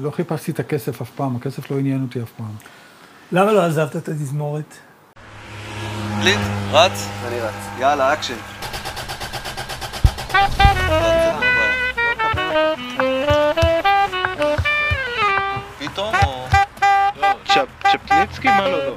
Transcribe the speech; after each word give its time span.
לא 0.00 0.10
חיפשתי 0.10 0.50
את 0.50 0.60
הכסף 0.60 1.00
אף 1.02 1.10
פעם, 1.10 1.36
הכסף 1.36 1.70
לא 1.70 1.78
עניין 1.78 2.02
אותי 2.02 2.22
אף 2.22 2.30
פעם. 2.36 2.54
למה 3.32 3.52
לא 3.52 3.64
עזבת 3.64 3.96
את 3.96 4.08
התזמורת? 4.08 4.74
קליט, 6.20 6.38
רץ, 6.72 7.08
אני 7.28 7.40
רץ. 7.40 7.54
יאללה, 7.78 8.12
אקשן. 8.12 8.34
פתאום 15.78 16.14
או... 16.26 16.46
צ'פ- 17.46 17.88
צ'פניצקי? 17.92 18.48
מה 18.48 18.68
לא 18.68 18.86
לא? 18.86 18.96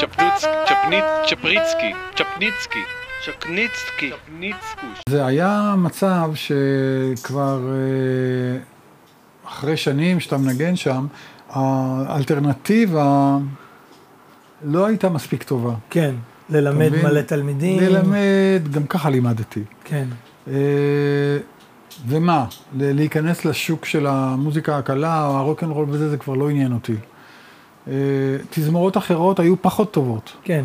צ'פריצקי. 0.00 1.92
צ'פניצקי. 2.16 2.84
צ'קניצקי. 3.26 4.10
צ'פניצקוש. 4.10 5.02
זה 5.08 5.26
היה 5.26 5.74
מצב 5.78 6.30
שכבר 6.34 7.60
אה, 7.68 8.58
אחרי 9.50 9.76
שנים 9.76 10.20
שאתה 10.20 10.38
מנגן 10.38 10.76
שם, 10.76 11.06
האלטרנטיבה 11.50 13.38
לא 14.64 14.86
הייתה 14.86 15.08
מספיק 15.08 15.42
טובה. 15.42 15.74
כן, 15.90 16.14
ללמד 16.50 16.88
מבין? 16.88 17.06
מלא 17.06 17.20
תלמידים. 17.20 17.80
ללמד, 17.80 18.68
גם 18.72 18.86
ככה 18.86 19.10
לימדתי. 19.10 19.62
כן. 19.84 20.04
אה, 20.48 20.54
ומה, 22.06 22.46
להיכנס 22.74 23.44
לשוק 23.44 23.84
של 23.84 24.06
המוזיקה 24.06 24.78
הקלה 24.78 25.26
או 25.26 25.36
הרוקנרול 25.36 25.86
וזה, 25.90 26.10
זה 26.10 26.16
כבר 26.16 26.34
לא 26.34 26.50
עניין 26.50 26.72
אותי. 26.72 26.96
אה, 27.88 27.92
תזמורות 28.50 28.96
אחרות 28.96 29.40
היו 29.40 29.62
פחות 29.62 29.92
טובות. 29.92 30.32
כן. 30.44 30.64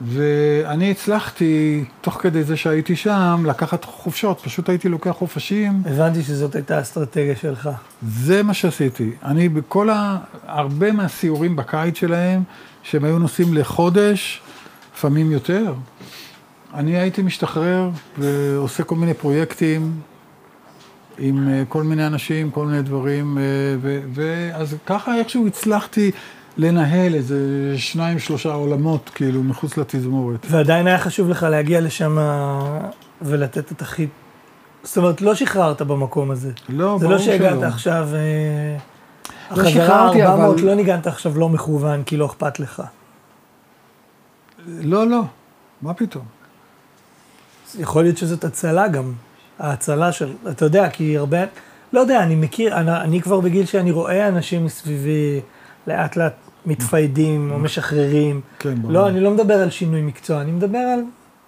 ואני 0.00 0.90
הצלחתי, 0.90 1.84
תוך 2.00 2.18
כדי 2.22 2.44
זה 2.44 2.56
שהייתי 2.56 2.96
שם, 2.96 3.42
לקחת 3.46 3.84
חופשות, 3.84 4.40
פשוט 4.40 4.68
הייתי 4.68 4.88
לוקח 4.88 5.10
חופשים, 5.10 5.82
הבנתי 5.86 6.22
שזאת 6.22 6.54
הייתה 6.54 6.78
האסטרטגיה 6.78 7.36
שלך. 7.36 7.70
זה 8.08 8.42
מה 8.42 8.54
שעשיתי. 8.54 9.10
אני 9.24 9.48
בכל 9.48 9.90
ה... 9.90 10.18
הרבה 10.46 10.92
מהסיורים 10.92 11.56
בקיץ 11.56 11.98
שלהם, 11.98 12.42
שהם 12.82 13.04
היו 13.04 13.18
נוסעים 13.18 13.54
לחודש, 13.54 14.42
לפעמים 14.94 15.32
יותר, 15.32 15.74
אני 16.74 16.98
הייתי 16.98 17.22
משתחרר 17.22 17.90
ועושה 18.18 18.84
כל 18.84 18.94
מיני 18.94 19.14
פרויקטים 19.14 20.00
עם 21.18 21.48
אה, 21.48 21.62
כל 21.68 21.82
מיני 21.82 22.06
אנשים, 22.06 22.50
כל 22.50 22.66
מיני 22.66 22.82
דברים, 22.82 23.38
אה, 23.38 23.42
ואז 24.14 24.76
ככה 24.86 25.18
איכשהו 25.18 25.46
הצלחתי 25.46 26.10
לנהל 26.58 27.14
איזה 27.14 27.38
שניים, 27.76 28.18
שלושה 28.18 28.52
עולמות, 28.52 29.10
כאילו, 29.14 29.42
מחוץ 29.42 29.76
לתזמורת. 29.76 30.46
ועדיין 30.50 30.86
היה 30.86 30.98
חשוב 30.98 31.28
לך 31.28 31.42
להגיע 31.42 31.80
לשם 31.80 32.18
ולתת 33.22 33.72
את 33.72 33.82
הכי... 33.82 34.06
זאת 34.82 34.96
אומרת, 34.96 35.20
לא 35.20 35.34
שחררת 35.34 35.82
במקום 35.82 36.30
הזה. 36.30 36.52
לא, 36.68 36.96
זה 37.00 37.06
ברור 37.06 37.18
לא 37.18 37.22
שהגעת 37.22 37.58
שלא. 37.58 37.66
עכשיו... 37.66 38.08
אה, 38.14 38.76
לא 39.50 39.62
החזרה 39.62 39.70
שחררתי, 39.70 40.22
400 40.22 40.56
אבל- 40.58 40.66
לא 40.66 40.74
ניגנת 40.74 41.06
עכשיו 41.06 41.38
לא 41.38 41.48
מכוון, 41.48 42.02
כי 42.02 42.16
לא 42.16 42.26
אכפת 42.26 42.60
לך. 42.60 42.82
לא, 44.66 45.06
לא, 45.06 45.20
מה 45.82 45.94
פתאום? 45.94 46.24
יכול 47.78 48.02
להיות 48.02 48.16
שזאת 48.18 48.44
הצלה 48.44 48.88
גם. 48.88 49.12
ההצלה 49.58 50.12
של, 50.12 50.32
אתה 50.50 50.64
יודע, 50.64 50.90
כי 50.90 51.18
הרבה, 51.18 51.38
לא 51.92 52.00
יודע, 52.00 52.22
אני 52.22 52.34
מכיר, 52.34 52.76
אני, 52.76 52.90
אני 52.96 53.22
כבר 53.22 53.40
בגיל 53.40 53.66
שאני 53.66 53.90
רואה 53.90 54.28
אנשים 54.28 54.64
מסביבי 54.64 55.40
לאט 55.86 56.16
לאט 56.16 56.34
מתפיידים 56.66 57.50
או 57.50 57.58
משחררים. 57.58 58.40
כן, 58.58 58.74
ברור. 58.74 58.92
לא, 58.92 59.08
אני 59.08 59.20
לא 59.20 59.30
מדבר 59.30 59.54
על 59.54 59.70
שינוי 59.70 60.02
מקצוע, 60.02 60.40
אני 60.40 60.52
מדבר 60.52 60.78
על 60.78 61.00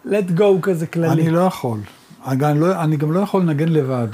let 0.06 0.38
go 0.38 0.60
כזה 0.62 0.86
כללי. 0.86 1.22
אני 1.22 1.30
לא 1.30 1.40
יכול. 1.40 1.78
אני 2.26 2.60
לא, 2.60 2.82
אני 2.82 2.96
גם 2.96 3.12
לא 3.12 3.20
יכול 3.20 3.42
לנגן 3.42 3.68
לבד. 3.68 4.08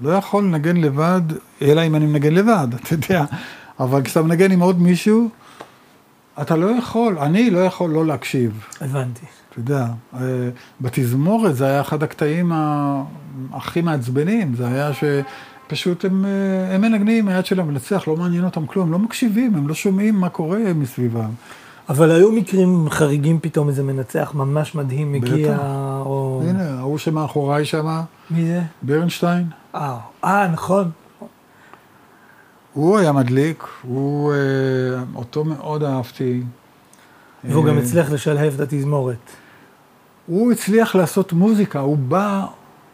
לא 0.00 0.10
יכול 0.10 0.44
לנגן 0.44 0.76
לבד, 0.76 1.20
אלא 1.62 1.86
אם 1.86 1.94
אני 1.94 2.06
מנגן 2.06 2.34
לבד, 2.34 2.68
אתה 2.82 2.94
יודע. 2.94 3.24
אבל 3.80 4.02
כשאתה 4.02 4.22
מנגן 4.22 4.50
עם 4.52 4.60
עוד 4.60 4.80
מישהו, 4.80 5.28
אתה 6.42 6.56
לא 6.56 6.66
יכול, 6.78 7.18
אני 7.18 7.50
לא 7.50 7.58
יכול 7.58 7.90
לא 7.90 8.06
להקשיב. 8.06 8.64
הבנתי. 8.80 9.26
אתה 9.50 9.60
יודע, 9.60 9.86
אה, 10.14 10.20
בתזמורת 10.80 11.56
זה 11.56 11.66
היה 11.66 11.80
אחד 11.80 12.02
הקטעים 12.02 12.52
הכי 13.52 13.80
מעצבנים, 13.80 14.54
זה 14.56 14.66
היה 14.66 14.90
שפשוט 15.66 16.04
הם, 16.04 16.24
אה, 16.24 16.74
הם 16.74 16.80
מנגנים, 16.80 17.28
היד 17.28 17.46
שלהם 17.46 17.68
מנצח, 17.68 18.08
לא 18.08 18.16
מעניין 18.16 18.44
אותם 18.44 18.66
כלום, 18.66 18.92
לא 18.92 18.98
מקשיבים, 18.98 19.54
הם 19.54 19.68
לא 19.68 19.74
שומעים 19.74 20.14
מה 20.14 20.28
קורה 20.28 20.58
מסביבם. 20.74 21.30
אבל 21.88 22.10
היו 22.10 22.32
מקרים 22.32 22.86
חריגים 22.90 23.40
פתאום, 23.42 23.68
איזה 23.68 23.82
מנצח 23.82 24.32
ממש 24.34 24.74
מדהים 24.74 25.12
מגיע. 25.12 25.56
או... 26.00 26.42
הנה, 26.48 26.78
ההוא 26.78 26.98
שמאחוריי 26.98 27.64
שם, 27.64 28.00
מי 28.30 28.46
זה? 28.46 28.62
ברנשטיין, 28.82 29.46
אה, 29.74 29.98
אה, 30.24 30.48
נכון. 30.48 30.90
הוא 32.72 32.98
היה 32.98 33.12
מדליק, 33.12 33.64
הוא, 33.82 34.32
אה, 34.32 34.38
אותו 35.14 35.44
מאוד 35.44 35.82
אהבתי. 35.82 36.42
והוא 37.44 37.64
גם 37.64 37.78
הצליח 37.78 38.10
לשלהב 38.10 38.54
את 38.54 38.60
התזמורת. 38.60 39.30
הוא 40.26 40.52
הצליח 40.52 40.94
לעשות 40.94 41.32
מוזיקה, 41.32 41.80
הוא 41.80 41.96
בא, 41.98 42.46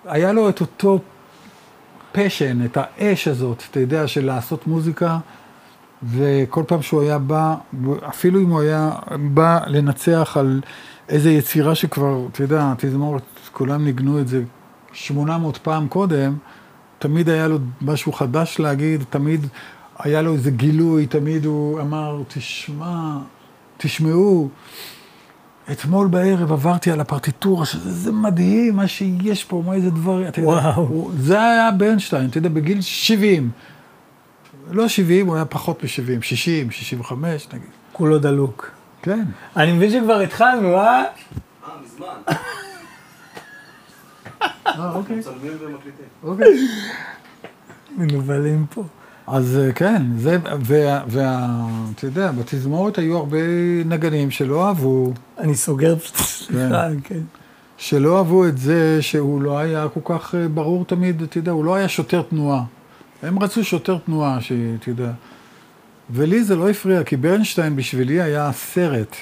היה 0.04 0.32
לו 0.32 0.48
את 0.48 0.60
אותו 0.60 0.98
פשן, 2.12 2.64
את 2.64 2.78
האש 2.80 3.28
הזאת, 3.28 3.62
אתה 3.70 3.80
יודע, 3.80 4.08
של 4.08 4.26
לעשות 4.26 4.66
מוזיקה, 4.66 5.18
וכל 6.02 6.62
פעם 6.66 6.82
שהוא 6.82 7.02
היה 7.02 7.18
בא, 7.18 7.54
אפילו 8.08 8.40
אם 8.40 8.50
הוא 8.50 8.60
היה 8.60 8.90
בא 9.34 9.60
לנצח 9.66 10.36
על 10.40 10.60
איזה 11.08 11.30
יצירה 11.30 11.74
שכבר, 11.74 12.26
אתה 12.32 12.42
יודע, 12.42 12.72
תזמורת, 12.76 13.22
כולם 13.52 13.84
ניגנו 13.84 14.20
את 14.20 14.28
זה 14.28 14.42
800 14.92 15.56
פעם 15.56 15.88
קודם, 15.88 16.36
תמיד 16.98 17.28
היה 17.28 17.48
לו 17.48 17.58
משהו 17.80 18.12
חדש 18.12 18.58
להגיד, 18.58 19.04
תמיד 19.10 19.46
היה 19.98 20.22
לו 20.22 20.32
איזה 20.32 20.50
גילוי, 20.50 21.06
תמיד 21.06 21.44
הוא 21.44 21.80
אמר, 21.80 22.22
תשמע, 22.28 23.18
תשמעו, 23.76 24.48
אתמול 25.72 26.08
בערב 26.08 26.52
עברתי 26.52 26.90
על 26.90 27.00
הפרטיטורה, 27.00 27.66
שזה 27.66 28.12
מדהים, 28.12 28.76
מה 28.76 28.88
שיש 28.88 29.44
פה, 29.44 29.62
מה 29.66 29.74
איזה 29.74 29.90
דברים, 29.90 30.28
אתה 30.28 30.40
יודע, 30.40 30.50
וואו. 30.50 30.82
הוא, 30.82 31.12
זה 31.18 31.42
היה 31.42 31.70
ברנשטיין, 31.70 32.28
אתה 32.30 32.38
יודע, 32.38 32.48
בגיל 32.48 32.80
70. 32.80 33.50
לא 34.70 34.88
70, 34.88 35.26
הוא 35.26 35.36
היה 35.36 35.44
פחות 35.44 35.84
מ-70, 35.84 36.22
60, 36.22 36.70
65 36.70 37.48
נגיד. 37.52 37.68
כולו 37.92 38.18
דלוק. 38.18 38.70
כן. 39.02 39.24
אני 39.56 39.72
מבין 39.72 39.90
שכבר 39.90 40.20
התחלנו, 40.20 40.76
אה? 40.76 40.82
אה, 40.82 41.04
מזמן. 41.84 42.34
אה, 44.66 44.94
אוקיי. 44.94 45.16
מצלמים 45.16 45.52
ומקליטים. 45.60 46.04
אוקיי. 46.22 46.68
מנוולים 47.96 48.66
פה. 48.74 48.84
אז 49.32 49.58
אה, 49.58 49.72
כן, 49.72 50.02
זה, 50.16 50.38
וה, 50.44 51.02
וה, 51.06 51.48
אתה 51.94 52.06
יודע, 52.06 52.32
בתזמורת 52.32 52.98
היו 52.98 53.16
הרבה 53.16 53.38
נגנים 53.84 54.30
שלא 54.30 54.68
אהבו, 54.68 55.12
אני 55.38 55.54
סוגר 55.54 55.98
פשוט, 55.98 56.16
סליחה, 56.16 56.88
כן. 57.04 57.20
שלא 57.76 58.18
אהבו 58.18 58.46
את 58.46 58.58
זה 58.58 59.02
שהוא 59.02 59.42
לא 59.42 59.58
היה 59.58 59.86
כל 59.88 60.00
כך 60.04 60.34
אה, 60.34 60.48
ברור 60.48 60.84
תמיד, 60.84 61.22
אתה 61.22 61.38
יודע, 61.38 61.52
הוא 61.52 61.64
לא 61.64 61.74
היה 61.74 61.88
שוטר 61.88 62.22
תנועה. 62.22 62.64
הם 63.22 63.38
רצו 63.38 63.64
שוטר 63.64 63.98
תנועה, 63.98 64.40
שאתה 64.40 64.90
יודע. 64.90 65.12
ולי 66.10 66.44
זה 66.44 66.56
לא 66.56 66.70
הפריע, 66.70 67.04
כי 67.04 67.16
ברנשטיין 67.16 67.76
בשבילי 67.76 68.20
היה 68.20 68.52
סרט. 68.52 69.16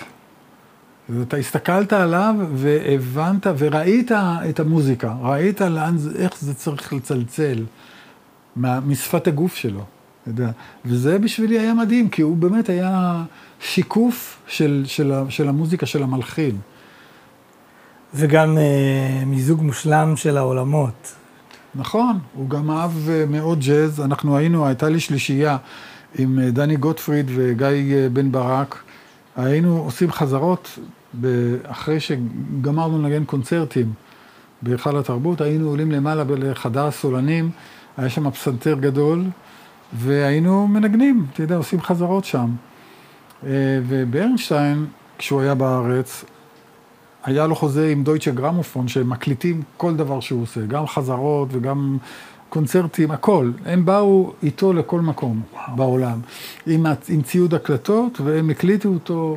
ואתה 1.09 1.37
הסתכלת 1.37 1.93
עליו 1.93 2.35
והבנת 2.55 3.47
וראית 3.59 4.13
את 4.51 4.61
המוזיקה, 4.61 5.15
ראית 5.23 5.61
לאן, 5.61 5.97
איך 6.19 6.33
זה 6.41 6.55
צריך 6.55 6.93
לצלצל 6.93 7.65
משפת 8.57 9.27
הגוף 9.27 9.57
שלו, 9.57 9.81
אתה 9.81 9.98
יודע. 10.29 10.51
וזה 10.85 11.19
בשבילי 11.19 11.59
היה 11.59 11.75
מדהים, 11.75 12.09
כי 12.09 12.23
הוא 12.23 12.37
באמת 12.37 12.69
היה 12.69 13.23
שיקוף 13.61 14.43
של, 14.47 14.85
של, 14.87 15.13
של 15.29 15.49
המוזיקה 15.49 15.87
של 15.87 16.03
המלחין. 16.03 16.57
וגם 18.15 18.59
אה, 18.59 19.25
מיזוג 19.27 19.63
מושלם 19.63 20.17
של 20.17 20.37
העולמות. 20.37 21.15
נכון, 21.75 22.19
הוא 22.35 22.49
גם 22.51 22.71
אהב 22.71 23.09
אה, 23.09 23.25
מאוד 23.27 23.61
ג'אז, 23.61 24.01
אנחנו 24.01 24.37
היינו, 24.37 24.67
הייתה 24.67 24.89
לי 24.89 25.01
שלישייה 25.01 25.57
עם 26.19 26.39
אה, 26.39 26.51
דני 26.51 26.77
גוטפריד 26.77 27.27
וגיא 27.35 27.97
אה, 27.97 28.09
בן 28.13 28.33
ברק, 28.33 28.83
היינו 29.37 29.79
עושים 29.79 30.13
חזרות 30.13 30.79
אחרי 31.65 32.01
שגמרנו 32.01 33.03
לנגן 33.03 33.25
קונצרטים 33.25 33.93
בהיכל 34.63 34.99
התרבות, 34.99 35.41
היינו 35.41 35.69
עולים 35.69 35.93
למעלה 35.93 36.25
לחדר 36.29 36.87
הסולנים, 36.87 37.51
היה 37.97 38.11
שם 38.11 38.31
פסנתר 38.31 38.77
גדול, 38.81 39.25
והיינו 39.93 40.69
מנגנים, 40.69 41.27
אתה 41.33 41.43
יודע, 41.43 41.57
עושים 41.57 41.81
חזרות 41.81 42.25
שם. 42.25 42.51
אה, 43.47 43.51
וברנשטיין, 43.89 44.87
כשהוא 45.19 45.41
היה 45.41 45.55
בארץ, 45.55 46.25
היה 47.25 47.47
לו 47.47 47.55
חוזה 47.55 47.89
עם 47.89 48.05
דויטשה 48.05 48.31
גרמופון, 48.31 48.89
שהם 48.89 49.11
מקליטים 49.11 49.63
כל 49.77 49.97
דבר 49.97 50.21
שהוא 50.21 50.43
עושה, 50.43 50.61
גם 50.61 50.87
חזרות 50.87 51.49
וגם 51.53 51.99
קונצרטים, 52.49 53.11
הכל. 53.11 53.51
הם 53.67 53.85
באו 53.85 54.33
איתו 54.43 54.73
לכל 54.73 55.01
מקום 55.01 55.41
וואו. 55.53 55.77
בעולם, 55.77 56.21
עם, 56.67 56.87
עם 57.09 57.23
ציוד 57.23 57.55
הקלטות, 57.55 58.21
והם 58.21 58.51
הקליטו 58.51 58.89
אותו 58.89 59.37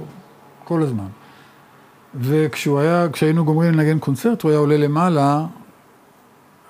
כל 0.63 0.83
הזמן. 0.83 1.07
וכשהוא 2.15 2.79
היה, 2.79 3.07
כשהיינו 3.13 3.45
גומרים 3.45 3.73
לנגן 3.73 3.99
קונצרט, 3.99 4.41
הוא 4.41 4.51
היה 4.51 4.59
עולה 4.59 4.77
למעלה, 4.77 5.45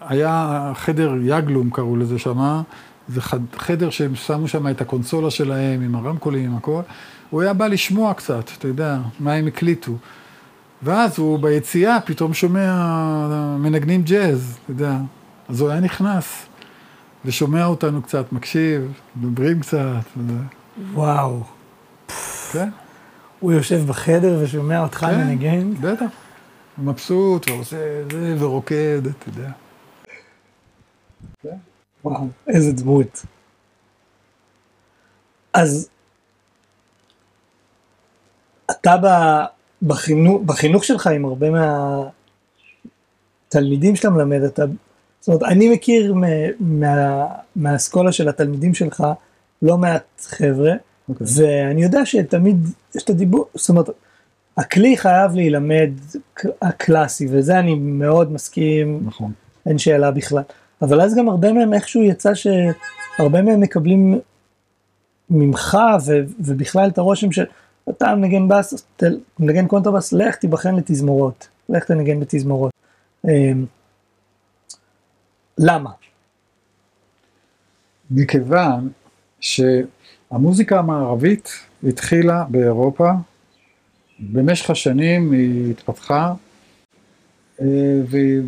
היה 0.02 0.72
חדר 0.76 1.14
יגלום 1.24 1.70
קראו 1.70 1.96
לזה 1.96 2.20
שמה, 2.20 2.62
זה 3.14 3.22
חד- 3.22 3.40
חדר 3.58 3.90
שהם 3.90 4.16
שמו 4.16 4.48
שם 4.48 4.68
את 4.68 4.82
הקונסולה 4.82 5.32
שלהם, 5.32 5.82
עם 5.82 5.96
הרמקולים, 5.96 6.46
עם 6.52 6.58
הכל. 6.58 6.82
הוא 7.30 7.42
היה 7.42 7.54
בא 7.54 7.68
לשמוע 7.68 8.14
קצת, 8.14 8.50
אתה 8.58 8.68
יודע, 8.68 8.98
מה 9.20 9.34
הם 9.34 9.48
הקליטו. 9.48 9.92
ואז 10.84 11.20
הוא 11.20 11.40
ביציאה 11.40 12.02
פתאום 12.02 12.34
שומע 12.34 12.76
מנגנים 13.60 14.02
ג'אז, 14.04 14.58
אתה 14.64 14.72
יודע. 14.72 14.98
אז 15.50 15.62
הוא 15.62 15.70
היה 15.70 15.80
נכנס 15.80 16.46
ושומע 17.26 17.66
אותנו 17.66 18.02
קצת, 18.02 18.34
מקשיב, 18.34 18.92
מדברים 19.16 19.60
קצת. 19.60 19.80
וואו. 20.94 21.44
כן, 22.52 22.70
הוא 23.40 23.52
יושב 23.52 23.88
בחדר 23.88 24.40
ושומע 24.44 24.80
אותך 24.84 24.98
כן. 24.98 25.18
מנגן. 25.28 25.74
בטח. 25.82 26.06
הוא 26.78 26.86
מבסוט 26.86 27.50
ועושה 27.50 27.78
זה 28.12 28.36
ורוקד, 28.40 29.02
אתה 29.08 29.30
יודע. 29.30 29.52
וואו, 32.04 32.28
איזה 32.48 32.72
דמות. 32.72 33.26
אז 35.54 35.90
אתה 38.72 38.96
בחינוך, 39.82 40.42
בחינוך 40.46 40.84
שלך 40.84 41.08
עם 41.08 41.26
הרבה 41.26 41.48
מהתלמידים 43.50 43.96
שאתה 43.96 44.10
מלמד, 44.10 44.42
אתה, 44.42 44.66
זאת 45.20 45.28
אומרת, 45.28 45.44
אני 45.44 45.70
מכיר 45.70 46.14
מה, 46.60 47.26
מהאסכולה 47.56 48.12
של 48.12 48.30
התלמידים 48.30 48.74
שלך 48.74 49.04
לא 49.62 49.78
מעט 49.78 50.22
חבר'ה, 50.22 50.72
אוקיי. 51.10 51.28
ואני 51.36 51.84
יודע 51.84 52.06
שתמיד 52.06 52.66
יש 52.96 53.04
את 53.04 53.10
הדיבור, 53.10 53.46
זאת 53.54 53.70
אומרת, 53.70 53.90
הכלי 54.58 54.98
חייב 54.98 55.36
להילמד 55.36 55.90
הקלאסי, 56.62 57.28
וזה 57.30 57.60
אני 57.60 57.76
מאוד 57.76 58.32
מסכים, 58.32 59.04
נכון. 59.06 59.32
אין 59.66 59.78
שאלה 59.78 60.12
בכלל. 60.12 60.44
אבל 60.82 61.02
אז 61.02 61.16
גם 61.16 61.30
הרבה 61.30 61.54
מהם 61.54 61.74
איכשהו 61.74 62.04
יצא 62.04 62.32
שהרבה 62.34 63.42
מהם 63.42 63.60
מקבלים 63.60 64.20
ממך 65.30 65.78
ו, 66.08 66.12
ובכלל 66.40 66.90
את 66.90 66.98
הרושם 66.98 67.32
שאתה 67.32 68.16
מנגן 68.16 68.48
בס, 68.48 68.86
ת- 68.98 69.04
מנגן 69.40 69.68
קונטרבס, 69.68 70.14
לך 70.14 70.36
תיבחן 70.36 70.76
לתזמורות, 70.76 71.48
לך 71.70 71.84
תנגן 71.84 72.20
בתזמורות. 72.20 72.72
אמ, 73.28 73.66
למה? 75.58 75.90
מכיוון 78.12 78.90
שהמוזיקה 79.40 80.80
המערבית 80.80 81.50
התחילה 81.84 82.46
באירופה, 82.50 83.12
במשך 84.20 84.70
השנים 84.70 85.32
היא 85.32 85.72
התפתחה, 85.72 86.34
אה, 87.62 87.66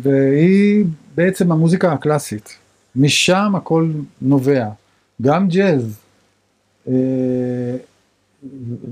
והיא 0.02 0.84
בעצם 1.14 1.52
המוזיקה 1.52 1.92
הקלאסית. 1.92 2.58
משם 2.96 3.52
הכל 3.56 3.90
נובע, 4.22 4.68
גם 5.22 5.48
ג'אז. 5.48 5.98
אה, 6.88 7.76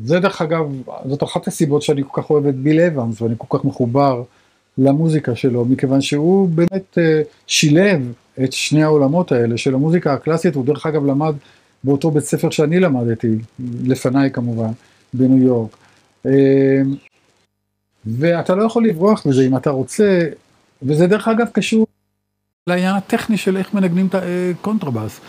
זה 0.04 0.20
דרך 0.20 0.42
אגב, 0.42 0.66
זאת 1.08 1.22
אחת 1.22 1.46
הסיבות 1.48 1.82
שאני 1.82 2.02
כל 2.08 2.22
כך 2.22 2.30
אוהב 2.30 2.46
את 2.46 2.54
ביל 2.54 2.80
אבנס 2.80 3.22
ואני 3.22 3.34
כל 3.38 3.58
כך 3.58 3.64
מחובר 3.64 4.22
למוזיקה 4.78 5.36
שלו, 5.36 5.64
מכיוון 5.64 6.00
שהוא 6.00 6.48
באמת 6.48 6.98
אה, 6.98 7.22
שילב 7.46 8.12
את 8.44 8.52
שני 8.52 8.82
העולמות 8.82 9.32
האלה 9.32 9.58
של 9.58 9.74
המוזיקה 9.74 10.12
הקלאסית, 10.12 10.54
הוא 10.54 10.64
דרך 10.64 10.86
אגב 10.86 11.06
למד 11.06 11.34
באותו 11.84 12.10
בית 12.10 12.24
ספר 12.24 12.50
שאני 12.50 12.80
למדתי, 12.80 13.28
לפניי 13.84 14.30
כמובן, 14.30 14.70
בניו 15.14 15.42
יורק. 15.42 15.76
אה, 16.26 16.82
ואתה 18.06 18.54
לא 18.54 18.64
יכול 18.64 18.86
לברוח 18.86 19.26
מזה 19.26 19.46
אם 19.46 19.56
אתה 19.56 19.70
רוצה, 19.70 20.28
וזה 20.82 21.06
דרך 21.06 21.28
אגב 21.28 21.46
קשור 21.52 21.86
לעניין 22.66 22.96
הטכני 22.96 23.36
של 23.36 23.56
איך 23.56 23.74
מנגנים 23.74 24.06
את 24.06 24.14
הקונטרבאס. 24.14 25.20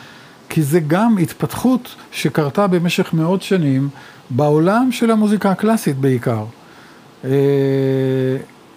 כי 0.49 0.63
זה 0.63 0.79
גם 0.79 1.17
התפתחות 1.17 1.95
שקרתה 2.11 2.67
במשך 2.67 3.13
מאות 3.13 3.41
שנים 3.41 3.89
בעולם 4.29 4.89
של 4.91 5.11
המוזיקה 5.11 5.51
הקלאסית 5.51 5.97
בעיקר. 5.97 6.45
אה, 7.25 7.29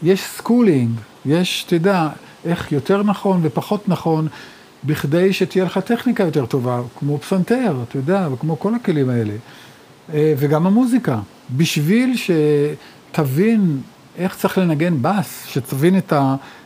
יש 0.03 0.23
schooling, 0.23 0.91
יש, 1.27 1.67
יודע, 1.73 2.09
איך 2.45 2.73
יותר 2.73 3.03
נכון 3.03 3.41
ופחות 3.43 3.89
נכון, 3.89 4.29
בכדי 4.85 5.33
שתהיה 5.33 5.65
לך 5.65 5.79
טכניקה 5.79 6.25
יותר 6.25 6.47
טובה, 6.47 6.81
כמו 6.99 7.19
פסנתר, 7.19 7.77
אתה 7.89 7.97
יודע, 7.97 8.29
וכמו 8.33 8.59
כל 8.59 8.75
הכלים 8.75 9.09
האלה. 9.09 9.35
אה, 10.15 10.35
וגם 10.39 10.67
המוזיקה, 10.67 11.19
בשביל 11.57 12.15
שתבין 12.17 13.81
איך 14.17 14.37
צריך 14.37 14.59
לנגן 14.59 15.03
בס, 15.03 15.47
שתבין 15.47 15.99
את 15.99 16.13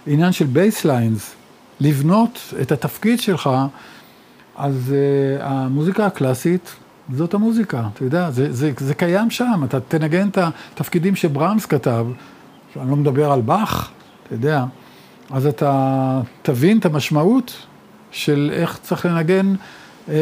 העניין 0.07 0.33
של 0.33 0.47
basslines, 0.47 1.35
לבנות 1.81 2.55
את 2.63 2.73
התפקיד 2.73 3.21
שלך, 3.21 3.51
אז 4.57 4.95
אה, 4.95 5.43
המוזיקה 5.43 6.07
הקלאסית 6.07 6.77
זאת 7.15 7.35
המוזיקה, 7.35 7.83
אתה 7.95 8.05
יודע, 8.05 8.31
זה, 8.31 8.53
זה, 8.53 8.73
זה 8.79 8.95
קיים 8.95 9.31
שם, 9.31 9.61
אתה 9.65 9.81
תנגן 9.81 10.29
את 10.29 10.39
התפקידים 10.39 11.17
שברמס 11.17 11.67
כתב, 11.67 12.07
אני 12.81 12.91
לא 12.91 12.97
מדבר 12.97 13.33
על 13.33 13.41
באך, 13.41 13.91
אתה 14.27 14.35
יודע, 14.35 14.65
אז 15.31 15.47
אתה 15.47 16.21
תבין 16.43 16.79
את 16.79 16.85
המשמעות 16.85 17.67
של 18.11 18.51
איך 18.53 18.79
צריך 18.83 19.07
לנגן 19.07 19.55
אה, 20.09 20.15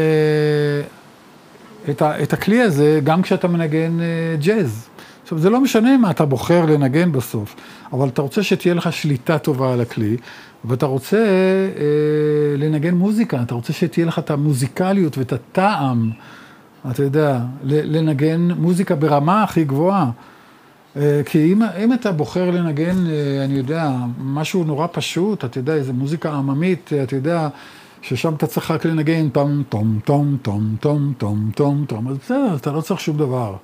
את, 1.90 2.02
ה, 2.02 2.22
את 2.22 2.32
הכלי 2.32 2.62
הזה, 2.62 3.00
גם 3.04 3.22
כשאתה 3.22 3.48
מנגן 3.48 4.00
אה, 4.00 4.36
ג'אז. 4.40 4.88
עכשיו, 5.28 5.38
זה 5.38 5.50
לא 5.50 5.60
משנה 5.60 5.96
מה 5.96 6.10
אתה 6.10 6.24
בוחר 6.24 6.64
לנגן 6.64 7.12
בסוף, 7.12 7.56
אבל 7.92 8.08
אתה 8.08 8.22
רוצה 8.22 8.42
שתהיה 8.42 8.74
לך 8.74 8.92
שליטה 8.92 9.38
טובה 9.38 9.72
על 9.72 9.80
הכלי, 9.80 10.16
ואתה 10.64 10.86
רוצה 10.86 11.16
אה, 11.16 12.56
לנגן 12.56 12.94
מוזיקה, 12.94 13.42
אתה 13.42 13.54
רוצה 13.54 13.72
שתהיה 13.72 14.06
לך 14.06 14.18
את 14.18 14.30
המוזיקליות 14.30 15.18
ואת 15.18 15.32
הטעם, 15.32 16.10
אתה 16.90 17.02
יודע, 17.02 17.40
לנגן 17.62 18.48
מוזיקה 18.56 18.94
ברמה 18.94 19.42
הכי 19.42 19.64
גבוהה. 19.64 20.10
אה, 20.96 21.20
כי 21.26 21.52
אם, 21.52 21.62
אם 21.62 21.92
אתה 21.92 22.12
בוחר 22.12 22.50
לנגן, 22.50 23.06
אה, 23.06 23.44
אני 23.44 23.54
יודע, 23.54 23.90
משהו 24.20 24.64
נורא 24.64 24.86
פשוט, 24.92 25.44
אתה 25.44 25.58
יודע, 25.58 25.74
איזה 25.74 25.92
מוזיקה 25.92 26.32
עממית, 26.32 26.90
אה, 26.92 27.02
אתה 27.02 27.16
יודע, 27.16 27.48
ששם 28.02 28.34
אתה 28.34 28.46
צריך 28.46 28.70
רק 28.70 28.84
לנגן 28.84 29.28
טום, 29.28 29.62
טום, 29.68 29.98
טום, 30.04 30.36
טום, 30.42 30.76
טום, 30.80 31.12
טום, 31.18 31.50
טום, 31.54 31.84
טום, 31.88 32.08
אז 32.08 32.16
בסדר, 32.16 32.56
אתה 32.56 32.72
לא 32.72 32.80
צריך 32.80 33.00
שום 33.00 33.16
דבר. 33.16 33.56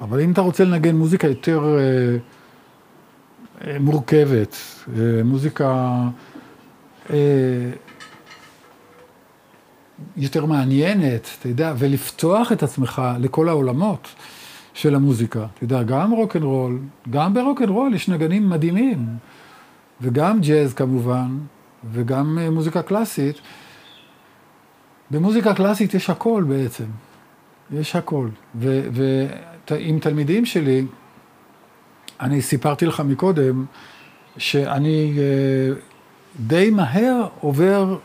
אבל 0.00 0.20
אם 0.20 0.32
אתה 0.32 0.40
רוצה 0.40 0.64
לנגן 0.64 0.96
מוזיקה 0.96 1.26
יותר 1.28 1.78
אה, 1.78 2.16
אה, 3.66 3.78
מורכבת, 3.78 4.56
אה, 4.96 5.22
מוזיקה 5.24 5.94
אה, 7.10 7.16
יותר 10.16 10.46
מעניינת, 10.46 11.28
אתה 11.38 11.48
יודע, 11.48 11.74
ולפתוח 11.78 12.52
את 12.52 12.62
עצמך 12.62 13.02
לכל 13.18 13.48
העולמות 13.48 14.08
של 14.74 14.94
המוזיקה. 14.94 15.46
אתה 15.54 15.64
יודע, 15.64 15.82
גם 15.82 16.10
רוקנרול, 16.10 16.78
גם 17.10 17.34
ברוקנרול 17.34 17.94
יש 17.94 18.08
נגנים 18.08 18.50
מדהימים, 18.50 19.06
וגם 20.00 20.40
ג'אז 20.40 20.74
כמובן, 20.74 21.38
וגם 21.92 22.38
אה, 22.38 22.50
מוזיקה 22.50 22.82
קלאסית. 22.82 23.40
במוזיקה 25.10 25.54
קלאסית 25.54 25.94
יש 25.94 26.10
הכל 26.10 26.44
בעצם, 26.48 26.84
יש 27.72 27.96
הכל. 27.96 28.28
ועם 29.70 29.98
תלמידים 29.98 30.46
שלי, 30.46 30.84
אני 32.20 32.42
סיפרתי 32.42 32.86
לך 32.86 33.00
מקודם, 33.00 33.64
שאני 34.38 35.12
אה, 35.18 35.74
די 36.40 36.70
מהר 36.70 37.26
עובר 37.40 37.98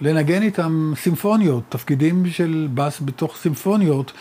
לנגן 0.00 0.42
איתם 0.42 0.92
סימפוניות, 0.96 1.62
תפקידים 1.68 2.26
של 2.26 2.68
בס 2.74 3.00
בתוך 3.04 3.36
סימפוניות, 3.36 4.12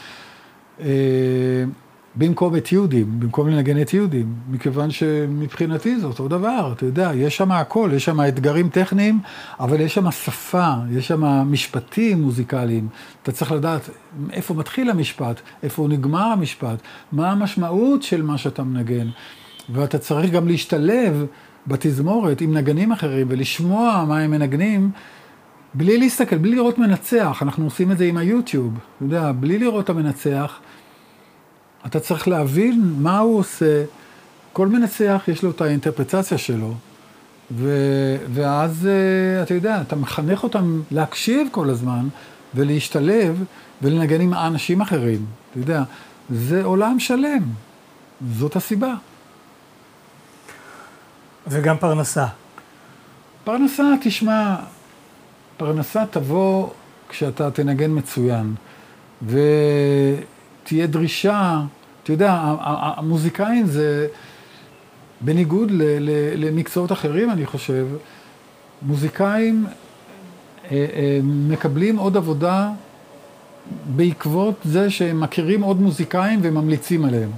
במקום 2.18 2.56
אתיודים, 2.56 3.20
במקום 3.20 3.48
לנגן 3.48 3.82
אתיודים, 3.82 4.34
מכיוון 4.50 4.92
שמבחינתי 4.92 6.00
זה 6.00 6.06
אותו 6.06 6.28
דבר, 6.28 6.74
אתה 6.76 6.86
יודע, 6.86 7.12
יש 7.16 7.38
שם 7.38 7.52
הכל, 7.52 7.92
יש 7.94 8.06
שם 8.06 8.22
אתגרים 8.28 8.70
טכניים, 8.70 9.20
אבל 9.60 9.82
יש 9.82 9.94
שם 9.94 10.12
שפה, 10.12 10.74
יש 10.92 11.08
שם 11.08 11.24
משפטים 11.24 12.22
מוזיקליים, 12.22 12.88
אתה 13.24 13.32
צריך 13.32 13.52
לדעת 13.52 13.90
איפה 14.32 14.54
מתחיל 14.54 14.90
המשפט, 14.90 15.42
איפה 15.64 15.88
נגמר 15.90 16.26
המשפט, 16.26 16.82
מה 17.12 17.32
המשמעות 17.32 18.04
של 18.04 18.22
מה 18.22 18.38
שאתה 18.38 18.64
מנגן, 18.64 19.08
ואתה 19.70 19.98
צריך 19.98 20.32
גם 20.32 20.48
להשתלב 20.48 21.26
בתזמורת 21.68 22.42
עם 22.42 22.58
נגנים 22.58 22.92
אחרים 22.92 23.28
ולשמוע 23.30 24.06
מה 24.08 24.20
הם 24.20 24.32
מנגנים. 24.32 24.92
בלי 25.74 25.98
להסתכל, 25.98 26.38
בלי 26.38 26.56
לראות 26.56 26.78
מנצח, 26.78 27.40
אנחנו 27.42 27.66
עושים 27.66 27.92
את 27.92 27.98
זה 27.98 28.06
עם 28.06 28.18
היוטיוב, 28.18 28.74
אתה 28.74 29.06
יודע, 29.06 29.32
בלי 29.32 29.60
לראות 29.60 29.86
את 29.86 29.90
המנצח, 29.90 30.60
אתה 31.88 32.00
צריך 32.00 32.28
להבין 32.28 32.94
מה 32.98 33.20
הוא 33.20 33.40
עושה, 33.40 33.84
כל 34.54 34.68
מנצח 34.68 35.24
יש 35.28 35.44
לו 35.44 35.52
את 35.52 35.62
האינטרפרצציה 35.62 36.38
שלו, 36.38 36.74
ו, 37.52 37.70
ואז 38.34 38.90
אתה 39.44 39.54
יודע, 39.54 39.82
אתה 39.82 39.96
מחנך 39.96 40.44
אותם 40.44 40.82
להקשיב 40.92 41.48
כל 41.52 41.70
הזמן 41.70 42.08
ולהשתלב 42.56 43.44
ולנגן 43.82 44.22
עם 44.22 44.34
אנשים 44.34 44.82
אחרים, 44.82 45.26
אתה 45.52 45.60
יודע, 45.60 45.84
זה 46.30 46.64
עולם 46.64 47.00
שלם, 47.00 47.44
זאת 48.38 48.56
הסיבה. 48.56 48.94
וגם 51.48 51.78
פרנסה. 51.78 52.26
פרנסה, 53.44 53.84
תשמע, 54.02 54.56
פרנסה 55.58 56.06
תבוא 56.06 56.70
כשאתה 57.10 57.52
תנגן 57.52 57.98
מצוין. 57.98 58.56
ותהיה 59.22 60.88
דרישה, 60.88 61.62
אתה 62.08 62.14
יודע, 62.14 62.56
המוזיקאים 62.98 63.66
זה, 63.66 64.08
בניגוד 65.22 65.72
למקצועות 66.36 66.92
אחרים, 66.92 67.32
אני 67.32 67.46
חושב, 67.46 67.88
מוזיקאים 68.82 69.66
אה, 70.72 70.72
אה, 70.72 71.20
מקבלים 71.24 71.98
עוד 71.98 72.18
עבודה 72.18 72.70
בעקבות 73.96 74.56
זה 74.64 74.90
שהם 74.90 75.22
מכירים 75.22 75.62
עוד 75.62 75.82
מוזיקאים 75.82 76.40
וממליצים 76.44 77.06
עליהם. 77.06 77.30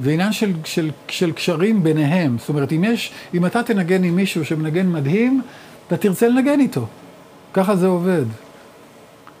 זה 0.00 0.10
עניין 0.10 0.32
של, 0.32 0.52
של, 0.64 0.90
של 1.08 1.32
קשרים 1.32 1.82
ביניהם. 1.82 2.38
זאת 2.38 2.48
אומרת, 2.48 2.72
אם 2.72 2.84
יש, 2.84 3.12
אם 3.34 3.46
אתה 3.46 3.62
תנגן 3.62 4.04
עם 4.04 4.16
מישהו 4.16 4.44
שמנגן 4.44 4.92
מדהים, 4.92 5.42
אתה 5.86 5.96
תרצה 5.96 6.28
לנגן 6.28 6.60
איתו. 6.60 6.86
ככה 7.52 7.76
זה 7.76 7.86
עובד. 7.86 8.24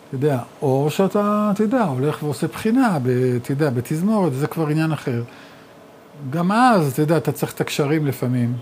אתה 0.08 0.16
יודע, 0.16 0.38
או 0.62 0.90
שאתה, 0.90 1.50
אתה 1.54 1.62
יודע, 1.62 1.84
הולך 1.84 2.22
ועושה 2.22 2.46
בחינה, 2.46 2.98
אתה 3.42 3.52
יודע, 3.52 3.70
בתזמורת, 3.70 4.34
זה 4.34 4.46
כבר 4.46 4.68
עניין 4.68 4.92
אחר. 4.92 5.22
גם 6.30 6.52
אז, 6.52 6.92
אתה 6.92 7.02
יודע, 7.02 7.16
אתה 7.16 7.32
צריך 7.32 7.52
את 7.52 7.60
הקשרים 7.60 8.06
לפעמים, 8.06 8.54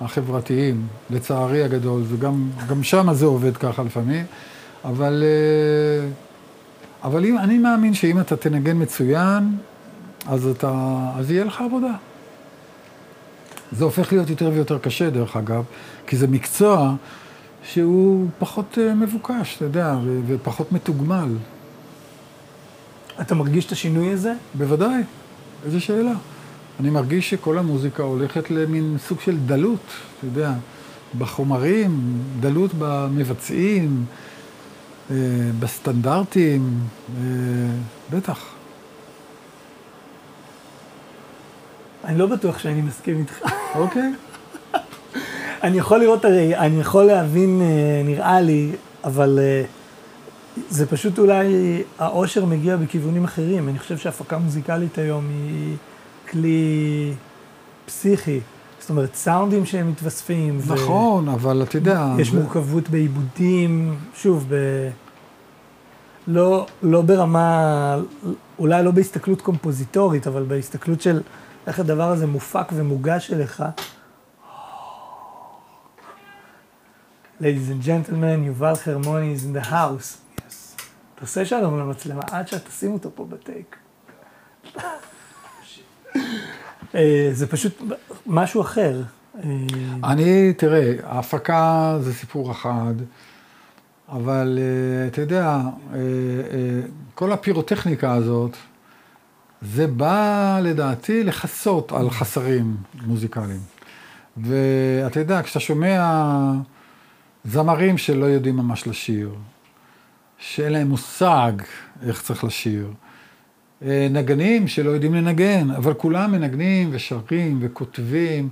החברתיים, 0.00 0.86
לצערי 1.10 1.62
הגדול, 1.64 2.02
וגם 2.08 2.48
גם 2.68 2.82
שם 2.82 3.12
זה 3.12 3.26
עובד 3.26 3.56
ככה 3.56 3.82
לפעמים, 3.82 4.24
אבל, 4.84 5.24
אה, 5.26 6.08
אבל 7.04 7.24
אם, 7.24 7.38
אני 7.38 7.58
מאמין 7.58 7.94
שאם 7.94 8.20
אתה 8.20 8.36
תנגן 8.36 8.82
מצוין, 8.82 9.56
אז 10.26 10.46
אתה, 10.46 10.98
אז 11.16 11.30
יהיה 11.30 11.44
לך 11.44 11.60
עבודה. 11.60 11.92
זה 13.72 13.84
הופך 13.84 14.12
להיות 14.12 14.30
יותר 14.30 14.50
ויותר 14.54 14.78
קשה, 14.78 15.10
דרך 15.10 15.36
אגב, 15.36 15.64
כי 16.06 16.16
זה 16.16 16.26
מקצוע 16.26 16.94
שהוא 17.62 18.26
פחות 18.38 18.78
אה, 18.78 18.94
מבוקש, 18.94 19.56
אתה 19.56 19.64
יודע, 19.64 19.96
ופחות 20.26 20.72
מתוגמל. 20.72 21.28
אתה 23.20 23.34
מרגיש 23.34 23.66
את 23.66 23.72
השינוי 23.72 24.12
הזה? 24.12 24.32
בוודאי, 24.54 25.02
איזו 25.64 25.80
שאלה. 25.80 26.12
אני 26.80 26.90
מרגיש 26.90 27.30
שכל 27.30 27.58
המוזיקה 27.58 28.02
הולכת 28.02 28.50
למין 28.50 28.96
סוג 29.06 29.20
של 29.20 29.36
דלות, 29.46 29.80
אתה 30.18 30.26
יודע, 30.26 30.52
בחומרים, 31.18 32.18
דלות 32.40 32.70
במבצעים, 32.78 34.04
אה, 35.10 35.16
בסטנדרטים, 35.58 36.80
אה, 37.16 37.22
בטח. 38.10 38.44
אני 42.04 42.18
לא 42.18 42.26
בטוח 42.26 42.58
שאני 42.58 42.82
מסכים 42.82 43.18
איתך. 43.18 43.38
אוקיי. 43.74 44.12
אני 45.62 45.78
יכול 45.78 45.98
לראות, 46.00 46.24
הרי, 46.24 46.56
אני 46.56 46.80
יכול 46.80 47.04
להבין, 47.04 47.60
אה, 47.62 48.02
נראה 48.04 48.40
לי, 48.40 48.70
אבל 49.04 49.38
אה, 49.42 49.62
זה 50.70 50.86
פשוט 50.86 51.18
אולי, 51.18 51.46
העושר 51.98 52.44
מגיע 52.44 52.76
בכיוונים 52.76 53.24
אחרים. 53.24 53.68
אני 53.68 53.78
חושב 53.78 53.98
שהפקה 53.98 54.38
מוזיקלית 54.38 54.98
היום 54.98 55.28
היא 55.28 55.76
כלי 56.30 57.12
פסיכי. 57.86 58.40
זאת 58.80 58.90
אומרת, 58.90 59.14
סאונדים 59.14 59.66
שהם 59.66 59.90
מתווספים. 59.90 60.58
ו- 60.60 60.74
נכון, 60.74 61.28
אבל 61.28 61.62
אתה 61.62 61.76
יודע... 61.76 62.06
יש 62.18 62.30
זה- 62.30 62.38
מורכבות 62.38 62.88
בעיבודים, 62.88 63.94
שוב, 64.14 64.46
ב... 64.48 64.54
לא, 66.26 66.66
לא 66.82 67.02
ברמה, 67.02 67.96
אולי 68.58 68.82
לא 68.82 68.90
בהסתכלות 68.90 69.40
קומפוזיטורית, 69.42 70.26
אבל 70.26 70.42
בהסתכלות 70.42 71.00
של 71.00 71.20
איך 71.66 71.80
הדבר 71.80 72.10
הזה 72.10 72.26
מופק 72.26 72.68
ומוגש 72.72 73.32
אליך. 73.32 73.64
Ladies 77.40 77.70
and 77.70 77.86
gentlemen, 77.86 78.44
יובל 78.44 78.74
חרמוני 78.74 79.34
is 79.34 79.44
in 79.44 79.62
the 79.62 79.70
house. 79.70 80.40
Yes. 80.40 80.82
תעשה 81.14 81.44
שלום 81.44 81.78
למצלמה 81.78 82.22
עד 82.30 82.48
שתשים 82.48 82.92
אותו 82.92 83.10
פה 83.14 83.24
בטייק. 83.24 83.76
אה, 86.94 87.28
זה 87.32 87.46
פשוט 87.46 87.82
משהו 88.26 88.60
אחר. 88.60 89.02
אה, 89.36 89.42
אני, 90.04 90.52
תראה, 90.52 90.92
ההפקה 91.02 91.96
זה 92.00 92.14
סיפור 92.14 92.50
אחד, 92.50 92.94
אבל 94.08 94.58
אה, 94.58 95.06
אתה 95.06 95.20
יודע, 95.20 95.60
כל 97.14 97.32
הפירוטכניקה 97.32 98.12
הזאת, 98.14 98.56
זה 99.62 99.86
בא 99.86 100.60
לדעתי 100.62 101.24
לכסות 101.24 101.92
על 101.92 102.10
חסרים 102.10 102.76
מוזיקליים. 103.02 103.60
ואתה 104.36 105.20
יודע, 105.20 105.42
כשאתה 105.42 105.60
שומע 105.60 106.02
זמרים 107.50 107.98
שלא 107.98 108.24
יודעים 108.24 108.56
ממש 108.56 108.86
לשיר, 108.86 109.34
שאין 110.38 110.72
להם 110.72 110.88
מושג 110.88 111.52
איך 112.06 112.22
צריך 112.22 112.44
לשיר, 112.44 112.90
אה, 113.82 114.08
נגנים 114.10 114.68
שלא 114.68 114.90
יודעים 114.90 115.14
לנגן, 115.14 115.70
אבל 115.70 115.94
כולם 115.94 116.32
מנגנים 116.32 116.88
ושרים 116.92 117.58
וכותבים. 117.60 118.48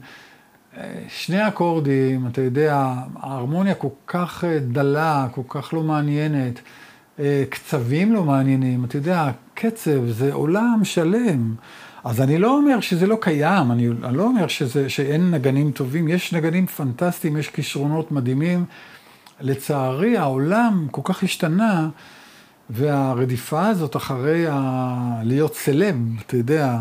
אה, 0.76 1.02
שני 1.08 1.48
אקורדים, 1.48 2.26
אתה 2.26 2.40
יודע, 2.40 2.94
ההרמוניה 3.16 3.74
כל 3.74 3.88
כך 4.06 4.44
אה, 4.44 4.58
דלה, 4.58 5.26
כל 5.34 5.42
כך 5.48 5.74
לא 5.74 5.82
מעניינת, 5.82 6.60
קצבים 7.50 8.12
לא 8.12 8.24
מעניינים, 8.24 8.84
אתה 8.84 8.96
יודע, 8.96 9.30
קצב 9.54 10.06
זה 10.06 10.32
עולם 10.32 10.80
שלם. 10.82 11.54
אז 12.06 12.20
אני 12.20 12.38
לא 12.38 12.56
אומר 12.56 12.80
שזה 12.80 13.06
לא 13.06 13.18
קיים, 13.20 13.72
אני, 13.72 13.88
אני 14.04 14.16
לא 14.16 14.22
אומר 14.22 14.46
שזה, 14.46 14.88
שאין 14.88 15.30
נגנים 15.30 15.70
טובים, 15.70 16.08
יש 16.08 16.32
נגנים 16.32 16.66
פנטסטיים, 16.66 17.36
יש 17.36 17.48
כישרונות 17.48 18.12
מדהימים. 18.12 18.64
לצערי, 19.40 20.16
העולם 20.16 20.86
כל 20.90 21.00
כך 21.04 21.22
השתנה, 21.22 21.88
והרדיפה 22.70 23.66
הזאת 23.66 23.96
אחרי 23.96 24.46
ה... 24.50 25.20
להיות 25.24 25.54
סלב, 25.54 25.96
אתה 26.26 26.36
יודע, 26.36 26.78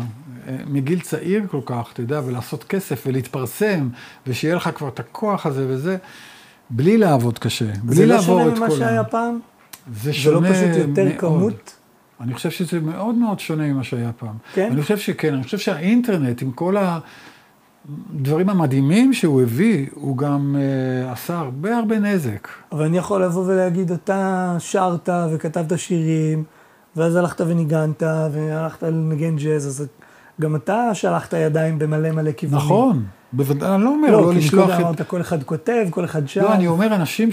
מגיל 0.66 1.00
צעיר 1.00 1.42
כל 1.50 1.60
כך, 1.66 1.90
אתה 1.92 2.00
יודע, 2.00 2.20
ולעשות 2.26 2.64
כסף 2.64 3.04
ולהתפרסם, 3.06 3.88
ושיהיה 4.26 4.54
לך 4.54 4.70
כבר 4.74 4.88
את 4.88 5.00
הכוח 5.00 5.46
הזה 5.46 5.66
וזה, 5.68 5.96
בלי 6.70 6.98
לעבוד 6.98 7.38
קשה, 7.38 7.72
בלי 7.82 7.96
זה 7.96 8.06
לא 8.06 8.14
לעבור 8.14 8.38
שונה 8.40 8.52
את 8.52 8.58
ממה 8.58 8.68
כל 8.68 8.76
שהיה 8.76 9.00
ה... 9.00 9.04
פעם? 9.04 9.38
זה 9.86 10.00
זה 10.02 10.08
לא 10.08 10.14
שונה 10.14 10.50
פשוט 10.50 10.88
יותר 10.88 11.04
מאוד. 11.04 11.18
כמות? 11.18 11.75
אני 12.20 12.34
חושב 12.34 12.50
שזה 12.50 12.80
מאוד 12.80 13.14
מאוד 13.14 13.40
שונה 13.40 13.72
ממה 13.72 13.84
שהיה 13.84 14.12
פעם. 14.12 14.34
כן? 14.54 14.68
אני 14.72 14.82
חושב 14.82 14.98
שכן, 14.98 15.34
אני 15.34 15.42
חושב 15.42 15.58
שהאינטרנט, 15.58 16.42
עם 16.42 16.52
כל 16.52 16.76
הדברים 16.76 18.48
המדהימים 18.48 19.12
שהוא 19.12 19.42
הביא, 19.42 19.86
הוא 19.94 20.16
גם 20.16 20.56
uh, 20.56 21.12
עשה 21.12 21.38
הרבה 21.38 21.76
הרבה 21.76 21.98
נזק. 21.98 22.48
אבל 22.72 22.84
אני 22.84 22.98
יכול 22.98 23.24
לבוא 23.24 23.44
ולהגיד, 23.46 23.92
אתה 23.92 24.56
שרת 24.58 25.08
וכתבת 25.32 25.78
שירים, 25.78 26.44
ואז 26.96 27.16
הלכת 27.16 27.40
וניגנת, 27.40 28.02
והלכת 28.32 28.82
לנגן 28.82 29.36
ג'אז, 29.36 29.66
אז 29.66 29.86
גם 30.40 30.56
אתה 30.56 30.90
שלחת 30.94 31.32
ידיים 31.32 31.78
במלא 31.78 32.10
מלא 32.10 32.32
כיוונים. 32.32 32.64
נכון, 32.64 33.04
בוודאי, 33.32 33.74
אני 33.74 33.84
לא 33.84 33.88
אומר 33.88 34.10
לא, 34.10 34.26
לא, 34.26 34.32
כי 34.32 34.38
לשלוח 34.38 34.70
את... 34.70 34.80
אמרת, 34.80 35.02
כל 35.02 35.20
אחד 35.20 35.42
כותב, 35.42 35.86
כל 35.90 36.04
אחד 36.04 36.26
שר. 36.26 36.42
לא, 36.42 36.54
אני 36.54 36.66
אומר 36.66 36.94
אנשים 36.94 37.32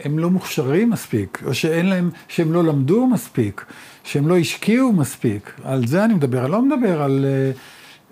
שהם 0.00 0.18
לא 0.18 0.30
מוכשרים 0.30 0.90
מספיק, 0.90 1.42
או 1.46 1.54
שאין 1.54 1.86
להם, 1.86 2.10
שהם 2.28 2.52
לא 2.52 2.64
למדו 2.64 3.06
מספיק, 3.06 3.64
שהם 4.04 4.28
לא 4.28 4.36
השקיעו 4.36 4.92
מספיק. 4.92 5.52
על 5.64 5.86
זה 5.86 6.04
אני 6.04 6.14
מדבר, 6.14 6.42
אני 6.42 6.52
לא 6.52 6.62
מדבר 6.62 7.02
על 7.02 7.26
אה, 7.54 7.58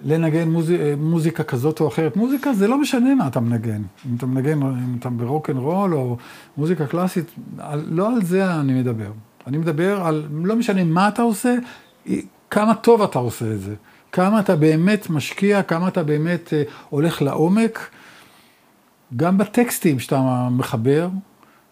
לנגן 0.04 0.48
מוז... 0.48 0.72
מוזיקה 0.98 1.42
כזאת 1.42 1.80
או 1.80 1.88
אחרת. 1.88 2.16
מוזיקה 2.16 2.52
זה 2.52 2.68
לא 2.68 2.80
משנה 2.80 3.14
מה 3.14 3.26
אתה 3.26 3.40
מנגן. 3.40 3.82
אם 4.10 4.16
אתה 4.16 4.26
מנגן, 4.26 4.62
אם 4.62 4.96
אתה 4.98 5.10
ברוק 5.10 5.50
אנד 5.50 5.58
רול 5.58 5.94
או 5.94 6.16
מוזיקה 6.56 6.86
קלאסית, 6.86 7.30
על, 7.58 7.84
לא 7.88 8.08
על 8.08 8.22
זה 8.22 8.54
אני 8.54 8.72
מדבר. 8.72 9.12
אני 9.46 9.58
מדבר 9.58 10.02
על, 10.02 10.26
לא 10.44 10.56
משנה 10.56 10.84
מה 10.84 11.08
אתה 11.08 11.22
עושה, 11.22 11.54
כמה 12.50 12.74
טוב 12.74 13.02
אתה 13.02 13.18
עושה 13.18 13.52
את 13.52 13.60
זה. 13.60 13.74
כמה 14.12 14.40
אתה 14.40 14.56
באמת 14.56 15.10
משקיע, 15.10 15.62
כמה 15.62 15.88
אתה 15.88 16.02
באמת 16.02 16.48
uh, 16.48 16.70
הולך 16.88 17.22
לעומק. 17.22 17.88
גם 19.16 19.38
בטקסטים 19.38 19.98
שאתה 19.98 20.48
מחבר, 20.50 21.08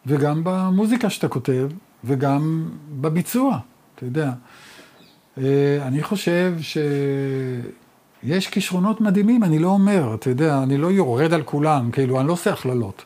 וגם 0.09 0.41
במוזיקה 0.45 1.11
שאתה 1.11 1.29
כותב, 1.29 1.69
וגם 2.05 2.69
בביצוע, 3.01 3.59
אתה 3.95 4.05
יודע. 4.05 4.33
אה, 5.39 5.79
אני 5.83 6.03
חושב 6.03 6.55
שיש 8.23 8.49
כישרונות 8.49 9.01
מדהימים, 9.01 9.45
אני 9.45 9.59
לא 9.59 9.69
אומר, 9.69 10.15
אתה 10.15 10.31
יודע, 10.31 10.63
אני 10.63 10.79
לא 10.79 10.87
יורד 10.87 11.33
על 11.33 11.43
כולם, 11.43 11.91
כאילו, 11.91 12.21
אני 12.21 12.29
לא 12.29 12.33
עושה 12.33 12.53
הכללות. 12.53 13.05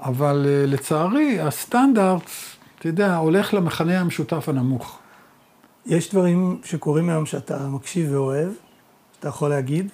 אבל 0.00 0.46
אה, 0.48 0.66
לצערי, 0.66 1.40
הסטנדרט, 1.40 2.30
אתה 2.78 2.88
יודע, 2.88 3.16
הולך 3.16 3.54
למחנה 3.54 4.00
המשותף 4.00 4.48
הנמוך. 4.48 4.98
יש 5.86 6.10
דברים 6.10 6.60
שקורים 6.64 7.10
היום 7.10 7.26
שאתה 7.26 7.68
מקשיב 7.68 8.12
ואוהב, 8.12 8.48
שאתה 9.16 9.28
יכול 9.28 9.50
להגיד? 9.50 9.88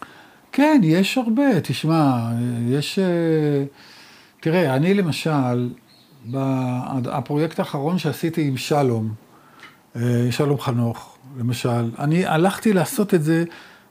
כן, 0.53 0.81
יש 0.85 1.19
הרבה, 1.19 1.61
תשמע, 1.61 2.31
יש... 2.69 2.99
אה, 2.99 3.65
תראה, 4.41 4.77
אני 4.77 4.95
למשל, 4.95 5.71
הפרויקט 7.07 7.59
האחרון 7.59 7.99
שעשיתי 7.99 8.49
עם 8.49 8.57
שלום, 8.57 9.15
אה, 9.97 10.27
שלום 10.31 10.61
חנוך, 10.61 11.19
למשל, 11.39 11.91
אני 11.99 12.27
הלכתי 12.27 12.73
לעשות 12.73 13.15
את 13.15 13.23
זה 13.23 13.45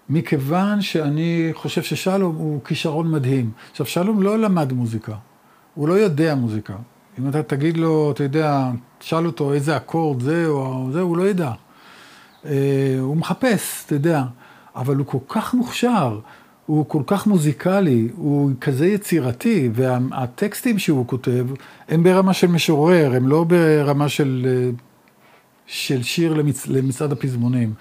מכיוון 0.09 0.81
שאני 0.81 1.49
חושב 1.53 1.83
ששלום 1.83 2.35
הוא 2.35 2.63
כישרון 2.63 3.11
מדהים. 3.11 3.51
עכשיו, 3.71 3.85
שלום 3.85 4.21
לא 4.21 4.39
למד 4.39 4.73
מוזיקה, 4.73 5.15
הוא 5.75 5.87
לא 5.87 5.93
יודע 5.93 6.35
מוזיקה. 6.35 6.75
אם 7.19 7.29
אתה 7.29 7.43
תגיד 7.43 7.77
לו, 7.77 8.11
אתה 8.11 8.23
יודע, 8.23 8.69
תשאל 8.97 9.25
אותו 9.25 9.53
איזה 9.53 9.77
אקורד 9.77 10.21
זה 10.21 10.47
או 10.47 10.89
זה, 10.91 11.01
הוא 11.01 11.17
לא 11.17 11.27
ידע. 11.27 11.51
אה, 12.45 12.97
הוא 12.99 13.17
מחפש, 13.17 13.83
אתה 13.85 13.95
יודע, 13.95 14.23
אבל 14.75 14.95
הוא 14.95 15.05
כל 15.05 15.17
כך 15.29 15.53
מוכשר, 15.53 16.19
הוא 16.69 16.85
כל 16.87 17.03
כך 17.07 17.27
מוזיקלי, 17.27 18.07
הוא 18.15 18.51
כזה 18.61 18.87
יצירתי, 18.87 19.69
והטקסטים 19.73 20.79
שהוא 20.79 21.07
כותב 21.07 21.45
הם 21.87 22.03
ברמה 22.03 22.33
של 22.33 22.47
משורר, 22.47 23.15
הם 23.15 23.27
לא 23.27 23.43
ברמה 23.43 24.09
של, 24.09 24.47
אה, 24.49 24.69
של 25.67 26.03
שיר 26.03 26.33
למצ, 26.33 26.67
למצעד 26.67 27.11
הפזמונים. 27.11 27.73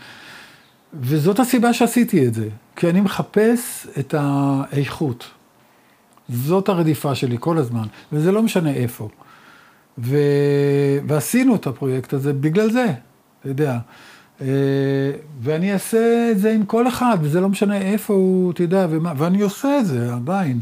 וזאת 1.00 1.40
הסיבה 1.40 1.72
שעשיתי 1.72 2.26
את 2.26 2.34
זה, 2.34 2.48
כי 2.76 2.90
אני 2.90 3.00
מחפש 3.00 3.86
את 3.98 4.14
האיכות. 4.18 5.30
זאת 6.28 6.68
הרדיפה 6.68 7.14
שלי 7.14 7.36
כל 7.40 7.58
הזמן, 7.58 7.86
וזה 8.12 8.32
לא 8.32 8.42
משנה 8.42 8.70
איפה. 8.70 9.08
ו... 9.98 10.16
ועשינו 11.06 11.54
את 11.54 11.66
הפרויקט 11.66 12.12
הזה 12.12 12.32
בגלל 12.32 12.70
זה, 12.70 12.86
אתה 13.40 13.48
יודע. 13.48 13.78
אה, 14.40 14.46
ואני 15.40 15.72
אעשה 15.72 16.28
את 16.30 16.38
זה 16.38 16.52
עם 16.52 16.64
כל 16.64 16.88
אחד, 16.88 17.18
וזה 17.20 17.40
לא 17.40 17.48
משנה 17.48 17.76
איפה 17.76 18.14
הוא, 18.14 18.52
אתה 18.52 18.62
יודע, 18.62 18.86
ומה, 18.90 19.12
ואני 19.16 19.42
עושה 19.42 19.78
את 19.78 19.86
זה 19.86 20.14
עדיין. 20.14 20.60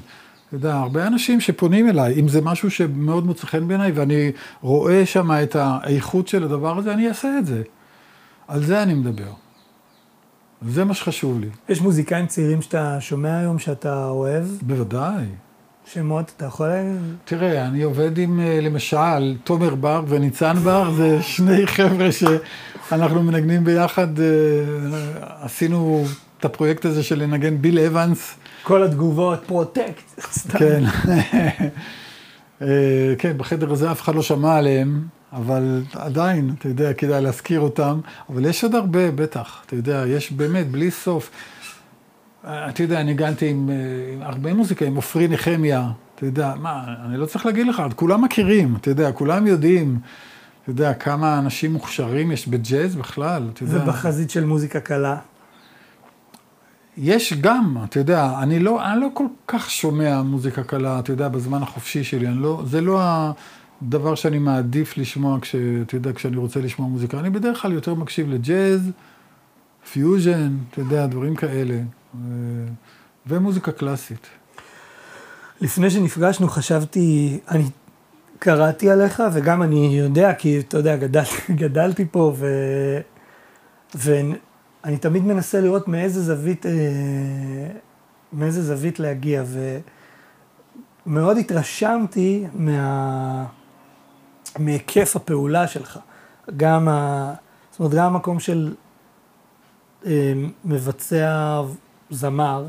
אתה 0.48 0.56
יודע, 0.56 0.74
הרבה 0.74 1.06
אנשים 1.06 1.40
שפונים 1.40 1.88
אליי, 1.88 2.20
אם 2.20 2.28
זה 2.28 2.40
משהו 2.40 2.70
שמאוד 2.70 3.26
מוצא 3.26 3.46
חן 3.46 3.68
בעיניי, 3.68 3.92
ואני 3.92 4.32
רואה 4.60 5.06
שם 5.06 5.30
את 5.42 5.56
האיכות 5.56 6.28
של 6.28 6.44
הדבר 6.44 6.78
הזה, 6.78 6.92
אני 6.92 7.08
אעשה 7.08 7.38
את 7.38 7.46
זה. 7.46 7.62
על 8.48 8.62
זה 8.62 8.82
אני 8.82 8.94
מדבר. 8.94 9.32
זה 10.68 10.84
מה 10.84 10.94
שחשוב 10.94 11.40
לי. 11.40 11.48
יש 11.68 11.80
מוזיקאים 11.80 12.26
צעירים 12.26 12.62
שאתה 12.62 13.00
שומע 13.00 13.38
היום 13.38 13.58
שאתה 13.58 14.08
אוהב? 14.08 14.44
בוודאי. 14.62 15.24
שמות, 15.92 16.32
אתה 16.36 16.44
יכול... 16.44 16.68
תראה, 17.24 17.66
אני 17.66 17.82
עובד 17.82 18.18
עם, 18.18 18.40
אה, 18.40 18.60
למשל, 18.62 19.36
תומר 19.44 19.74
בר 19.74 20.02
וניצן 20.08 20.54
בר, 20.54 20.90
זה 20.90 21.22
שני 21.22 21.66
חבר'ה 21.66 22.08
שאנחנו 22.12 23.22
מנגנים 23.22 23.64
ביחד, 23.64 24.20
אה, 24.20 24.24
עשינו 25.40 26.04
את 26.38 26.44
הפרויקט 26.44 26.84
הזה 26.84 27.02
של 27.02 27.22
לנגן 27.22 27.62
ביל 27.62 27.78
אבנס. 27.78 28.34
כל 28.62 28.82
התגובות, 28.82 29.44
פרוטקט, 29.46 30.20
סתם. 30.38 30.58
כן. 30.58 30.84
אה, 32.62 33.14
כן, 33.18 33.38
בחדר 33.38 33.72
הזה 33.72 33.92
אף 33.92 34.02
אחד 34.02 34.14
לא 34.14 34.22
שמע 34.22 34.56
עליהם, 34.56 35.02
אבל 35.32 35.82
עדיין, 35.94 36.50
אתה 36.58 36.68
יודע, 36.68 36.92
כדאי 36.92 37.22
להזכיר 37.22 37.60
אותם. 37.60 38.00
אבל 38.30 38.46
יש 38.46 38.64
עוד 38.64 38.74
הרבה, 38.74 39.10
בטח, 39.10 39.62
אתה 39.66 39.76
יודע, 39.76 40.04
יש 40.06 40.32
באמת, 40.32 40.70
בלי 40.70 40.90
סוף. 40.90 41.30
אתה 42.46 42.82
יודע, 42.82 43.02
ניגנתי 43.02 43.48
עם, 43.48 43.70
אה, 43.70 43.74
עם 44.14 44.22
הרבה 44.22 44.54
מוזיקה, 44.54 44.84
עם 44.84 44.96
עופרי 44.96 45.28
נחמיה, 45.28 45.90
אתה 46.14 46.26
יודע, 46.26 46.54
מה, 46.60 46.84
אני 47.04 47.16
לא 47.16 47.26
צריך 47.26 47.46
להגיד 47.46 47.66
לך, 47.66 47.82
כולם 47.96 48.24
מכירים, 48.24 48.76
אתה 48.76 48.90
יודע, 48.90 49.12
כולם 49.12 49.46
יודעים, 49.46 49.98
אתה 50.62 50.70
יודע, 50.70 50.94
כמה 50.94 51.38
אנשים 51.38 51.72
מוכשרים 51.72 52.32
יש 52.32 52.48
בג'אז 52.48 52.96
בכלל, 52.96 53.48
אתה 53.52 53.62
יודע. 53.62 53.82
ובחזית 53.82 54.30
של 54.30 54.44
מוזיקה 54.44 54.80
קלה? 54.80 55.16
יש 56.98 57.32
גם, 57.32 57.76
אתה 57.84 57.98
יודע, 57.98 58.38
אני 58.42 58.58
לא, 58.58 58.92
אני 58.92 59.00
לא 59.00 59.08
כל 59.14 59.26
כך 59.46 59.70
שומע 59.70 60.22
מוזיקה 60.22 60.62
קלה, 60.62 60.98
אתה 60.98 61.12
יודע, 61.12 61.28
בזמן 61.28 61.62
החופשי 61.62 62.04
שלי, 62.04 62.28
אני 62.28 62.42
לא, 62.42 62.62
זה 62.66 62.80
לא 62.80 63.00
הדבר 63.82 64.14
שאני 64.14 64.38
מעדיף 64.38 64.98
לשמוע, 64.98 65.40
כש, 65.40 65.54
אתה 65.82 65.96
יודע, 65.96 66.12
כשאני 66.12 66.36
רוצה 66.36 66.60
לשמוע 66.60 66.88
מוזיקה. 66.88 67.20
אני 67.20 67.30
בדרך 67.30 67.62
כלל 67.62 67.72
יותר 67.72 67.94
מקשיב 67.94 68.30
לג'אז, 68.30 68.90
פיוז'ן, 69.92 70.56
אתה 70.70 70.80
יודע, 70.80 71.06
דברים 71.06 71.34
כאלה. 71.34 71.80
ומוזיקה 73.26 73.72
קלאסית. 73.72 74.26
לפני 75.60 75.90
שנפגשנו 75.90 76.48
חשבתי, 76.48 77.38
אני 77.48 77.64
קראתי 78.38 78.90
עליך 78.90 79.22
וגם 79.32 79.62
אני 79.62 79.98
יודע, 79.98 80.34
כי 80.34 80.60
אתה 80.60 80.76
יודע, 80.76 80.96
גדל, 80.96 81.22
גדלתי 81.62 82.04
פה 82.10 82.32
ו... 82.36 82.46
ואני 83.94 84.96
תמיד 85.00 85.24
מנסה 85.24 85.60
לראות 85.60 85.88
מאיזה 85.88 86.22
זווית, 86.22 86.66
אה, 86.66 86.72
מאיזה 88.32 88.62
זווית 88.62 89.00
להגיע 89.00 89.44
ומאוד 91.06 91.38
התרשמתי 91.38 92.46
מה... 92.54 93.44
מהיקף 94.58 95.16
הפעולה 95.16 95.66
שלך. 95.66 95.98
גם, 96.56 96.88
ה... 96.88 97.34
זאת 97.70 97.80
אומרת, 97.80 97.94
גם 97.94 98.04
המקום 98.04 98.40
של 98.40 98.74
אה, 100.06 100.32
מבצע 100.64 101.60
זמר, 102.10 102.66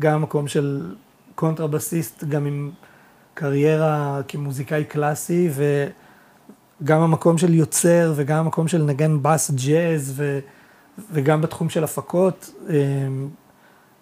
גם 0.00 0.22
מקום 0.22 0.48
של 0.48 0.94
קונטרבסיסט, 1.34 2.24
גם 2.24 2.46
עם 2.46 2.70
קריירה 3.34 4.20
כמוזיקאי 4.28 4.84
קלאסי, 4.84 5.50
וגם 6.82 7.00
המקום 7.00 7.38
של 7.38 7.54
יוצר, 7.54 8.12
וגם 8.16 8.38
המקום 8.38 8.68
של 8.68 8.82
נגן 8.82 9.22
בס 9.22 9.50
ג'אז, 9.50 10.12
ו, 10.16 10.38
וגם 11.12 11.40
בתחום 11.40 11.68
של 11.68 11.84
הפקות. 11.84 12.52
אה, 12.68 12.74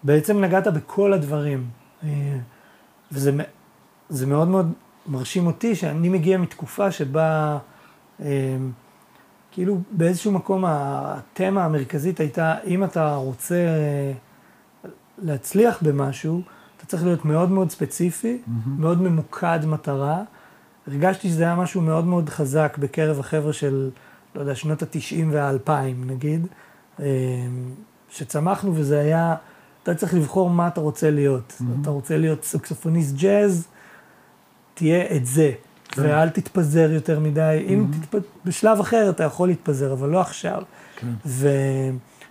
בעצם 0.03 0.41
נגעת 0.41 0.67
בכל 0.67 1.13
הדברים. 1.13 1.67
אה, 2.03 2.37
וזה 3.11 4.25
מאוד 4.27 4.47
מאוד 4.47 4.73
מרשים 5.07 5.47
אותי, 5.47 5.75
שאני 5.75 6.09
מגיע 6.09 6.37
מתקופה 6.37 6.91
שבה 6.91 7.57
כאילו 9.51 9.77
באיזשהו 9.91 10.31
מקום 10.31 10.63
התמה 10.67 11.65
המרכזית 11.65 12.19
הייתה, 12.19 12.55
אם 12.65 12.83
אתה 12.83 13.15
רוצה 13.15 13.55
להצליח 15.21 15.79
במשהו, 15.81 16.41
אתה 16.77 16.85
צריך 16.85 17.03
להיות 17.03 17.25
מאוד 17.25 17.51
מאוד 17.51 17.71
ספציפי, 17.71 18.37
mm-hmm. 18.37 18.69
מאוד 18.69 19.01
ממוקד 19.01 19.59
מטרה. 19.65 20.23
הרגשתי 20.87 21.29
שזה 21.29 21.43
היה 21.43 21.55
משהו 21.55 21.81
מאוד 21.81 22.05
מאוד 22.05 22.29
חזק 22.29 22.77
בקרב 22.79 23.19
החבר'ה 23.19 23.53
של, 23.53 23.89
לא 24.35 24.41
יודע, 24.41 24.55
שנות 24.55 24.81
התשעים 24.81 25.29
והאלפיים 25.33 26.03
נגיד, 26.09 26.47
אמ, 26.99 27.05
שצמחנו 28.09 28.75
וזה 28.75 28.99
היה, 28.99 29.35
אתה 29.83 29.95
צריך 29.95 30.13
לבחור 30.13 30.49
מה 30.49 30.67
אתה 30.67 30.81
רוצה 30.81 31.11
להיות. 31.11 31.53
Mm-hmm. 31.57 31.81
אתה 31.81 31.89
רוצה 31.89 32.17
להיות 32.17 32.43
סקסופוניסט 32.43 33.15
ג'אז, 33.15 33.67
תהיה 34.73 35.15
את 35.15 35.25
זה. 35.25 35.51
כן. 35.91 36.01
ואל 36.01 36.29
תתפזר 36.29 36.91
יותר 36.91 37.19
מדי. 37.19 37.65
Mm-hmm. 37.65 37.71
אם 37.71 37.85
תתפ... 38.01 38.19
בשלב 38.45 38.79
אחר 38.79 39.09
אתה 39.09 39.23
יכול 39.23 39.47
להתפזר, 39.47 39.93
אבל 39.93 40.09
לא 40.09 40.21
עכשיו. 40.21 40.61
כן. 40.95 41.07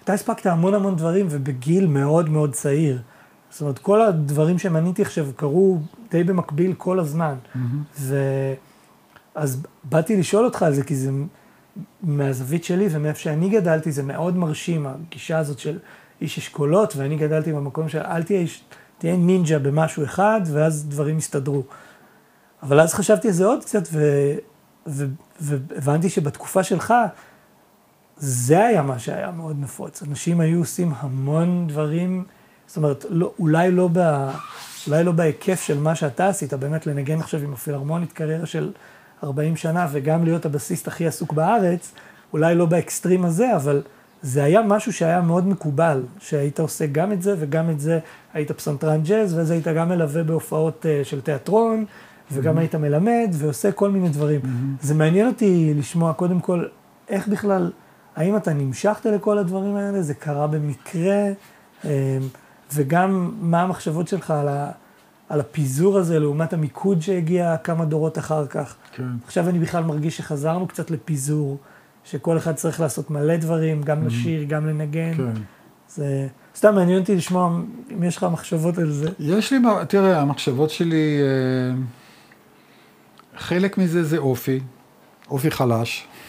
ואתה 0.08 0.14
הספקת 0.14 0.46
המון 0.46 0.74
המון 0.74 0.96
דברים, 0.96 1.26
ובגיל 1.30 1.86
מאוד 1.86 2.28
מאוד 2.28 2.52
צעיר. 2.52 3.02
זאת 3.50 3.60
אומרת, 3.60 3.78
כל 3.78 4.02
הדברים 4.02 4.58
שמניתי 4.58 5.02
עכשיו 5.02 5.26
קרו 5.36 5.78
די 6.10 6.24
במקביל 6.24 6.74
כל 6.74 7.00
הזמן. 7.00 7.34
Mm-hmm. 7.34 7.58
ו... 8.00 8.16
אז 9.34 9.62
באתי 9.84 10.16
לשאול 10.16 10.44
אותך 10.44 10.62
על 10.62 10.74
זה, 10.74 10.84
כי 10.84 10.96
זה 10.96 11.10
מהזווית 12.02 12.64
שלי 12.64 12.88
ומאיפה 12.90 13.20
שאני 13.20 13.48
גדלתי, 13.48 13.92
זה 13.92 14.02
מאוד 14.02 14.36
מרשים, 14.36 14.86
הגישה 14.86 15.38
הזאת 15.38 15.58
של 15.58 15.78
איש 16.20 16.38
אשכולות, 16.38 16.96
ואני 16.96 17.16
גדלתי 17.16 17.52
במקום 17.52 17.88
של 17.88 17.98
אל 17.98 18.22
תהיה, 18.22 18.46
תהיה 18.98 19.16
נינג'ה 19.16 19.58
במשהו 19.58 20.04
אחד, 20.04 20.40
ואז 20.44 20.84
דברים 20.88 21.18
יסתדרו. 21.18 21.62
אבל 22.62 22.80
אז 22.80 22.94
חשבתי 22.94 23.28
על 23.28 23.34
זה 23.34 23.44
עוד 23.44 23.64
קצת, 23.64 23.88
והבנתי 25.40 26.08
שבתקופה 26.08 26.62
שלך, 26.62 26.94
זה 28.18 28.66
היה 28.66 28.82
מה 28.82 28.98
שהיה 28.98 29.30
מאוד 29.30 29.56
נפוץ. 29.60 30.02
אנשים 30.02 30.40
היו 30.40 30.58
עושים 30.58 30.92
המון 30.98 31.66
דברים, 31.68 32.24
זאת 32.66 32.76
אומרת, 32.76 33.04
לא, 33.10 33.32
אולי, 33.38 33.70
לא 33.70 33.88
ב, 33.92 34.28
אולי 34.86 35.04
לא 35.04 35.12
בהיקף 35.12 35.62
של 35.62 35.78
מה 35.78 35.94
שאתה 35.94 36.28
עשית, 36.28 36.54
באמת 36.54 36.86
לנגן 36.86 37.20
עכשיו 37.20 37.40
עם 37.40 37.52
הפילהרמונית 37.52 38.12
קריירה 38.12 38.46
של 38.46 38.72
40 39.24 39.56
שנה, 39.56 39.86
וגם 39.92 40.24
להיות 40.24 40.46
הבסיסט 40.46 40.88
הכי 40.88 41.06
עסוק 41.06 41.32
בארץ, 41.32 41.92
אולי 42.32 42.54
לא 42.54 42.66
באקסטרים 42.66 43.24
הזה, 43.24 43.56
אבל 43.56 43.82
זה 44.22 44.44
היה 44.44 44.62
משהו 44.62 44.92
שהיה 44.92 45.20
מאוד 45.20 45.48
מקובל, 45.48 46.02
שהיית 46.18 46.60
עושה 46.60 46.86
גם 46.86 47.12
את 47.12 47.22
זה 47.22 47.34
וגם 47.38 47.70
את 47.70 47.80
זה, 47.80 47.98
היית 48.34 48.52
פסנתרן 48.52 49.02
ג'אז, 49.02 49.34
ואז 49.34 49.50
היית 49.50 49.68
גם 49.68 49.88
מלווה 49.88 50.22
בהופעות 50.22 50.86
אה, 50.88 51.04
של 51.04 51.20
תיאטרון, 51.20 51.84
וגם 52.32 52.56
mm-hmm. 52.56 52.60
היית 52.60 52.74
מלמד 52.74 53.28
ועושה 53.32 53.72
כל 53.72 53.90
מיני 53.90 54.08
דברים. 54.08 54.40
Mm-hmm. 54.40 54.86
זה 54.86 54.94
מעניין 54.94 55.26
אותי 55.26 55.74
לשמוע 55.76 56.12
קודם 56.12 56.40
כל, 56.40 56.64
איך 57.08 57.28
בכלל, 57.28 57.70
האם 58.18 58.36
אתה 58.36 58.52
נמשכת 58.52 59.06
לכל 59.06 59.38
הדברים 59.38 59.76
האלה, 59.76 60.02
זה 60.02 60.14
קרה 60.14 60.46
במקרה, 60.46 61.24
אמ, 61.84 61.90
וגם 62.74 63.32
מה 63.40 63.62
המחשבות 63.62 64.08
שלך 64.08 64.30
על, 64.30 64.48
ה, 64.48 64.70
על 65.28 65.40
הפיזור 65.40 65.98
הזה 65.98 66.18
לעומת 66.18 66.52
המיקוד 66.52 67.02
שהגיע 67.02 67.56
כמה 67.56 67.84
דורות 67.84 68.18
אחר 68.18 68.46
כך. 68.46 68.76
כן. 68.92 69.02
עכשיו 69.26 69.48
אני 69.48 69.58
בכלל 69.58 69.84
מרגיש 69.84 70.16
שחזרנו 70.16 70.68
קצת 70.68 70.90
לפיזור, 70.90 71.58
שכל 72.04 72.38
אחד 72.38 72.54
צריך 72.54 72.80
לעשות 72.80 73.10
מלא 73.10 73.36
דברים, 73.36 73.82
גם 73.82 74.02
mm-hmm. 74.02 74.06
לשיר, 74.06 74.44
גם 74.44 74.66
לנגן. 74.66 75.14
כן. 75.16 75.42
זה 75.88 76.28
סתם 76.56 76.74
מעניין 76.74 77.00
אותי 77.00 77.16
לשמוע 77.16 77.60
אם 77.92 78.02
יש 78.02 78.16
לך 78.16 78.26
מחשבות 78.32 78.78
על 78.78 78.90
זה. 78.90 79.08
יש 79.18 79.52
לי, 79.52 79.58
תראה, 79.88 80.20
המחשבות 80.20 80.70
שלי... 80.70 81.20
אה... 81.22 81.82
חלק 83.36 83.78
מזה 83.78 84.04
זה 84.04 84.18
אופי, 84.18 84.60
אופי 85.30 85.50
חלש, 85.50 86.06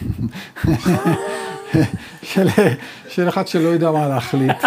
של, 2.22 2.48
של 3.08 3.28
אחד 3.28 3.48
שלא 3.48 3.68
יודע 3.68 3.90
מה 3.90 4.08
להחליט. 4.08 4.56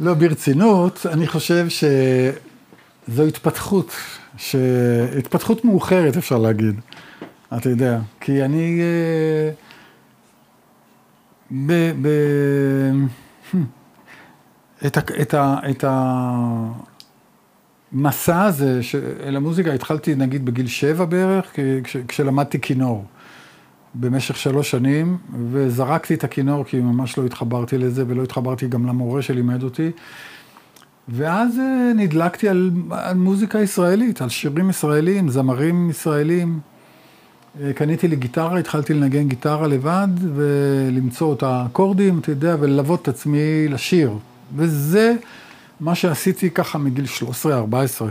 לא, 0.00 0.14
ברצינות, 0.14 1.06
אני 1.12 1.26
חושב 1.26 1.66
זו 3.08 3.24
התפתחות, 3.24 3.92
ש... 4.36 4.56
התפתחות 5.18 5.64
מאוחרת 5.64 6.16
אפשר 6.16 6.38
להגיד, 6.38 6.80
אתה 7.56 7.68
יודע, 7.68 7.98
כי 8.20 8.44
אני... 8.44 8.80
אה, 8.80 9.50
ב... 11.50 11.72
ב... 12.02 12.08
את, 14.86 14.96
ה... 14.96 15.00
את, 15.22 15.34
ה... 15.34 15.56
את 15.70 15.84
המסע 17.92 18.42
הזה 18.42 18.82
ש... 18.82 18.94
אל 19.22 19.36
המוזיקה 19.36 19.72
התחלתי 19.72 20.14
נגיד 20.14 20.44
בגיל 20.44 20.66
שבע 20.66 21.04
בערך, 21.04 21.56
כש... 21.84 21.96
כשלמדתי 22.08 22.60
כינור. 22.60 23.04
במשך 23.94 24.36
שלוש 24.36 24.70
שנים, 24.70 25.18
וזרקתי 25.50 26.14
את 26.14 26.24
הכינור 26.24 26.64
כי 26.64 26.80
ממש 26.80 27.18
לא 27.18 27.24
התחברתי 27.24 27.78
לזה, 27.78 28.04
ולא 28.08 28.22
התחברתי 28.22 28.68
גם 28.68 28.86
למורה 28.86 29.22
שלימד 29.22 29.62
אותי. 29.62 29.90
ואז 31.08 31.58
אה, 31.58 31.92
נדלקתי 31.94 32.48
על, 32.48 32.70
על 32.90 33.16
מוזיקה 33.16 33.60
ישראלית, 33.60 34.22
על 34.22 34.28
שירים 34.28 34.70
ישראלים, 34.70 35.28
זמרים 35.28 35.90
ישראלים. 35.90 36.60
אה, 37.60 37.72
קניתי 37.72 38.08
לי 38.08 38.16
גיטרה, 38.16 38.58
התחלתי 38.58 38.94
לנגן 38.94 39.28
גיטרה 39.28 39.66
לבד, 39.66 40.08
ולמצוא 40.34 41.34
את 41.34 41.42
האקורדים, 41.42 42.18
אתה 42.18 42.30
יודע, 42.30 42.56
וללוות 42.60 43.02
את 43.02 43.08
עצמי 43.08 43.68
לשיר. 43.68 44.12
וזה 44.56 45.14
מה 45.80 45.94
שעשיתי 45.94 46.50
ככה 46.50 46.78
מגיל 46.78 47.04
13-14. 47.44 48.04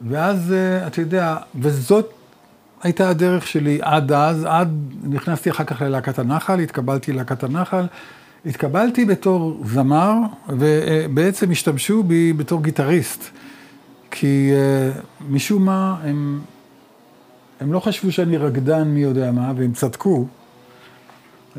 ואז, 0.00 0.52
אה, 0.52 0.86
אתה 0.86 1.00
יודע, 1.00 1.36
וזאת 1.54 2.12
הייתה 2.82 3.08
הדרך 3.08 3.46
שלי 3.46 3.78
עד 3.82 4.12
אז, 4.12 4.44
עד, 4.44 4.68
נכנסתי 5.04 5.50
אחר 5.50 5.64
כך 5.64 5.82
ללהקת 5.82 6.18
הנחל, 6.18 6.60
התקבלתי 6.60 7.12
ללהקת 7.12 7.44
הנחל. 7.44 7.86
התקבלתי 8.46 9.04
בתור 9.04 9.62
זמר, 9.64 10.14
ובעצם 10.48 11.50
השתמשו 11.50 12.02
בי 12.02 12.32
בתור 12.32 12.62
גיטריסט. 12.62 13.24
כי 14.10 14.52
uh, 14.52 15.24
משום 15.28 15.64
מה, 15.64 15.96
הם, 16.04 16.40
הם 17.60 17.72
לא 17.72 17.80
חשבו 17.80 18.12
שאני 18.12 18.36
רקדן 18.36 18.88
מי 18.88 19.00
יודע 19.00 19.32
מה, 19.32 19.52
והם 19.56 19.72
צדקו. 19.72 20.26
Uh, 21.54 21.58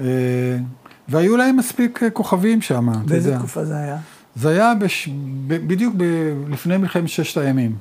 והיו 1.08 1.38
להם 1.38 1.58
מספיק 1.58 2.02
כוכבים 2.14 2.62
שם, 2.62 2.90
אתה 2.90 2.98
יודע. 2.98 3.10
באיזה 3.10 3.38
תקופה 3.38 3.66
זה 3.66 3.78
היה? 3.78 3.98
זה 4.36 4.50
היה 4.50 4.74
בש... 4.76 5.10
ב... 5.48 5.68
בדיוק 5.68 5.94
ב... 5.98 6.04
לפני 6.50 6.78
מלחמת 6.78 7.10
ששת 7.10 7.38
הימים, 7.38 7.76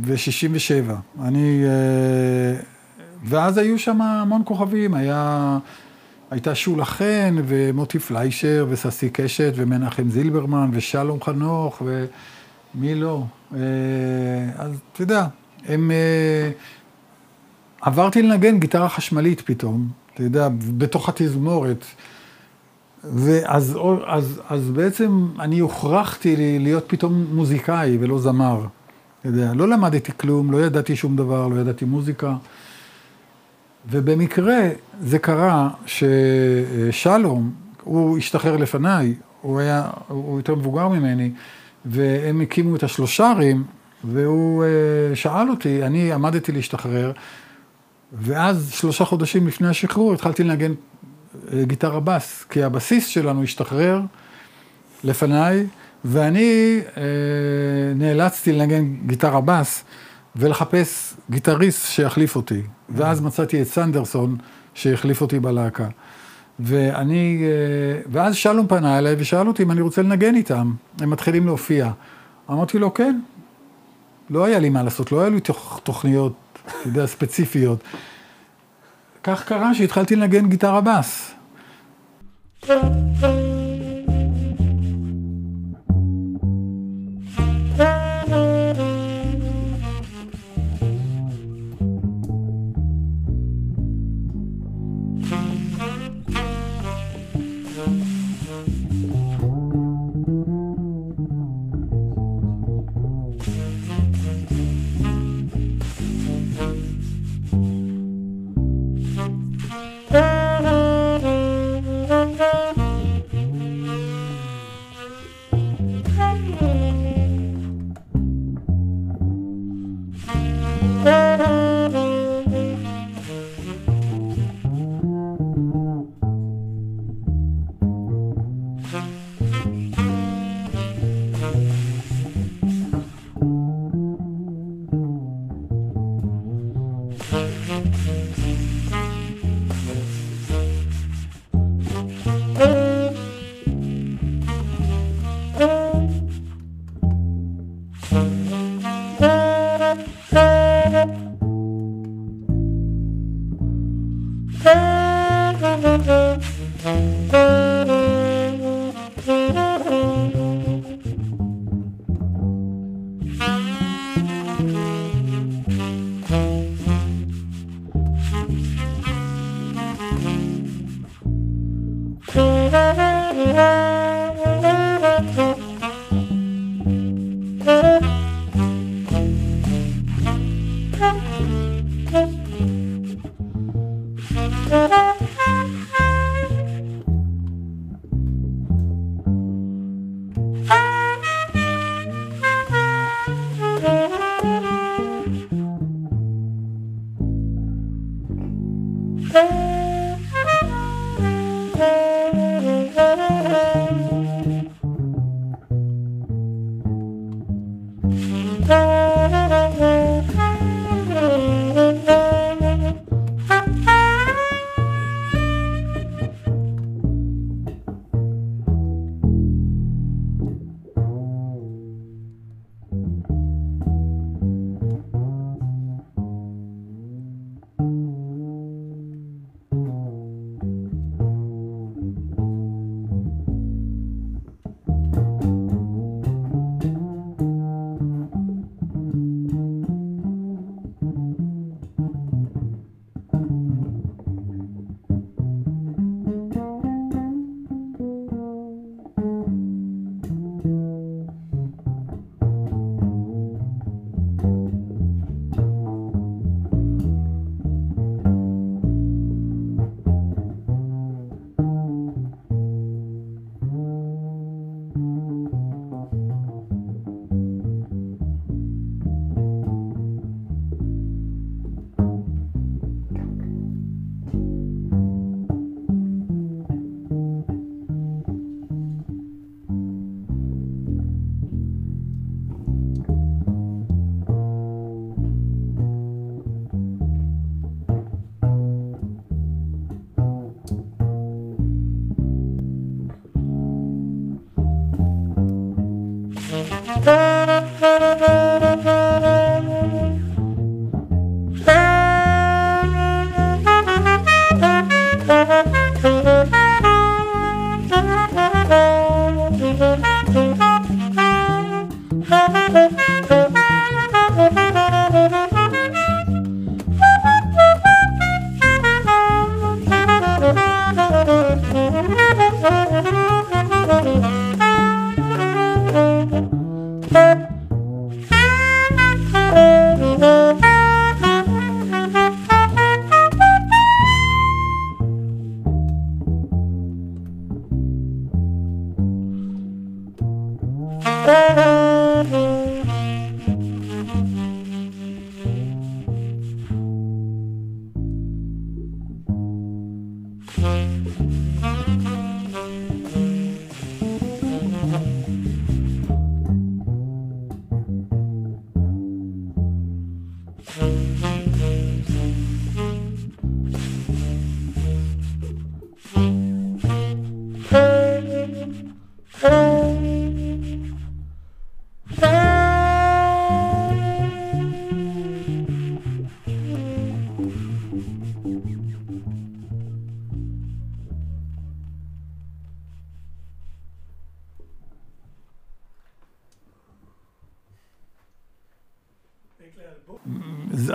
ב-67. 0.00 0.92
אני... 1.22 1.64
Uh, 1.64 2.64
ואז 3.24 3.58
היו 3.58 3.78
שם 3.78 4.02
המון 4.02 4.42
כוכבים, 4.44 4.94
היה... 4.94 5.58
הייתה 6.32 6.54
שולה 6.54 6.84
חן, 6.84 7.36
ומוטי 7.46 7.98
פליישר, 7.98 8.66
וססי 8.68 9.10
קשת, 9.10 9.52
ומנחם 9.56 10.10
זילברמן, 10.10 10.70
ושלום 10.72 11.22
חנוך, 11.22 11.82
ומי 12.74 12.94
לא. 12.94 13.24
אה, 13.54 13.60
אז 14.56 14.72
אתה 14.92 15.02
יודע, 15.02 15.26
הם... 15.68 15.90
אה, 15.90 16.50
עברתי 17.80 18.22
לנגן 18.22 18.58
גיטרה 18.58 18.88
חשמלית 18.88 19.40
פתאום, 19.40 19.88
אתה 20.14 20.22
יודע, 20.22 20.48
בתוך 20.78 21.08
התזמורת. 21.08 21.84
ואז 23.04 23.78
אז, 24.06 24.40
אז 24.48 24.70
בעצם 24.70 25.28
אני 25.40 25.58
הוכרחתי 25.58 26.58
להיות 26.58 26.84
פתאום 26.86 27.26
מוזיקאי 27.32 27.96
ולא 28.00 28.18
זמר. 28.18 28.66
יודע, 29.24 29.52
לא 29.54 29.68
למדתי 29.68 30.12
כלום, 30.16 30.52
לא 30.52 30.66
ידעתי 30.66 30.96
שום 30.96 31.16
דבר, 31.16 31.48
לא 31.48 31.60
ידעתי 31.60 31.84
מוזיקה. 31.84 32.36
ובמקרה 33.90 34.68
זה 35.02 35.18
קרה 35.18 35.70
ששלום, 35.86 37.52
הוא 37.82 38.18
השתחרר 38.18 38.56
לפניי, 38.56 39.14
הוא 39.40 39.60
היה, 39.60 39.90
הוא 40.08 40.38
יותר 40.38 40.54
מבוגר 40.54 40.88
ממני, 40.88 41.30
והם 41.84 42.40
הקימו 42.40 42.76
את 42.76 42.82
השלושרים, 42.82 43.64
והוא 44.04 44.64
אה, 44.64 45.16
שאל 45.16 45.50
אותי, 45.50 45.82
אני 45.82 46.12
עמדתי 46.12 46.52
להשתחרר, 46.52 47.12
ואז 48.12 48.72
שלושה 48.72 49.04
חודשים 49.04 49.46
לפני 49.46 49.68
השחרור 49.68 50.12
התחלתי 50.12 50.44
לנגן 50.44 50.72
אה, 51.52 51.64
גיטרה 51.64 52.00
בס, 52.00 52.44
כי 52.50 52.62
הבסיס 52.62 53.06
שלנו 53.06 53.42
השתחרר 53.42 54.00
לפניי, 55.04 55.66
ואני 56.04 56.80
אה, 56.96 57.02
נאלצתי 57.94 58.52
לנגן 58.52 58.94
גיטרה 59.06 59.40
בס. 59.40 59.84
ולחפש 60.36 61.14
גיטריסט 61.30 61.86
שיחליף 61.86 62.36
אותי. 62.36 62.62
ואז 62.88 63.20
מצאתי 63.20 63.62
את 63.62 63.66
סנדרסון 63.66 64.36
שהחליף 64.74 65.20
אותי 65.20 65.40
בלהקה. 65.40 65.88
ואני, 66.60 67.44
אה, 67.44 68.00
ואז 68.12 68.36
שלום 68.36 68.66
פנה 68.66 68.98
אליי 68.98 69.14
ושאל 69.18 69.48
אותי 69.48 69.62
אם 69.62 69.70
אני 69.70 69.80
רוצה 69.80 70.02
לנגן 70.02 70.34
איתם. 70.34 70.72
הם 71.00 71.10
מתחילים 71.10 71.46
להופיע. 71.46 71.90
אמרתי 72.50 72.78
לו, 72.78 72.94
כן. 72.94 73.20
לא 74.30 74.44
היה 74.44 74.58
לי 74.58 74.68
מה 74.68 74.82
לעשות, 74.82 75.12
לא 75.12 75.20
היה 75.20 75.30
לי 75.30 75.40
תוכניות, 75.82 76.32
אתה 76.64 76.88
יודע, 76.88 77.06
ספציפיות. 77.06 77.84
כך 79.22 79.44
קרה 79.44 79.74
שהתחלתי 79.74 80.16
לנגן 80.16 80.48
גיטרה 80.48 80.80
בס. 80.80 81.34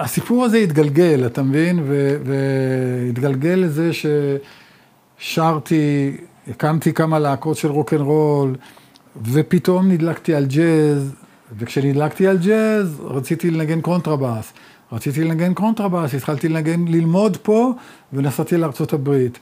הסיפור 0.07 0.45
הזה 0.45 0.57
התגלגל, 0.57 1.23
אתה 1.25 1.43
מבין? 1.43 1.79
והתגלגל 2.23 3.63
לזה 3.65 3.89
ששרתי, 5.19 6.17
הקמתי 6.47 6.93
כמה 6.93 7.19
להקות 7.19 7.57
של 7.57 7.67
רוקנרול, 7.67 8.55
ופתאום 9.31 9.91
נדלקתי 9.91 10.35
על 10.35 10.45
ג'אז, 10.45 11.13
וכשנדלקתי 11.57 12.27
על 12.27 12.37
ג'אז 12.37 13.01
רציתי 13.03 13.51
לנגן 13.51 13.81
קונטרבאס. 13.81 14.53
רציתי 14.91 15.23
לנגן 15.23 15.53
קונטרבאס, 15.53 16.13
התחלתי 16.13 16.49
לנגן, 16.49 16.87
ללמוד 16.87 17.37
פה, 17.37 17.71
ונסעתי 18.13 18.57
הברית. 18.93 19.39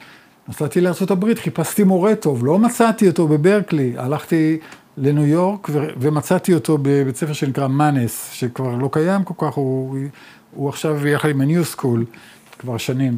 נסעתי 0.50 0.82
הברית, 1.12 1.40
חיפשתי 1.40 1.84
מורה 1.84 2.16
טוב, 2.16 2.46
לא 2.46 2.60
מצאתי 2.60 3.08
אותו 3.08 3.28
בברקלי, 3.28 3.94
הלכתי 3.98 4.58
לניו 4.98 5.26
יורק 5.26 5.68
ו- 5.72 5.88
ומצאתי 6.00 6.54
אותו 6.54 6.78
בבית 6.82 7.16
ספר 7.16 7.34
שנקרא 7.34 7.68
מאנס, 7.68 8.30
שכבר 8.34 8.76
לא 8.76 8.90
קיים 8.92 9.24
כל 9.24 9.34
כך, 9.38 9.54
הוא, 9.54 9.98
הוא 10.56 10.70
עכשיו 10.70 11.08
יחד 11.08 11.30
עם 11.30 11.42
ה-New 11.42 11.78
School 11.78 12.00
כבר 12.60 12.78
שנים. 12.78 13.18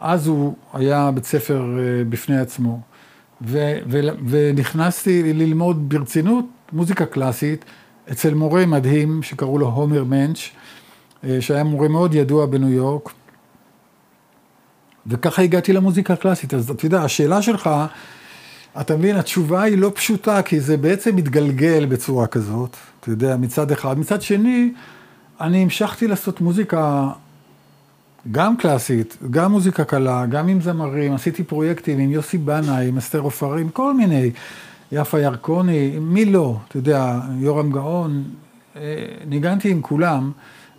אז 0.00 0.26
הוא 0.26 0.54
היה 0.72 1.10
בית 1.10 1.24
ספר 1.24 1.78
אה, 1.78 2.04
בפני 2.04 2.38
עצמו, 2.38 2.80
ו- 3.42 3.78
ו- 3.90 4.00
ונכנסתי 4.28 5.32
ללמוד 5.32 5.88
ברצינות 5.88 6.44
מוזיקה 6.72 7.06
קלאסית 7.06 7.64
אצל 8.12 8.34
מורה 8.34 8.66
מדהים 8.66 9.22
שקראו 9.22 9.58
לו 9.58 9.66
הומר 9.66 10.04
מנץ', 10.04 10.38
אה, 11.24 11.40
שהיה 11.40 11.64
מורה 11.64 11.88
מאוד 11.88 12.14
ידוע 12.14 12.46
בניו 12.46 12.68
יורק. 12.68 13.10
וככה 15.06 15.42
הגעתי 15.42 15.72
למוזיקה 15.72 16.12
הקלאסית. 16.12 16.54
אז 16.54 16.70
אתה 16.70 16.86
יודע, 16.86 17.02
השאלה 17.02 17.42
שלך, 17.42 17.70
אתה 18.80 18.96
מבין, 18.96 19.16
התשובה 19.16 19.62
היא 19.62 19.78
לא 19.78 19.92
פשוטה, 19.94 20.42
כי 20.42 20.60
זה 20.60 20.76
בעצם 20.76 21.16
מתגלגל 21.16 21.86
בצורה 21.86 22.26
כזאת, 22.26 22.76
אתה 23.00 23.10
יודע, 23.10 23.36
מצד 23.36 23.70
אחד. 23.72 23.98
מצד 23.98 24.22
שני, 24.22 24.72
אני 25.40 25.62
המשכתי 25.62 26.08
לעשות 26.08 26.40
מוזיקה 26.40 27.08
גם 28.32 28.56
קלאסית, 28.56 29.16
גם 29.30 29.52
מוזיקה 29.52 29.84
קלה, 29.84 30.26
גם 30.26 30.48
עם 30.48 30.60
זמרים, 30.60 31.12
עשיתי 31.12 31.44
פרויקטים 31.44 31.98
עם 31.98 32.10
יוסי 32.10 32.38
בנאי, 32.38 32.88
עם 32.88 32.98
אסתר 32.98 33.18
עופרים, 33.18 33.68
כל 33.68 33.94
מיני, 33.94 34.30
יפה 34.92 35.20
ירקוני, 35.20 35.98
מי 36.00 36.24
לא, 36.24 36.56
אתה 36.68 36.76
יודע, 36.76 37.20
יורם 37.38 37.72
גאון, 37.72 38.24
אה, 38.76 38.80
ניגנתי 39.26 39.70
עם 39.70 39.82
כולם, 39.82 40.32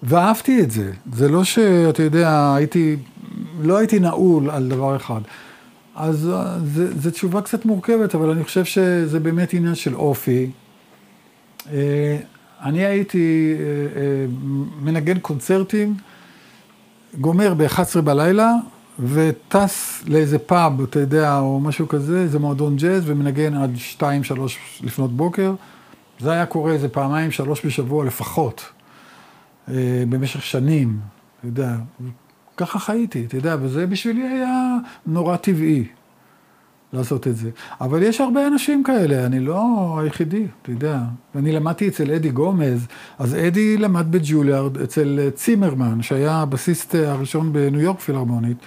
ואהבתי 0.04 0.62
את 0.62 0.72
זה. 0.72 0.92
זה 1.14 1.30
לא 1.30 1.44
שאתה 1.44 2.04
יודע, 2.04 2.54
הייתי, 2.56 2.96
לא 3.62 3.78
הייתי 3.78 4.00
נעול 4.00 4.50
על 4.50 4.70
דבר 4.70 4.96
אחד. 4.96 5.22
אז 5.96 6.30
אה, 6.30 6.58
זו 6.98 7.12
תשובה 7.12 7.42
קצת 7.42 7.66
מורכבת, 7.66 8.16
אבל 8.16 8.30
אני 8.30 8.44
חושב 8.44 8.66
שזה 8.66 9.20
באמת 9.20 9.54
עניין 9.54 9.76
של 9.76 9.96
אופי. 9.96 10.52
אני 12.64 12.86
הייתי 12.86 13.54
אה, 13.60 14.02
אה, 14.02 14.26
מנגן 14.82 15.20
קונצרטים, 15.20 15.96
גומר 17.20 17.54
ב-11 17.54 18.02
בלילה, 18.02 18.54
וטס 19.00 20.04
לאיזה 20.08 20.40
פאב, 20.40 20.82
אתה 20.82 21.00
יודע, 21.00 21.40
או 21.40 21.60
משהו 21.60 21.88
כזה, 21.88 22.22
איזה 22.22 22.40
מועדון 22.40 22.76
ג'אז, 22.76 23.04
ומנגן 23.06 23.54
עד 23.54 23.72
2-3 24.00 24.04
לפנות 24.82 25.12
בוקר. 25.12 25.54
זה 26.20 26.32
היה 26.32 26.46
קורה 26.46 26.72
איזה 26.72 26.90
פעמיים, 26.90 27.32
שלוש 27.32 27.66
בשבוע 27.66 28.06
לפחות, 28.06 28.70
אה, 29.70 30.04
במשך 30.10 30.44
שנים, 30.44 31.00
אתה 31.40 31.48
יודע. 31.48 31.76
ככה 32.58 32.80
חייתי, 32.80 33.26
אתה 33.26 33.38
יודע, 33.38 33.56
וזה 33.62 33.88
בשבילי 33.88 34.28
היה 34.28 34.78
נורא 35.06 35.36
טבעי 35.36 35.86
לעשות 36.94 37.28
את 37.28 37.36
זה. 37.36 37.50
אבל 37.82 38.04
יש 38.04 38.22
הרבה 38.22 38.48
אנשים 38.48 38.84
כאלה, 38.84 39.26
אני 39.26 39.40
לא 39.40 39.64
היחידי, 40.04 40.46
אתה 40.62 40.72
יודע. 40.72 41.00
ואני 41.36 41.52
למדתי 41.52 41.88
אצל 41.88 42.12
אדי 42.12 42.30
גומז, 42.30 42.88
אז 43.20 43.36
אדי 43.36 43.78
למד 43.78 44.12
בג'וליארד 44.12 44.78
אצל 44.78 45.30
צימרמן, 45.36 46.02
שהיה 46.02 46.36
הבסיסט 46.36 46.96
הראשון 46.96 47.54
בניו 47.54 47.82
יורק 47.82 48.00
פילהרמונית. 48.00 48.58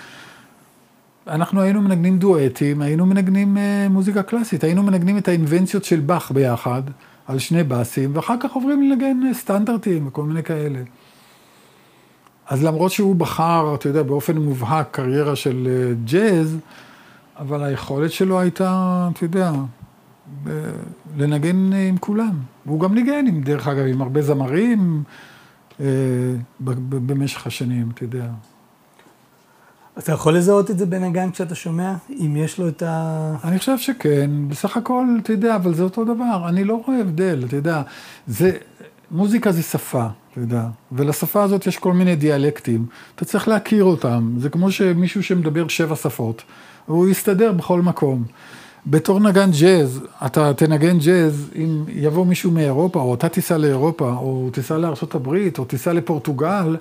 אנחנו 1.28 1.60
היינו 1.60 1.82
מנגנים 1.82 2.18
דואטים, 2.18 2.82
היינו 2.82 3.06
מנגנים 3.06 3.58
אה, 3.58 3.86
מוזיקה 3.90 4.22
קלאסית, 4.22 4.64
היינו 4.64 4.82
מנגנים 4.82 5.18
את 5.18 5.28
האינבנציות 5.28 5.84
של 5.84 6.00
באך 6.00 6.30
ביחד, 6.30 6.82
על 7.26 7.38
שני 7.38 7.64
באסים, 7.64 8.10
ואחר 8.14 8.34
כך 8.40 8.52
עוברים 8.52 8.82
לנגן 8.82 9.16
סטנדרטים 9.32 10.06
וכל 10.06 10.22
מיני 10.22 10.42
כאלה. 10.42 10.78
אז 12.48 12.64
למרות 12.64 12.92
שהוא 12.92 13.16
בחר, 13.16 13.74
אתה 13.74 13.88
יודע, 13.88 14.02
באופן 14.02 14.38
מובהק 14.38 14.88
קריירה 14.90 15.36
של 15.36 15.68
אה, 15.70 15.94
ג'אז, 16.04 16.58
אבל 17.38 17.62
היכולת 17.62 18.12
שלו 18.12 18.40
הייתה, 18.40 19.08
אתה 19.12 19.24
יודע, 19.24 19.52
לנגן 21.16 21.72
עם 21.72 21.96
כולם. 21.96 22.38
והוא 22.66 22.80
גם 22.80 22.94
ניגן, 22.94 23.26
עם, 23.26 23.42
דרך 23.42 23.68
אגב, 23.68 23.86
עם 23.86 24.02
הרבה 24.02 24.22
זמרים 24.22 25.02
אה, 25.80 25.86
במשך 26.60 27.46
השנים, 27.46 27.90
אתה 27.94 28.04
יודע. 28.04 28.26
אתה 29.98 30.12
יכול 30.12 30.36
לזהות 30.36 30.70
את 30.70 30.78
זה 30.78 30.86
בנגן 30.86 31.30
כשאתה 31.30 31.54
שומע? 31.54 31.94
אם 32.10 32.36
יש 32.36 32.58
לו 32.58 32.68
את 32.68 32.82
ה... 32.82 33.34
אני 33.44 33.58
חושב 33.58 33.78
שכן, 33.78 34.30
בסך 34.48 34.76
הכל, 34.76 35.06
אתה 35.22 35.32
יודע, 35.32 35.56
אבל 35.56 35.74
זה 35.74 35.82
אותו 35.82 36.04
דבר, 36.04 36.48
אני 36.48 36.64
לא 36.64 36.80
רואה 36.86 37.00
הבדל, 37.00 37.44
אתה 37.46 37.56
יודע, 37.56 37.82
זה, 38.26 38.52
מוזיקה 39.10 39.52
זה 39.52 39.62
שפה, 39.62 40.06
אתה 40.30 40.40
יודע, 40.40 40.66
ולשפה 40.92 41.42
הזאת 41.42 41.66
יש 41.66 41.78
כל 41.78 41.92
מיני 41.92 42.16
דיאלקטים, 42.16 42.86
אתה 43.14 43.24
צריך 43.24 43.48
להכיר 43.48 43.84
אותם, 43.84 44.34
זה 44.38 44.50
כמו 44.50 44.70
שמישהו 44.70 45.22
שמדבר 45.22 45.68
שבע 45.68 45.96
שפות, 45.96 46.42
הוא 46.86 47.08
יסתדר 47.08 47.52
בכל 47.52 47.82
מקום. 47.82 48.24
בתור 48.86 49.20
נגן 49.20 49.50
ג'אז, 49.60 50.00
אתה 50.26 50.54
תנגן 50.54 50.98
ג'אז, 50.98 51.50
אם 51.56 51.84
יבוא 51.88 52.26
מישהו 52.26 52.50
מאירופה, 52.50 53.00
או 53.00 53.14
אתה 53.14 53.28
תיסע 53.28 53.58
לאירופה, 53.58 54.12
או 54.12 54.48
תיסע 54.52 54.78
לארה"ב, 54.78 55.28
או 55.58 55.64
תיסע 55.64 55.92
לפורטוגל, 55.92 56.76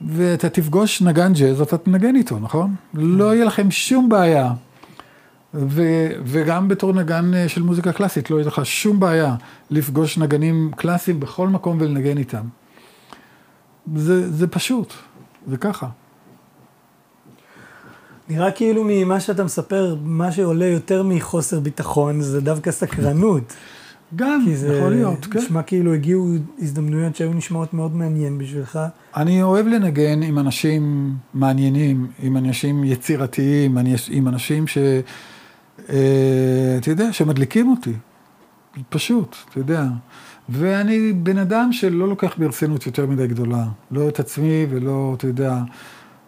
ואתה 0.00 0.48
תפגוש 0.48 1.02
נגן 1.02 1.32
ג'אז, 1.32 1.60
אתה 1.60 1.78
תנגן 1.78 2.16
איתו, 2.16 2.38
נכון? 2.38 2.74
לא 2.94 3.34
יהיה 3.34 3.44
לכם 3.44 3.70
שום 3.70 4.08
בעיה. 4.08 4.52
ו, 5.54 5.82
וגם 6.24 6.68
בתור 6.68 6.92
נגן 6.92 7.34
אה, 7.34 7.48
של 7.48 7.62
מוזיקה 7.62 7.92
קלאסית, 7.92 8.30
לא 8.30 8.36
יהיה 8.36 8.46
לך 8.46 8.60
שום 8.64 9.00
בעיה 9.00 9.34
לפגוש 9.70 10.18
נגנים 10.18 10.70
קלאסיים 10.76 11.20
בכל 11.20 11.48
מקום 11.48 11.76
ולנגן 11.80 12.18
איתם. 12.18 12.42
זה, 13.96 14.32
זה 14.32 14.46
פשוט, 14.46 14.92
זה 15.46 15.56
ככה. 15.56 15.86
נראה 18.28 18.50
כאילו 18.50 18.84
ממה 18.86 19.20
שאתה 19.20 19.44
מספר, 19.44 19.96
מה 20.04 20.32
שעולה 20.32 20.66
יותר 20.66 21.02
מחוסר 21.02 21.60
ביטחון 21.60 22.20
זה 22.20 22.40
דווקא 22.40 22.70
סקרנות. 22.70 23.54
גם, 24.16 24.42
כי 24.44 24.56
זה 24.56 24.74
יכול 24.74 24.90
להיות, 24.90 25.26
כן. 25.26 25.38
נשמע 25.38 25.62
כאילו 25.62 25.94
הגיעו 25.94 26.28
הזדמנויות 26.58 27.16
שהיו 27.16 27.32
נשמעות 27.32 27.74
מאוד 27.74 27.96
מעניין 27.96 28.38
בשבילך. 28.38 28.78
אני 29.16 29.42
אוהב 29.42 29.66
לנגן 29.66 30.22
עם 30.22 30.38
אנשים 30.38 31.12
מעניינים, 31.34 32.06
עם 32.22 32.36
אנשים 32.36 32.84
יצירתיים, 32.84 33.78
עם 34.10 34.28
אנשים 34.28 34.66
ש... 34.66 34.78
אה, 35.88 36.76
אתה 36.80 36.90
יודע, 36.90 37.12
שמדליקים 37.12 37.70
אותי. 37.70 37.92
פשוט, 38.88 39.36
אתה 39.50 39.58
יודע. 39.58 39.84
ואני 40.48 41.12
בן 41.12 41.38
אדם 41.38 41.72
שלא 41.72 42.08
לוקח 42.08 42.34
ברצינות 42.38 42.86
יותר 42.86 43.06
מדי 43.06 43.26
גדולה. 43.26 43.64
לא 43.90 44.08
את 44.08 44.20
עצמי 44.20 44.66
ולא, 44.70 45.14
אתה 45.16 45.26
יודע, 45.26 45.58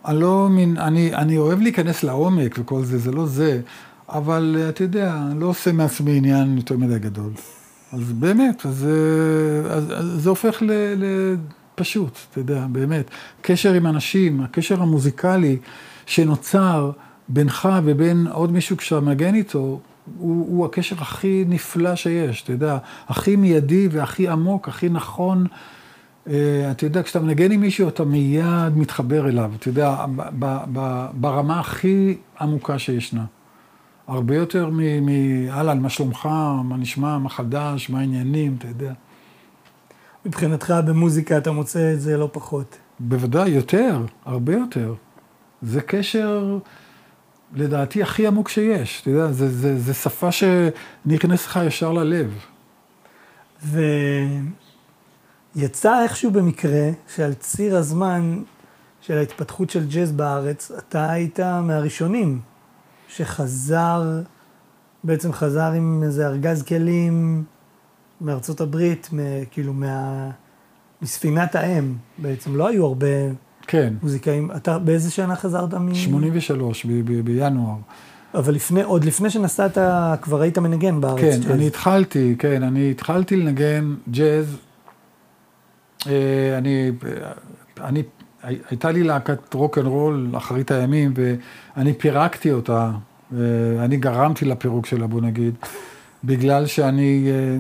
אני 0.09 0.21
לא 0.21 0.49
מין, 0.51 0.77
אני, 0.77 1.15
אני 1.15 1.39
אוהב 1.39 1.61
להיכנס 1.61 2.03
לעומק 2.03 2.57
וכל 2.59 2.83
זה, 2.83 2.99
זה 2.99 3.13
לא 3.13 3.27
זה, 3.27 3.61
אבל 4.09 4.57
אה, 4.59 4.69
אתה 4.69 4.83
יודע, 4.83 5.15
אני 5.31 5.41
לא 5.41 5.47
עושה 5.47 5.73
מעצמי 5.73 6.17
עניין 6.17 6.57
יותר 6.57 6.77
מדי 6.77 6.99
גדול. 6.99 7.31
אז 7.93 8.13
באמת, 8.13 8.67
אז, 8.67 8.87
אה, 8.87 9.73
אז, 9.73 9.93
אז 9.97 10.23
זה 10.23 10.31
הופך 10.31 10.63
ל, 10.63 10.71
ל... 10.97 11.37
פשוט, 11.75 12.19
אתה 12.31 12.41
יודע, 12.41 12.67
באמת. 12.73 13.11
קשר 13.41 13.73
עם 13.73 13.87
אנשים, 13.87 14.41
הקשר 14.41 14.83
המוזיקלי 14.83 15.57
שנוצר 16.07 16.91
בינך 17.29 17.69
ובין 17.85 18.27
עוד 18.33 18.53
מישהו 18.53 18.77
כשאתה 18.77 19.01
מנגן 19.01 19.35
איתו, 19.35 19.59
הוא, 19.59 19.81
הוא 20.49 20.67
הקשר 20.67 20.97
הכי 20.99 21.45
נפלא 21.49 21.95
שיש, 21.95 22.43
אתה 22.43 22.53
יודע, 22.53 22.79
הכי 23.09 23.37
מיידי 23.37 23.89
והכי 23.91 24.29
עמוק, 24.29 24.69
הכי 24.69 24.89
נכון. 24.89 25.47
אה, 26.29 26.71
אתה 26.71 26.87
יודע, 26.87 27.03
כשאתה 27.03 27.21
מנגן 27.21 27.53
עם 27.53 27.61
מישהו, 27.61 27.89
אתה 27.89 28.05
מיד 28.05 28.77
מתחבר 28.77 29.29
אליו, 29.29 29.53
אתה 29.57 29.69
יודע, 29.69 30.05
ברמה 31.15 31.61
הכי 31.61 32.17
עמוקה 32.41 32.79
שישנה. 32.79 33.25
הרבה 34.07 34.37
יותר 34.37 34.71
מ... 34.73 35.07
מ- 35.07 35.49
אהלן, 35.49 35.81
מה 35.81 35.89
שלומך, 35.89 36.27
מה 36.65 36.77
נשמע, 36.77 37.19
מה 37.19 37.29
חדש, 37.29 37.91
מה 37.91 38.01
העניינים, 38.01 38.57
אתה 38.59 38.69
יודע. 38.69 38.93
מבחינתך 40.27 40.75
במוזיקה 40.87 41.39
אתה 41.39 41.53
מוצא 41.53 41.93
את 41.93 42.01
זה 42.01 42.17
לא 42.17 42.29
פחות. 42.33 42.79
בוודאי, 43.01 43.51
יותר, 43.51 44.05
הרבה 44.25 44.53
יותר. 44.53 44.95
זה 45.63 45.81
קשר, 45.81 46.59
לדעתי, 47.55 48.03
הכי 48.03 48.27
עמוק 48.27 48.49
שיש. 48.49 49.01
אתה 49.03 49.11
יודע, 49.11 49.33
זה, 49.33 49.49
זה, 49.49 49.79
זה 49.79 49.95
שפה 49.95 50.29
שנכנס 50.33 51.47
לך 51.47 51.61
ישר 51.67 51.93
ללב. 51.93 52.45
ויצא 55.57 56.03
איכשהו 56.03 56.31
במקרה 56.31 56.91
שעל 57.15 57.35
ציר 57.35 57.77
הזמן 57.77 58.39
של 59.01 59.19
ההתפתחות 59.19 59.71
של 59.71 59.87
ג'אז 59.89 60.13
בארץ, 60.13 60.71
אתה 60.79 61.11
היית 61.11 61.41
מהראשונים 61.41 62.41
שחזר, 63.09 64.21
בעצם 65.05 65.33
חזר 65.33 65.73
עם 65.73 66.03
איזה 66.05 66.27
ארגז 66.27 66.63
כלים 66.63 67.45
מארצות 68.21 68.61
הברית, 68.61 69.09
מ- 69.13 69.19
כאילו 69.51 69.73
מה... 69.73 70.31
מספינת 71.03 71.55
האם, 71.55 71.95
בעצם 72.19 72.57
לא 72.57 72.69
היו 72.69 72.85
הרבה 72.87 73.07
כן, 73.67 73.95
מוזיקאים. 74.03 74.51
אתה 74.57 74.79
באיזה 74.79 75.11
שנה 75.11 75.37
חזרת 75.37 75.75
מ... 75.75 75.95
83 75.95 76.85
ב- 76.87 76.89
ב- 77.05 77.21
בינואר. 77.25 77.75
אבל 78.35 78.55
לפני, 78.55 78.83
עוד 78.83 79.05
לפני 79.05 79.31
שנסעת, 79.31 79.79
כבר 80.23 80.41
היית 80.41 80.59
מנגן 80.59 81.01
בארץ. 81.01 81.21
כן, 81.21 81.41
ג'אז. 81.41 81.51
אני 81.51 81.67
התחלתי, 81.67 82.35
כן, 82.39 82.63
אני 82.63 82.91
התחלתי 82.91 83.37
לנגן 83.37 83.95
ג'אז. 84.11 84.57
אה, 86.07 86.59
אני, 86.59 86.91
אני, 87.81 88.03
הייתה 88.43 88.91
לי 88.91 89.03
להקת 89.03 89.55
רוק 89.55 89.79
אנד 89.79 89.87
רול 89.87 90.29
אחרית 90.37 90.71
הימים, 90.71 91.15
ואני 91.17 91.93
פירקתי 91.93 92.53
אותה, 92.53 92.91
אני 93.79 93.97
גרמתי 93.97 94.45
לפירוק 94.45 94.87
שלה, 94.87 95.07
בוא 95.07 95.21
נגיד, 95.21 95.55
בגלל 96.25 96.67
שאני 96.67 97.29
אה, 97.31 97.57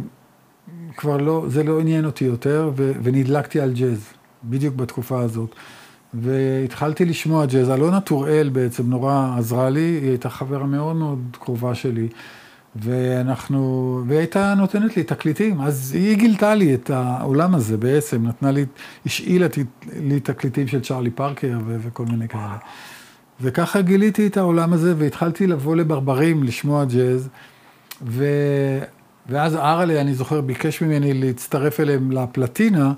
כבר 0.96 1.16
לא, 1.16 1.44
זה 1.48 1.62
לא 1.62 1.80
עניין 1.80 2.04
אותי 2.04 2.24
יותר, 2.24 2.70
ו- 2.76 2.92
ונדלקתי 3.02 3.60
על 3.60 3.72
ג'אז, 3.72 4.06
בדיוק 4.44 4.74
בתקופה 4.74 5.20
הזאת. 5.20 5.54
והתחלתי 6.14 7.04
לשמוע 7.04 7.46
ג'אז, 7.46 7.70
אלונה 7.70 8.00
טוראל 8.00 8.48
בעצם 8.48 8.90
נורא 8.90 9.34
עזרה 9.38 9.70
לי, 9.70 9.80
היא 9.80 10.08
הייתה 10.08 10.30
חברה 10.30 10.66
מאוד 10.66 10.96
מאוד 10.96 11.18
קרובה 11.40 11.74
שלי. 11.74 12.08
ואנחנו, 12.82 14.02
והיא 14.06 14.18
הייתה 14.18 14.54
נותנת 14.54 14.96
לי 14.96 15.02
תקליטים, 15.02 15.60
אז 15.60 15.92
היא 15.94 16.16
גילתה 16.16 16.54
לי 16.54 16.74
את 16.74 16.90
העולם 16.90 17.54
הזה 17.54 17.76
בעצם, 17.76 18.26
נתנה 18.26 18.50
לי, 18.50 18.64
השאילה 19.06 19.46
לי 20.02 20.20
תקליטים 20.20 20.68
של 20.68 20.80
צ'ארלי 20.80 21.10
פארקר 21.10 21.58
ו- 21.66 21.76
וכל 21.80 22.04
מיני 22.04 22.28
כאלה. 22.28 22.56
וככה 23.40 23.82
גיליתי 23.82 24.26
את 24.26 24.36
העולם 24.36 24.72
הזה 24.72 24.94
והתחלתי 24.98 25.46
לבוא 25.46 25.76
לברברים 25.76 26.42
לשמוע 26.42 26.84
ג'אז, 26.84 27.28
ו... 28.02 28.24
ואז 29.28 29.56
ארלה, 29.56 30.00
אני 30.00 30.14
זוכר, 30.14 30.40
ביקש 30.40 30.82
ממני 30.82 31.14
להצטרף 31.14 31.80
אליהם 31.80 32.12
לפלטינה, 32.12 32.92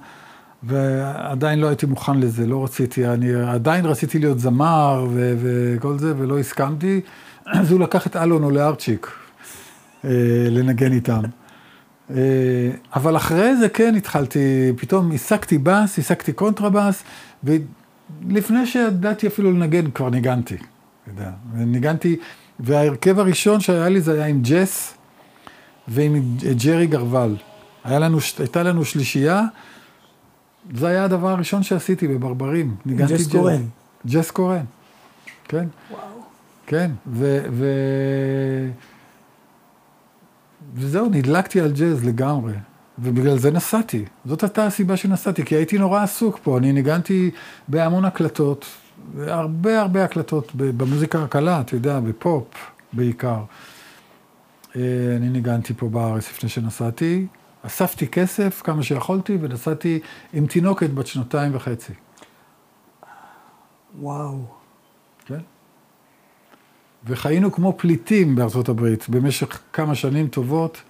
ועדיין 0.63 1.59
לא 1.59 1.67
הייתי 1.67 1.87
מוכן 1.87 2.21
לזה, 2.21 2.47
לא 2.47 2.65
רציתי, 2.65 3.07
אני 3.07 3.35
עדיין 3.35 3.85
רציתי 3.85 4.19
להיות 4.19 4.41
זמר 4.41 5.07
ו- 5.11 5.35
וכל 5.43 5.99
זה, 5.99 6.15
ולא 6.17 6.39
הסכמתי. 6.39 7.01
אז 7.47 7.73
הוא 7.73 7.81
לקח 7.81 8.07
את 8.07 8.17
אלון 8.17 8.45
או 8.45 8.51
לארצ'יק 8.51 9.07
אה, 9.07 9.13
לנגן 10.51 10.93
איתם. 10.93 11.23
אה, 12.11 12.71
אבל 12.95 13.17
אחרי 13.17 13.57
זה 13.57 13.69
כן 13.69 13.95
התחלתי, 13.95 14.73
פתאום 14.77 15.13
הסקתי 15.13 15.59
בס, 15.59 15.99
הסקתי 15.99 16.33
קונטרבס, 16.33 17.03
ולפני 17.45 18.67
שידעתי 18.67 19.27
אפילו 19.27 19.53
לנגן, 19.53 19.91
כבר 19.91 20.11
ניגנתי. 20.11 20.57
יודע, 21.07 21.31
ניגנתי, 21.55 22.17
וההרכב 22.61 23.19
הראשון 23.19 23.61
שהיה 23.61 23.89
לי 23.89 24.01
זה 24.01 24.13
היה 24.13 24.27
עם 24.27 24.41
ג'ס 24.43 24.95
ועם 25.89 26.37
ג'רי 26.65 26.87
גרוול. 26.87 27.37
היה 27.85 27.99
לנו, 27.99 28.19
הייתה 28.39 28.63
לנו 28.63 28.85
שלישייה, 28.85 29.43
זה 30.75 30.89
היה 30.89 31.05
הדבר 31.05 31.29
הראשון 31.29 31.63
שעשיתי 31.63 32.09
בברברים. 32.09 32.75
ניגנתי 32.87 33.15
ג'ס 33.15 33.27
קורן. 33.27 33.63
ג'ס 34.07 34.31
קורן, 34.31 34.65
כן. 35.45 35.67
וואו. 35.91 36.01
כן, 36.67 36.91
ו... 37.07 37.45
ו... 37.53 37.67
וזהו, 40.75 41.09
נדלקתי 41.09 41.61
על 41.61 41.73
ג'אז 41.73 42.05
לגמרי, 42.05 42.53
ובגלל 42.99 43.39
זה 43.39 43.51
נסעתי. 43.51 44.05
זאת 44.25 44.43
הייתה 44.43 44.67
הסיבה 44.67 44.97
שנסעתי, 44.97 45.45
כי 45.45 45.55
הייתי 45.55 45.79
נורא 45.79 46.03
עסוק 46.03 46.39
פה. 46.43 46.59
אני 46.59 46.73
ניגנתי 46.73 47.31
בהמון 47.69 48.05
הקלטות, 48.05 48.67
הרבה 49.19 49.81
הרבה 49.81 50.05
הקלטות 50.05 50.53
במוזיקה 50.55 51.23
הקלה, 51.23 51.61
אתה 51.61 51.75
יודע, 51.75 52.01
בפופ 52.01 52.47
בעיקר. 52.93 53.43
אה, 54.77 54.83
אני 55.17 55.29
ניגנתי 55.29 55.75
פה 55.75 55.89
בארץ 55.89 56.31
לפני 56.31 56.49
שנסעתי, 56.49 57.27
אספתי 57.63 58.07
כסף 58.07 58.63
כמה 58.65 58.83
שיכולתי 58.83 59.39
ונסעתי 59.41 60.01
עם 60.33 60.47
תינוקת 60.47 60.91
בת 60.91 61.07
שנתיים 61.07 61.55
וחצי. 61.55 61.93
וואו. 64.01 64.60
וחיינו 67.07 67.53
כמו 67.53 67.75
פליטים 67.77 68.35
בארצות 68.35 68.69
הברית 68.69 69.09
במשך 69.09 69.61
כמה 69.73 69.95
שנים 69.95 70.29
טובות, 70.29 70.83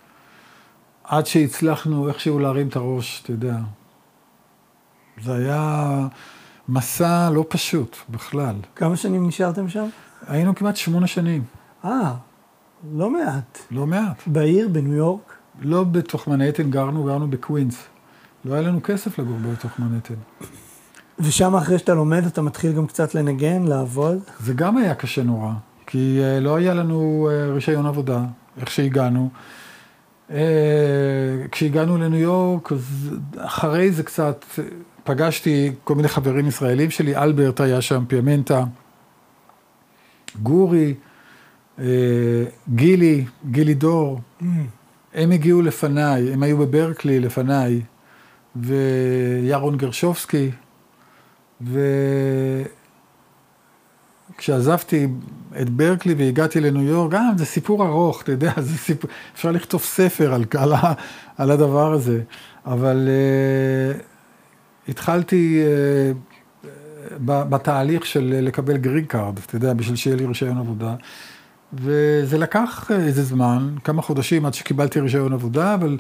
עד 1.04 1.26
שהצלחנו 1.26 2.08
איכשהו 2.08 2.38
להרים 2.38 2.68
את 2.68 2.76
הראש, 2.76 3.20
אתה 3.22 3.32
יודע. 3.32 3.56
זה 5.22 5.34
היה 5.34 6.06
מסע 6.68 7.30
לא 7.30 7.44
פשוט 7.48 7.96
בכלל. 8.08 8.54
כמה 8.76 8.96
שנים 8.96 9.26
נשארתם 9.26 9.68
שם? 9.68 9.86
היינו 10.26 10.54
כמעט 10.54 10.76
שמונה 10.76 11.06
שנים, 11.06 11.42
אה, 11.84 12.14
לא 12.94 13.11
מעט. 13.11 13.58
לא 13.70 13.86
מעט. 13.86 14.22
בעיר, 14.26 14.68
בניו 14.68 14.94
יורק? 14.94 15.32
לא 15.61 15.84
בתוך 15.84 16.28
מנהטן 16.28 16.70
גרנו, 16.70 17.04
גרנו 17.04 17.30
בקווינס. 17.30 17.82
לא 18.44 18.54
היה 18.54 18.62
לנו 18.62 18.82
כסף 18.82 19.18
לגור 19.18 19.36
בתוך 19.52 19.78
מנהטן. 19.78 20.14
ושם 21.18 21.54
אחרי 21.54 21.78
שאתה 21.78 21.94
לומד, 21.94 22.26
אתה 22.26 22.42
מתחיל 22.42 22.72
גם 22.72 22.86
קצת 22.86 23.14
לנגן, 23.14 23.62
לעבוד? 23.62 24.18
זה 24.40 24.52
גם 24.52 24.76
היה 24.76 24.94
קשה 24.94 25.22
נורא, 25.22 25.52
כי 25.91 26.20
אה, 26.22 26.41
לא 26.41 26.57
היה 26.57 26.74
לנו 26.74 27.28
אה, 27.30 27.53
רישיון 27.53 27.86
עבודה, 27.86 28.24
איך 28.61 28.70
שהגענו. 28.70 29.30
אה, 30.30 30.38
כשהגענו 31.51 31.99
לניו 31.99 32.18
יורק, 32.18 32.72
אז 32.72 33.11
אחרי 33.36 33.93
זה 33.93 34.03
קצת 34.03 34.45
פגשתי 35.05 35.72
כל 35.84 35.95
מיני 35.95 36.09
חברים 36.09 36.47
ישראלים 36.47 36.91
שלי, 36.91 37.16
אלברט 37.16 37.61
היה 37.61 37.80
שם, 37.80 38.05
פיאמנטה, 38.09 38.64
גורי, 40.43 40.95
גילי, 42.68 43.24
גילי 43.51 43.74
דור, 43.74 44.20
הם 45.14 45.30
הגיעו 45.30 45.62
לפניי, 45.62 46.32
הם 46.32 46.43
היו 46.43 46.59
בברקלי 46.59 47.20
לפניי, 47.20 47.80
וירון 48.57 49.76
גרשובסקי, 49.76 50.51
וכשעזבתי 54.41 55.07
את 55.61 55.70
ברקלי 55.70 56.14
והגעתי 56.14 56.61
לניו 56.61 56.82
יורק, 56.82 57.12
גם 57.12 57.32
זה 57.36 57.45
סיפור 57.45 57.86
ארוך, 57.86 58.22
אתה 58.22 58.32
יודע, 58.32 58.53
זה 58.59 58.78
סיפור, 58.78 59.11
אפשר 59.34 59.51
לכתוב 59.51 59.80
ספר 59.82 60.34
על, 60.34 60.45
על, 60.59 60.72
על 61.38 61.51
הדבר 61.51 61.93
הזה, 61.93 62.22
אבל 62.66 63.09
uh, 63.09 64.03
התחלתי 64.88 65.62
uh, 65.62 67.26
בתהליך 67.26 68.07
של 68.07 68.34
לקבל 68.43 68.76
גרין 68.76 69.05
קארד, 69.05 69.38
אתה 69.47 69.57
יודע, 69.57 69.72
בשביל 69.72 69.97
שיהיה 69.97 70.16
לי 70.16 70.26
רישיון 70.26 70.59
עבודה. 70.59 70.95
וזה 71.72 72.38
לקח 72.38 72.91
איזה 72.91 73.22
זמן, 73.22 73.74
כמה 73.84 74.03
חודשים 74.03 74.47
עד 74.47 74.55
שקיבלתי 74.55 75.01
רישיון 75.01 75.32
עבודה, 75.32 75.74
אבל 75.74 75.99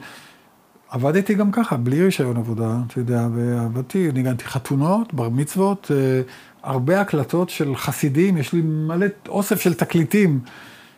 עבדתי 0.90 1.34
גם 1.34 1.52
ככה, 1.52 1.76
בלי 1.76 2.04
רישיון 2.04 2.36
עבודה, 2.36 2.76
אתה 2.86 2.98
יודע, 2.98 3.26
ועבדתי, 3.34 4.12
ניגנתי 4.12 4.44
חתונות, 4.44 5.14
בר 5.14 5.28
מצוות, 5.28 5.90
אה, 5.94 6.20
הרבה 6.62 7.00
הקלטות 7.00 7.50
של 7.50 7.76
חסידים, 7.76 8.36
יש 8.36 8.52
לי 8.52 8.62
מלא 8.62 9.06
אוסף 9.28 9.60
של 9.60 9.74
תקליטים 9.74 10.40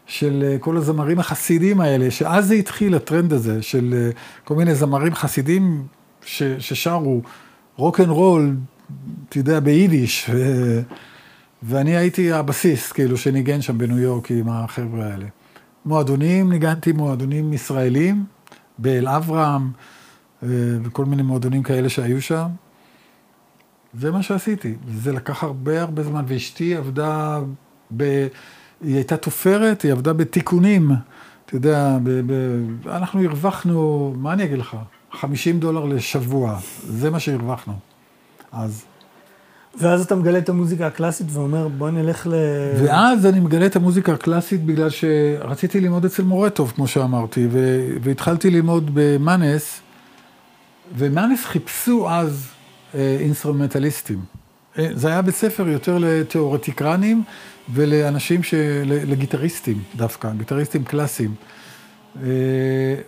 של 0.06 0.44
אה, 0.46 0.58
כל 0.58 0.76
הזמרים 0.76 1.18
החסידים 1.18 1.80
האלה, 1.80 2.10
שאז 2.10 2.48
זה 2.48 2.54
התחיל 2.54 2.94
הטרנד 2.94 3.32
הזה, 3.32 3.62
של 3.62 3.94
אה, 3.96 4.10
כל 4.44 4.54
מיני 4.54 4.74
זמרים 4.74 5.14
חסידים 5.14 5.86
ש, 6.24 6.42
ששרו 6.42 7.22
רוק 7.76 8.00
אנד 8.00 8.08
רול, 8.08 8.56
אתה 9.28 9.38
יודע, 9.38 9.60
ביידיש, 9.60 10.30
ו, 10.34 10.80
ואני 11.62 11.96
הייתי 11.96 12.32
הבסיס, 12.32 12.92
כאילו, 12.92 13.16
שניגן 13.16 13.62
שם 13.62 13.78
בניו 13.78 13.98
יורק 13.98 14.30
עם 14.30 14.48
החבר'ה 14.48 15.06
האלה. 15.06 15.26
מועדונים, 15.84 16.52
ניגנתי 16.52 16.92
מועדונים 16.92 17.52
ישראלים, 17.52 18.24
באל 18.78 19.08
אברהם, 19.08 19.70
אה, 20.42 20.48
וכל 20.84 21.04
מיני 21.04 21.22
מועדונים 21.22 21.62
כאלה 21.62 21.88
שהיו 21.88 22.22
שם. 22.22 22.46
זה 23.94 24.10
מה 24.10 24.22
שעשיתי. 24.22 24.74
זה 24.96 25.12
לקח 25.12 25.44
הרבה 25.44 25.82
הרבה 25.82 26.02
זמן, 26.02 26.24
ואשתי 26.28 26.76
עבדה 26.76 27.40
ב... 27.96 28.26
היא 28.84 28.94
הייתה 28.94 29.16
תופרת, 29.16 29.82
היא 29.82 29.92
עבדה 29.92 30.12
בתיקונים. 30.12 30.90
אתה 31.46 31.56
יודע, 31.56 31.98
ב... 32.02 32.20
ב... 32.26 32.32
אנחנו 32.88 33.24
הרווחנו, 33.24 34.14
מה 34.16 34.32
אני 34.32 34.44
אגיד 34.44 34.58
לך? 34.58 34.76
50 35.12 35.60
דולר 35.60 35.84
לשבוע, 35.84 36.58
זה 36.86 37.10
מה 37.10 37.20
שהרווחנו. 37.20 37.72
אז... 38.52 38.84
ואז 39.80 40.04
אתה 40.04 40.14
מגלה 40.14 40.38
את 40.38 40.48
המוזיקה 40.48 40.86
הקלאסית 40.86 41.26
ואומר, 41.30 41.68
בוא 41.68 41.90
נלך 41.90 42.26
ל... 42.26 42.34
ואז 42.84 43.26
אני 43.26 43.40
מגלה 43.40 43.66
את 43.66 43.76
המוזיקה 43.76 44.12
הקלאסית 44.12 44.64
בגלל 44.64 44.88
שרציתי 44.90 45.80
ללמוד 45.80 46.04
אצל 46.04 46.22
מורה 46.22 46.50
טוב, 46.50 46.72
כמו 46.76 46.86
שאמרתי, 46.86 47.48
ו... 47.50 47.88
והתחלתי 48.02 48.50
ללמוד 48.50 48.90
במאנס, 48.94 49.80
ומאנס 50.96 51.44
חיפשו 51.44 52.10
אז 52.10 52.51
אינסטרומנטליסטים. 52.94 54.18
אה, 54.78 54.88
זה 54.92 55.08
היה 55.08 55.22
בית 55.22 55.34
ספר 55.34 55.68
יותר 55.68 55.98
לתיאורטיקנים 56.00 57.22
ולאנשים, 57.74 58.42
של... 58.42 58.82
לגיטריסטים 58.86 59.82
דווקא, 59.96 60.30
גיטריסטים 60.38 60.84
קלאסיים. 60.84 61.34
אה, 62.22 62.28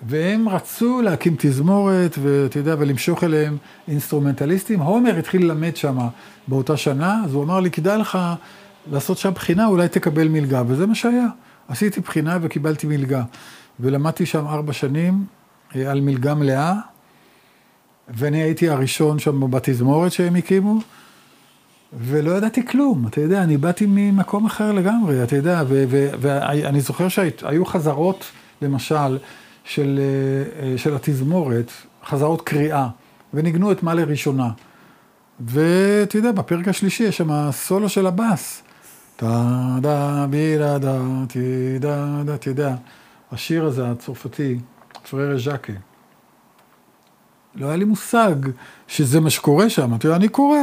והם 0.02 0.48
רצו 0.48 1.02
להקים 1.02 1.36
תזמורת, 1.38 2.18
ואתה 2.22 2.58
יודע, 2.58 2.74
ולמשוך 2.78 3.24
אליהם 3.24 3.56
אינסטרומנטליסטים. 3.88 4.80
הומר 4.80 5.18
התחיל 5.18 5.44
ללמד 5.44 5.76
שם 5.76 5.98
באותה 6.48 6.76
שנה, 6.76 7.22
אז 7.24 7.34
הוא 7.34 7.44
אמר 7.44 7.60
לי, 7.60 7.70
כדאי 7.70 7.98
לך 7.98 8.18
לעשות 8.90 9.18
שם 9.18 9.30
בחינה, 9.30 9.66
אולי 9.66 9.88
תקבל 9.88 10.28
מלגה, 10.28 10.62
וזה 10.66 10.86
מה 10.86 10.94
שהיה. 10.94 11.26
עשיתי 11.68 12.00
בחינה 12.00 12.38
וקיבלתי 12.42 12.86
מלגה. 12.86 13.22
ולמדתי 13.80 14.26
שם 14.26 14.46
ארבע 14.46 14.72
שנים 14.72 15.24
על 15.74 16.00
מלגה 16.00 16.34
מלאה, 16.34 16.74
ואני 18.08 18.42
הייתי 18.42 18.68
הראשון 18.68 19.18
שם 19.18 19.50
בתזמורת 19.50 20.12
שהם 20.12 20.36
הקימו, 20.36 20.78
ולא 21.98 22.30
ידעתי 22.30 22.66
כלום, 22.66 23.06
אתה 23.06 23.20
יודע, 23.20 23.42
אני 23.42 23.56
באתי 23.56 23.86
ממקום 23.88 24.46
אחר 24.46 24.72
לגמרי, 24.72 25.22
אתה 25.22 25.36
יודע, 25.36 25.62
ואני 26.20 26.80
זוכר 26.80 27.08
שהיו 27.08 27.64
חזרות, 27.64 28.24
למשל, 28.62 29.18
של, 29.64 30.00
אה, 30.60 30.78
של 30.78 30.94
התזמורת, 30.94 31.70
חזרות 32.04 32.40
קריאה, 32.42 32.88
וניגנו 33.34 33.72
את 33.72 33.82
מה 33.82 33.94
לראשונה. 33.94 34.50
ואתה 35.40 36.16
יודע, 36.16 36.32
בפרק 36.32 36.68
השלישי 36.68 37.04
יש 37.04 37.16
שם 37.16 37.50
סולו 37.52 37.88
של 37.88 38.06
הבאס. 38.06 38.62
טה 39.16 39.76
דה 39.80 40.26
בירה 40.30 40.78
דה 40.78 40.98
טי 41.28 41.78
דה 41.78 42.22
דה, 42.24 42.34
אתה 42.34 42.48
יודע, 42.48 42.74
השיר 43.32 43.64
הזה, 43.64 43.90
הצרפתי, 43.90 44.58
פררה 45.10 45.38
ז'קה. 45.38 45.72
לא 47.56 47.66
היה 47.66 47.76
לי 47.76 47.84
מושג 47.84 48.34
שזה 48.88 49.20
מה 49.20 49.30
שקורה 49.30 49.70
שם, 49.70 49.94
אתה 49.94 50.06
יודע, 50.06 50.16
אני 50.16 50.28
קורא, 50.28 50.58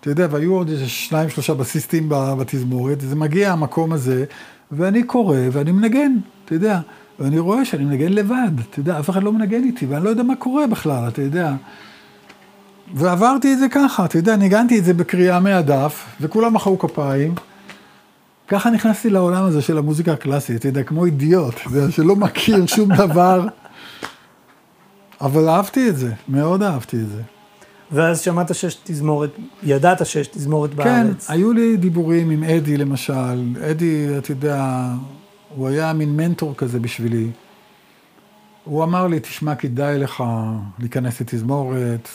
אתה 0.00 0.10
יודע, 0.10 0.26
והיו 0.30 0.54
עוד 0.54 0.68
איזה 0.68 0.88
שניים, 0.88 1.28
שלושה 1.28 1.54
בסיסטים 1.54 2.08
בתזמורת, 2.08 3.00
זה 3.00 3.16
מגיע 3.16 3.52
המקום 3.52 3.92
הזה, 3.92 4.24
ואני 4.72 5.02
קורא 5.02 5.36
ואני 5.52 5.72
מנגן, 5.72 6.12
אתה 6.44 6.54
יודע, 6.54 6.80
ואני 7.18 7.38
רואה 7.38 7.64
שאני 7.64 7.84
מנגן 7.84 8.12
לבד, 8.12 8.50
אתה 8.70 8.80
יודע, 8.80 8.98
אף 8.98 9.10
אחד 9.10 9.22
לא 9.22 9.32
מנגן 9.32 9.64
איתי, 9.64 9.86
ואני 9.86 10.04
לא 10.04 10.10
יודע 10.10 10.22
מה 10.22 10.36
קורה 10.36 10.66
בכלל, 10.66 11.08
אתה 11.08 11.22
יודע. 11.22 11.54
ועברתי 12.94 13.52
את 13.52 13.58
זה 13.58 13.68
ככה, 13.68 14.04
אתה 14.04 14.18
יודע, 14.18 14.36
ניגנתי 14.36 14.78
את 14.78 14.84
זה 14.84 14.94
בקריאה 14.94 15.40
מהדף, 15.40 16.04
וכולם 16.20 16.54
מחאו 16.54 16.78
כפיים. 16.78 17.34
ככה 18.48 18.70
נכנסתי 18.70 19.10
לעולם 19.10 19.44
הזה 19.44 19.62
של 19.62 19.78
המוזיקה 19.78 20.12
הקלאסית, 20.12 20.56
אתה 20.56 20.68
יודע, 20.68 20.82
כמו 20.82 21.04
אידיוט, 21.04 21.54
אתה 21.54 21.76
יודע, 21.76 21.90
שלא 21.90 22.16
מכיר 22.16 22.66
שום 22.66 22.94
דבר. 22.94 23.46
אבל 25.20 25.48
אהבתי 25.48 25.88
את 25.88 25.96
זה, 25.96 26.12
מאוד 26.28 26.62
אהבתי 26.62 26.96
את 26.96 27.08
זה. 27.08 27.22
ואז 27.92 28.20
שמעת 28.20 28.54
שיש 28.54 28.78
תזמורת, 28.84 29.30
ידעת 29.62 30.06
שיש 30.06 30.26
תזמורת 30.26 30.70
כן, 30.70 30.76
בארץ. 30.76 31.26
כן, 31.26 31.32
היו 31.32 31.52
לי 31.52 31.76
דיבורים 31.76 32.30
עם 32.30 32.44
אדי 32.44 32.76
למשל. 32.76 33.54
אדי, 33.70 34.18
אתה 34.18 34.32
יודע, 34.32 34.84
הוא 35.56 35.68
היה 35.68 35.92
מין 35.92 36.16
מנטור 36.16 36.54
כזה 36.56 36.80
בשבילי. 36.80 37.30
הוא 38.64 38.84
אמר 38.84 39.06
לי, 39.06 39.20
תשמע, 39.20 39.54
כדאי 39.54 39.98
לך 39.98 40.24
להיכנס 40.78 41.20
לתזמורת. 41.20 42.08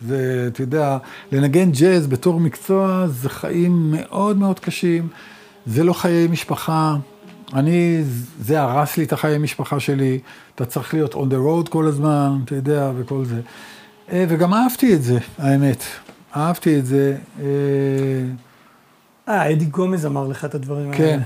זה, 0.00 0.48
אתה 0.52 0.62
יודע, 0.62 0.98
לנגן 1.32 1.70
ג'אז 1.70 2.06
בתור 2.06 2.40
מקצוע 2.40 3.06
זה 3.08 3.28
חיים 3.28 3.90
מאוד 3.90 4.36
מאוד 4.36 4.58
קשים. 4.58 5.08
זה 5.66 5.84
לא 5.84 5.92
חיי 5.92 6.28
משפחה. 6.28 6.96
אני, 7.54 8.02
זה 8.40 8.60
הרס 8.60 8.96
לי 8.96 9.04
את 9.04 9.12
החיי 9.12 9.38
משפחה 9.38 9.80
שלי, 9.80 10.18
אתה 10.54 10.64
צריך 10.64 10.94
להיות 10.94 11.14
on 11.14 11.18
the 11.18 11.66
road 11.66 11.70
כל 11.70 11.86
הזמן, 11.86 12.38
אתה 12.44 12.54
יודע, 12.54 12.90
וכל 12.96 13.24
זה. 13.24 13.40
אה, 14.12 14.24
וגם 14.28 14.54
אהבתי 14.54 14.94
את 14.94 15.02
זה, 15.02 15.18
האמת. 15.38 15.82
אהבתי 16.36 16.78
את 16.78 16.86
זה. 16.86 17.16
אה, 17.40 17.44
אה, 19.28 19.52
אדי 19.52 19.64
גומז 19.64 20.06
אמר 20.06 20.28
לך 20.28 20.44
את 20.44 20.54
הדברים 20.54 20.86
האלה. 20.86 20.96
כן, 20.98 21.20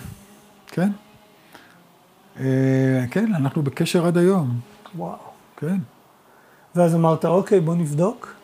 כן. 0.67 0.91
אה, 2.41 3.05
כן, 3.11 3.35
אנחנו 3.35 3.63
בקשר 3.63 4.07
עד 4.07 4.19
היום. 4.19 4.61
וואו. 4.97 5.17
כן. 5.57 5.77
ואז 6.75 6.95
אמרת, 6.95 7.25
אוקיי, 7.25 7.61
בוא 7.61 7.75
נבדוק. 7.75 8.35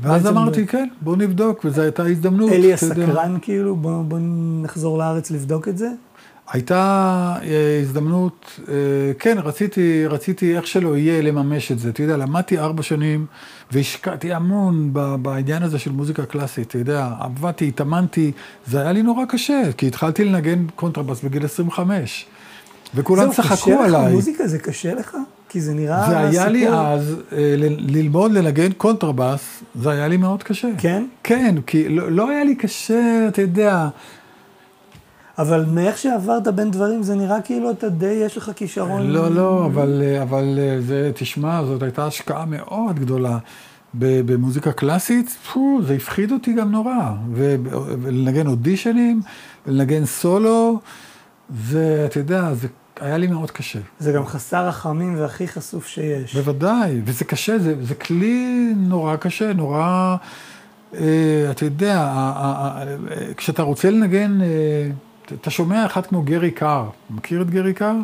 ואז 0.00 0.26
אמרתי, 0.26 0.64
ב- 0.64 0.66
כן, 0.66 0.88
בוא 1.00 1.16
נבדוק, 1.16 1.64
וזו 1.64 1.82
הייתה 1.82 2.02
הזדמנות. 2.02 2.50
אלי 2.52 2.56
יודע. 2.62 2.74
הסקרן, 2.74 3.36
כאילו, 3.42 3.76
בוא, 3.76 4.02
בוא 4.02 4.18
נחזור 4.62 4.98
לארץ 4.98 5.30
לבדוק 5.30 5.68
את 5.68 5.78
זה. 5.78 5.88
הייתה 6.52 6.76
אה, 7.42 7.78
הזדמנות, 7.82 8.60
אה, 8.68 8.74
כן, 9.18 9.36
רציתי, 9.44 10.06
רציתי 10.06 10.56
איך 10.56 10.66
שלא 10.66 10.96
יהיה 10.96 11.22
לממש 11.22 11.72
את 11.72 11.78
זה. 11.78 11.88
אתה 11.88 12.02
יודע, 12.02 12.16
למדתי 12.16 12.58
ארבע 12.58 12.82
שנים 12.82 13.26
והשקעתי 13.72 14.32
המון 14.32 14.90
בעניין 15.22 15.62
הזה 15.62 15.78
של 15.78 15.92
מוזיקה 15.92 16.26
קלאסית, 16.26 16.68
אתה 16.68 16.78
יודע, 16.78 17.10
עבדתי, 17.20 17.68
התאמנתי, 17.68 18.32
זה 18.66 18.80
היה 18.80 18.92
לי 18.92 19.02
נורא 19.02 19.24
קשה, 19.28 19.62
כי 19.76 19.86
התחלתי 19.86 20.24
לנגן 20.24 20.64
קונטרבאס 20.76 21.20
בגיל 21.24 21.44
25, 21.44 22.26
וכולם 22.94 23.22
זהו, 23.24 23.32
צחקו 23.32 23.54
קשה 23.56 23.74
לך 23.74 23.80
עליי. 23.94 24.12
מוזיקה, 24.12 24.46
זה 24.46 24.58
קשה 24.58 24.94
לך? 24.94 25.16
כי 25.48 25.60
זה 25.60 25.74
נראה... 25.74 26.06
זה 26.08 26.18
היה 26.18 26.48
לי 26.48 26.60
סיפור- 26.60 26.74
אז, 26.86 27.16
אה, 27.32 27.54
ל- 27.58 27.96
ללמוד 27.96 28.32
לנגן 28.32 28.72
קונטרבאס, 28.72 29.62
זה 29.74 29.90
היה 29.90 30.08
לי 30.08 30.16
מאוד 30.16 30.42
קשה. 30.42 30.68
כן? 30.78 31.04
כן, 31.22 31.54
כי 31.66 31.88
לא, 31.88 32.12
לא 32.12 32.30
היה 32.30 32.44
לי 32.44 32.54
קשה, 32.54 33.24
אתה 33.28 33.42
יודע, 33.42 33.88
אבל 35.38 35.64
מאיך 35.64 35.98
שעברת 35.98 36.48
בין 36.48 36.70
דברים, 36.70 37.02
זה 37.02 37.14
נראה 37.14 37.42
כאילו 37.42 37.70
אתה 37.70 37.88
די, 37.88 38.06
יש 38.06 38.36
לך 38.36 38.50
כישרון. 38.56 39.02
לא, 39.10 39.28
לא, 39.30 39.66
אבל, 39.66 40.02
אבל 40.22 40.58
אה, 40.58 40.80
זה, 40.80 41.10
תשמע, 41.14 41.64
זאת 41.64 41.82
הייתה 41.82 42.06
השקעה 42.06 42.44
מאוד 42.44 42.98
גדולה. 42.98 43.38
במוזיקה 43.98 44.72
קלאסית, 44.72 45.28
פו, 45.52 45.78
זה 45.82 45.94
הפחיד 45.94 46.32
אותי 46.32 46.52
גם 46.52 46.70
נורא. 46.70 47.10
ולנגן 47.32 48.46
אודישנים, 48.46 49.20
ולנגן 49.66 50.04
סולו, 50.04 50.80
זה, 51.64 52.02
אתה 52.10 52.18
יודע, 52.18 52.54
זה 52.54 52.68
היה 53.00 53.16
לי 53.16 53.26
מאוד 53.26 53.50
קשה. 53.50 53.78
זה 53.98 54.12
גם 54.12 54.26
חסר 54.26 54.66
רחמים 54.68 55.14
והכי 55.20 55.48
חשוף 55.48 55.86
שיש. 55.86 56.36
בוודאי, 56.36 57.00
וזה 57.04 57.24
קשה, 57.24 57.58
זה, 57.58 57.74
זה 57.82 57.94
כלי 57.94 58.72
נורא 58.76 59.16
קשה, 59.16 59.52
נורא, 59.52 60.16
אה, 60.94 61.48
אתה 61.50 61.64
יודע, 61.64 62.00
ה- 62.00 62.32
ה- 62.36 62.82
ה- 62.82 62.84
כשאתה 63.36 63.62
רוצה 63.62 63.90
לנגן, 63.90 64.38
אה, 64.42 64.46
אתה 65.40 65.50
שומע 65.50 65.86
אחד 65.86 66.06
כמו 66.06 66.22
גרי 66.22 66.50
קאר, 66.50 66.88
מכיר 67.10 67.42
את 67.42 67.50
גרי 67.50 67.74
קאר? 67.74 67.96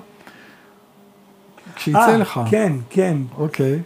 כשיצא 1.76 1.98
אה, 1.98 2.16
לך. 2.16 2.40
כן, 2.50 2.72
כן. 2.90 3.16
אוקיי. 3.38 3.78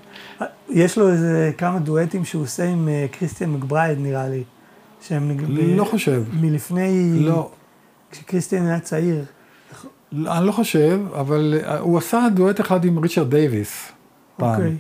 יש 0.71 0.99
לו 0.99 1.09
איזה 1.09 1.53
כמה 1.59 1.79
דואטים 1.79 2.25
שהוא 2.25 2.43
עושה 2.43 2.65
עם 2.65 2.89
אה, 2.89 3.07
קריסטיאן 3.13 3.51
מקברייד, 3.51 3.99
נראה 3.99 4.29
לי. 4.29 4.45
שהם 5.09 5.29
נג... 5.29 5.43
לא 5.77 5.85
חושב. 5.85 6.25
מלפני... 6.41 7.21
לא, 7.21 7.51
כשקריסטיאן 8.11 8.67
היה 8.67 8.81
צעיר. 8.81 9.25
לא, 10.13 10.39
אני 10.39 10.47
לא 10.47 10.53
חושב, 10.53 11.01
אבל 11.15 11.55
אה, 11.65 11.79
הוא 11.79 11.99
עשה 11.99 12.27
דואט 12.35 12.61
אחד 12.61 12.85
עם 12.85 12.99
ריצ'רד 12.99 13.31
דייוויס. 13.31 13.93
פעם. 14.37 14.51
אוקיי. 14.51 14.77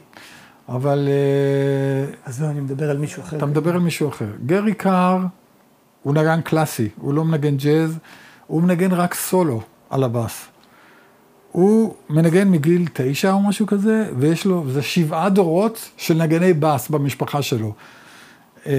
אבל 0.68 1.08
אה, 1.08 2.14
אז 2.24 2.42
לא, 2.42 2.46
אני 2.46 2.60
מדבר 2.60 2.90
על 2.90 2.98
מישהו 2.98 3.22
אחר. 3.22 3.36
אתה 3.36 3.46
מדבר 3.46 3.74
על 3.74 3.80
מישהו 3.80 4.08
אחר. 4.08 4.28
גרי 4.46 4.74
קאר 4.74 5.18
הוא 6.02 6.14
נגן 6.14 6.40
קלאסי, 6.40 6.88
הוא 6.96 7.14
לא 7.14 7.24
מנגן 7.24 7.56
ג'אז, 7.56 7.98
הוא 8.46 8.62
מנגן 8.62 8.92
רק 8.92 9.14
סולו 9.14 9.60
על 9.90 10.04
הבאס. 10.04 10.46
הוא 11.52 11.94
מנגן 12.10 12.50
מגיל 12.50 12.88
תשע 12.92 13.32
או 13.32 13.40
משהו 13.42 13.66
כזה, 13.66 14.06
ויש 14.18 14.44
לו, 14.44 14.64
זה 14.70 14.82
שבעה 14.82 15.28
דורות 15.28 15.90
של 15.96 16.14
נגני 16.14 16.52
בס 16.52 16.88
במשפחה 16.88 17.42
שלו. 17.42 17.72
אה, 18.66 18.72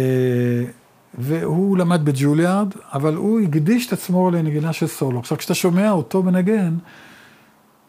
והוא 1.18 1.78
למד 1.78 2.05
בג'וליארד, 2.05 2.68
אבל 2.93 3.16
הוא 3.16 3.39
הקדיש 3.39 3.88
את 3.88 3.93
עצמו 3.93 4.32
לנגינה 4.32 4.74
של 4.74 4.88
סולו. 4.88 5.20
עכשיו, 5.20 5.38
כשאתה 5.38 5.53
שומע 5.53 5.91
אותו 5.91 6.24
מנגן, 6.24 6.74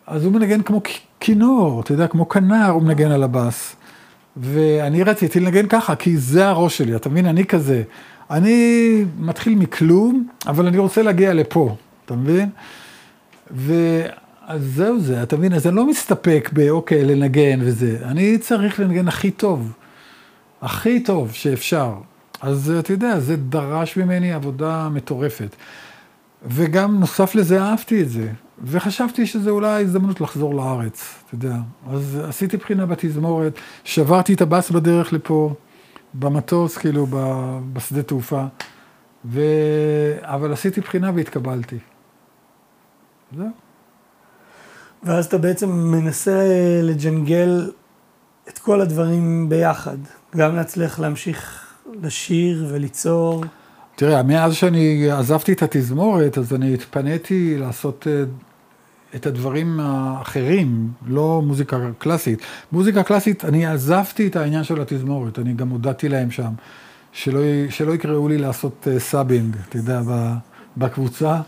אז 0.07 0.25
הוא 0.25 0.33
מנגן 0.33 0.63
כמו 0.63 0.81
כינור, 1.21 1.81
אתה 1.81 1.93
יודע, 1.93 2.07
כמו 2.07 2.29
כנר 2.29 2.69
הוא 2.69 2.83
מנגן 2.83 3.11
על 3.11 3.23
הבאס. 3.23 3.77
ואני 4.37 5.03
רציתי 5.03 5.41
לנגן 5.41 5.67
ככה, 5.67 5.97
כי 5.97 6.17
זה 6.17 6.49
הראש 6.49 6.79
שלי, 6.79 6.97
אתה 6.97 7.09
מבין? 7.09 7.27
אני 7.27 7.45
כזה. 7.45 7.83
אני 8.31 9.05
מתחיל 9.19 9.55
מכלום, 9.55 10.29
אבל 10.47 10.67
אני 10.67 10.79
רוצה 10.79 11.03
להגיע 11.03 11.35
לפה, 11.35 11.77
אתה 12.05 12.15
מבין? 12.15 12.49
ואז 13.51 14.63
זהו 14.63 15.01
זה, 15.01 15.23
אתה 15.23 15.37
מבין? 15.37 15.53
אז 15.53 15.67
אני 15.67 15.77
לא 15.77 15.87
מסתפק 15.87 16.51
באוקיי, 16.53 17.05
לנגן 17.05 17.59
וזה. 17.63 17.99
אני 18.03 18.39
צריך 18.39 18.81
לנגן 18.81 19.09
הכי 19.09 19.31
טוב, 19.31 19.73
הכי 20.63 21.01
טוב 21.01 21.33
שאפשר. 21.33 21.93
אז 22.41 22.73
אתה 22.79 22.93
יודע, 22.93 23.21
זה 23.21 23.37
דרש 23.37 23.97
ממני 23.97 24.33
עבודה 24.33 24.89
מטורפת. 24.89 25.57
וגם 26.47 27.01
נוסף 27.01 27.35
לזה 27.35 27.63
אהבתי 27.63 28.03
את 28.03 28.11
זה, 28.11 28.29
וחשבתי 28.65 29.27
שזה 29.27 29.51
אולי 29.51 29.83
הזדמנות 29.83 30.21
לחזור 30.21 30.55
לארץ, 30.55 31.15
אתה 31.27 31.35
יודע. 31.35 31.57
אז 31.91 32.21
עשיתי 32.29 32.57
בחינה 32.57 32.87
בתזמורת, 32.87 33.59
שברתי 33.85 34.35
את 34.35 34.41
הבאס 34.41 34.71
בדרך 34.71 35.13
לפה, 35.13 35.55
במטוס, 36.19 36.77
כאילו, 36.79 37.07
בשדה 37.73 38.03
תעופה, 38.03 38.45
ו... 39.25 39.41
אבל 40.23 40.53
עשיתי 40.53 40.81
בחינה 40.81 41.11
והתקבלתי. 41.15 41.79
זהו. 43.37 43.47
ואז 45.03 45.27
אתה 45.27 45.39
בעצם 45.39 45.71
מנסה 45.71 46.49
לג'נגל 46.83 47.71
את 48.49 48.59
כל 48.59 48.81
הדברים 48.81 49.49
ביחד, 49.49 49.97
גם 50.37 50.57
להצליח 50.57 51.01
להמשיך 51.01 51.67
לשיר 52.03 52.67
וליצור. 52.71 53.45
תראה, 53.97 54.23
מאז 54.23 54.55
שאני 54.55 55.11
עזבתי 55.11 55.53
את 55.53 55.63
התזמורת, 55.63 56.39
אז 56.39 56.55
אני 56.55 56.75
התפניתי 56.75 57.59
לעשות 57.59 58.07
אה, 58.07 58.25
את 59.17 59.27
הדברים 59.27 59.81
האחרים, 59.81 60.91
לא 61.07 61.43
מוזיקה 61.45 61.79
קלאסית. 61.99 62.43
מוזיקה 62.73 63.03
קלאסית, 63.03 63.45
אני 63.45 63.67
עזבתי 63.67 64.27
את 64.27 64.37
העניין 64.37 64.65
של 64.65 64.81
התזמורת, 64.81 65.39
אני 65.39 65.55
גם 65.55 65.69
הודעתי 65.69 66.09
להם 66.09 66.31
שם, 66.31 66.53
שלא, 67.13 67.41
שלא 67.71 67.95
יקראו 67.95 68.29
לי 68.29 68.39
לעשות 68.39 68.89
אה, 68.91 69.01
subbing, 69.01 69.57
אתה 69.69 69.77
יודע, 69.77 70.01
בקבוצה. 70.77 71.41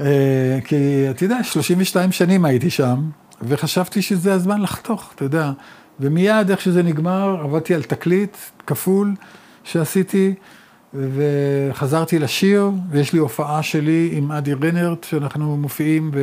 אה, 0.00 0.58
כי, 0.64 1.10
אתה 1.10 1.24
יודע, 1.24 1.44
32 1.44 2.12
שנים 2.12 2.44
הייתי 2.44 2.70
שם, 2.70 3.10
וחשבתי 3.42 4.02
שזה 4.02 4.32
הזמן 4.32 4.60
לחתוך, 4.60 5.12
אתה 5.14 5.24
יודע. 5.24 5.52
ומיד, 6.00 6.50
איך 6.50 6.60
שזה 6.60 6.82
נגמר, 6.82 7.36
עבדתי 7.42 7.74
על 7.74 7.82
תקליט 7.82 8.36
כפול 8.66 9.14
שעשיתי. 9.64 10.34
וחזרתי 10.94 12.18
לשיר, 12.18 12.70
ויש 12.90 13.12
לי 13.12 13.18
הופעה 13.18 13.62
שלי 13.62 14.10
עם 14.12 14.32
אדי 14.32 14.54
רנרט, 14.54 15.04
שאנחנו 15.04 15.56
מופיעים 15.56 16.10
ב, 16.10 16.16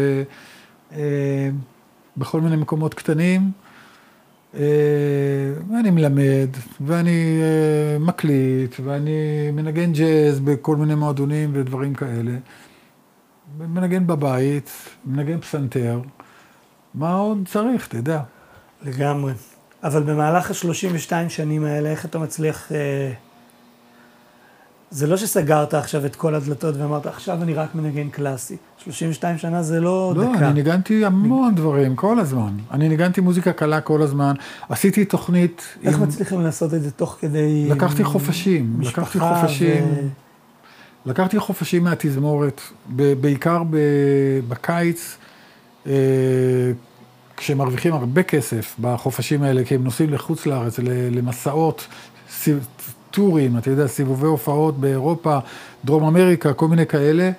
אה, 0.92 1.50
בכל 2.18 2.42
מיני 2.42 2.56
מקומות 2.56 2.94
קטנים. 2.94 3.52
אה, 4.56 4.62
ואני 5.70 5.92
מלמד, 5.92 6.50
ואני 6.82 7.42
אה, 7.42 8.00
מקליט, 8.00 8.76
ואני 8.84 9.52
מנגן 9.54 9.94
ג'אז 9.94 10.40
בכל 10.40 10.76
מיני 10.76 10.96
מועדונים 10.96 11.52
ודברים 11.54 11.94
כאלה. 11.94 12.32
מנגן 13.58 14.08
בבית, 14.08 14.72
מנגן 15.06 15.40
פסנתר. 15.40 16.02
מה 16.94 17.14
עוד 17.14 17.48
צריך, 17.52 17.88
אתה 17.88 17.98
יודע. 17.98 18.22
לגמרי. 18.84 19.34
אבל 19.84 20.04
במהלך 20.04 20.52
ה-32 20.52 21.30
שנים 21.30 21.66
האלה, 21.66 21.90
איך 21.90 22.06
אתה 22.06 22.20
מצליח... 22.20 22.72
אה... 22.72 23.12
זה 24.92 25.08
לא 25.08 25.18
שסגרת 25.18 25.74
עכשיו 25.74 26.06
את 26.06 26.16
כל 26.16 26.36
הדלתות 26.36 26.76
ואמרת, 26.78 27.06
עכשיו 27.06 27.44
אני 27.44 27.54
רק 27.54 27.76
מנגן 27.76 28.10
קלאסי. 28.10 28.58
32 28.78 29.38
שנה 29.38 29.64
זה 29.64 29.80
לא, 29.80 30.14
לא 30.16 30.24
דקה. 30.24 30.42
לא, 30.42 30.46
אני 30.46 30.54
ניגנתי 30.54 31.06
המון 31.06 31.56
דברים, 31.56 31.96
כל 31.96 32.20
הזמן. 32.20 32.58
אני 32.72 32.90
ניגנתי 32.90 33.22
מוזיקה 33.22 33.54
קלה 33.54 33.82
כל 33.82 34.02
הזמן. 34.02 34.34
עשיתי 34.70 35.06
תוכנית... 35.06 35.62
איך 35.84 35.96
עם... 35.96 36.04
מצליחים 36.04 36.42
לעשות 36.42 36.74
את 36.74 36.82
זה 36.82 36.92
תוך 36.92 37.18
כדי... 37.20 37.68
לקחתי 37.70 38.04
חופשים. 38.04 38.76
משפחה 38.78 39.02
לקחתי 39.02 39.20
חופשים. 39.20 39.84
ו... 39.84 40.08
לקחתי 41.06 41.40
חופשים 41.40 41.84
מהתזמורת, 41.84 42.62
בעיקר 43.22 43.64
בקיץ, 44.48 45.18
אה, 45.88 45.94
כשמרוויחים 47.38 47.94
הרבה 47.94 48.24
כסף 48.24 48.76
בחופשים 48.80 49.44
האלה, 49.44 49.64
כי 49.64 49.76
הם 49.76 49.84
נוסעים 49.84 50.14
לחוץ 50.14 50.46
לארץ, 50.46 50.80
למסעות, 51.12 51.88
טורים, 53.12 53.58
אתה 53.58 53.70
יודע, 53.70 53.88
סיבובי 53.88 54.28
הופעות 54.28 54.78
באירופה, 54.78 55.38
דרום 55.86 56.04
אמריקה, 56.04 56.54
כל 56.54 56.68
מיני 56.68 56.86
כאלה, 56.86 57.32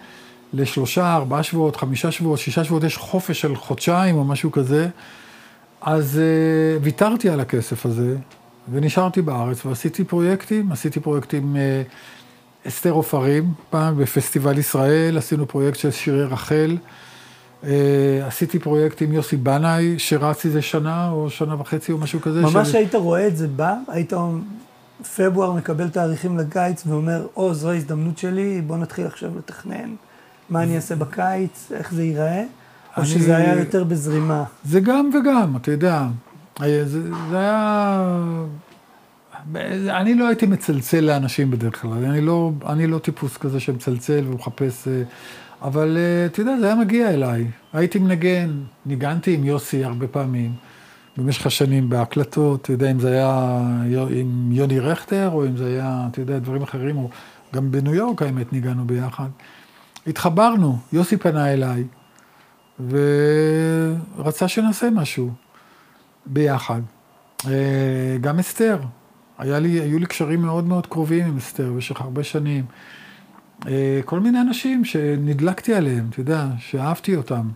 לשלושה, 0.52 1.14
ארבעה 1.14 1.42
שבועות, 1.42 1.76
חמישה 1.76 2.10
שבועות, 2.10 2.38
שישה 2.38 2.64
שבועות, 2.64 2.84
יש 2.84 2.96
חופש 2.96 3.40
של 3.40 3.56
חודשיים 3.56 4.16
או 4.16 4.24
משהו 4.24 4.52
כזה, 4.52 4.88
אז 5.80 6.20
uh, 6.20 6.84
ויתרתי 6.84 7.28
על 7.28 7.40
הכסף 7.40 7.86
הזה, 7.86 8.16
ונשארתי 8.72 9.22
בארץ, 9.22 9.66
ועשיתי 9.66 10.04
פרויקטים, 10.04 10.72
עשיתי 10.72 11.00
פרויקטים, 11.00 11.56
uh, 11.56 12.68
אסתר 12.68 12.90
עופרים, 12.90 13.52
פעם 13.70 13.98
בפסטיבל 13.98 14.58
ישראל, 14.58 15.18
עשינו 15.18 15.48
פרויקט 15.48 15.78
של 15.78 15.90
שירי 15.90 16.24
רחל, 16.24 16.76
uh, 17.62 17.66
עשיתי 18.26 18.58
פרויקט 18.58 19.02
עם 19.02 19.12
יוסי 19.12 19.36
בנאי, 19.36 19.98
שרץ 19.98 20.46
איזה 20.46 20.62
שנה 20.62 21.10
או 21.10 21.30
שנה 21.30 21.60
וחצי 21.60 21.92
או 21.92 21.98
משהו 21.98 22.20
כזה. 22.20 22.40
ממש 22.40 22.68
של... 22.68 22.76
היית 22.76 22.94
רואה 22.94 23.26
את 23.26 23.36
זה 23.36 23.48
בא? 23.48 23.74
היית 23.88 24.12
פברואר 25.16 25.52
מקבל 25.52 25.88
תאריכים 25.88 26.38
לקיץ 26.38 26.82
ואומר, 26.86 27.26
או, 27.36 27.54
זו 27.54 27.70
ההזדמנות 27.70 28.18
שלי, 28.18 28.60
בוא 28.60 28.76
נתחיל 28.76 29.06
עכשיו 29.06 29.38
לתכנן 29.38 29.94
מה 30.50 30.62
אני 30.62 30.76
אעשה 30.76 30.96
בקיץ, 30.96 31.72
איך 31.74 31.94
זה 31.94 32.02
ייראה, 32.02 32.42
או 32.96 33.02
אני... 33.02 33.06
שזה 33.06 33.36
היה 33.36 33.58
יותר 33.58 33.84
בזרימה. 33.84 34.44
זה 34.64 34.80
גם 34.80 35.10
וגם, 35.14 35.56
אתה 35.56 35.70
יודע. 35.70 36.06
זה, 36.58 36.84
זה 37.30 37.38
היה... 37.38 38.44
אני 39.88 40.14
לא 40.14 40.28
הייתי 40.28 40.46
מצלצל 40.46 41.00
לאנשים 41.00 41.50
בדרך 41.50 41.82
כלל, 41.82 42.04
אני 42.04 42.20
לא, 42.20 42.50
אני 42.66 42.86
לא 42.86 42.98
טיפוס 42.98 43.36
כזה 43.36 43.60
שמצלצל 43.60 44.24
ומחפש, 44.26 44.88
אה, 44.88 45.02
אבל 45.62 45.96
אה, 45.96 46.26
אתה 46.26 46.40
יודע, 46.40 46.56
זה 46.60 46.66
היה 46.66 46.74
מגיע 46.74 47.10
אליי. 47.10 47.46
הייתי 47.72 47.98
מנגן, 47.98 48.50
ניגנתי 48.86 49.34
עם 49.34 49.44
יוסי 49.44 49.84
הרבה 49.84 50.06
פעמים. 50.06 50.52
במשך 51.16 51.46
השנים 51.46 51.88
בהקלטות, 51.88 52.60
אתה 52.62 52.72
יודע, 52.72 52.90
אם 52.90 53.00
זה 53.00 53.10
היה 53.10 53.58
עם 54.10 54.52
יוני 54.52 54.80
רכטר, 54.80 55.30
או 55.32 55.46
אם 55.46 55.56
זה 55.56 55.66
היה, 55.66 56.08
אתה 56.10 56.20
יודע, 56.20 56.38
דברים 56.38 56.62
אחרים, 56.62 56.96
או 56.96 57.10
גם 57.54 57.70
בניו 57.70 57.94
יורק 57.94 58.22
האמת 58.22 58.52
ניגענו 58.52 58.86
ביחד. 58.86 59.28
התחברנו, 60.06 60.78
יוסי 60.92 61.16
פנה 61.16 61.52
אליי, 61.52 61.84
ורצה 64.18 64.48
שנעשה 64.48 64.90
משהו 64.90 65.30
ביחד. 66.26 66.80
אה, 67.46 68.16
גם 68.20 68.38
אסתר, 68.38 68.78
היה 69.38 69.58
לי, 69.58 69.80
היו 69.80 69.98
לי 69.98 70.06
קשרים 70.06 70.42
מאוד 70.42 70.64
מאוד 70.64 70.86
קרובים 70.86 71.26
עם 71.26 71.36
אסתר 71.36 71.72
במשך 71.72 72.00
הרבה 72.00 72.24
שנים. 72.24 72.64
אה, 73.68 74.00
כל 74.04 74.20
מיני 74.20 74.40
אנשים 74.40 74.84
שנדלקתי 74.84 75.74
עליהם, 75.74 76.06
אתה 76.10 76.20
יודע, 76.20 76.46
שאהבתי 76.58 77.16
אותם. 77.16 77.48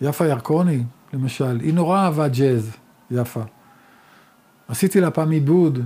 יפה 0.00 0.26
ירקוני, 0.26 0.82
למשל, 1.12 1.60
היא 1.60 1.74
נורא 1.74 1.98
אהבה 1.98 2.28
ג'אז, 2.28 2.70
יפה. 3.10 3.42
עשיתי 4.68 5.00
לה 5.00 5.10
פעם 5.10 5.30
עיבוד 5.30 5.78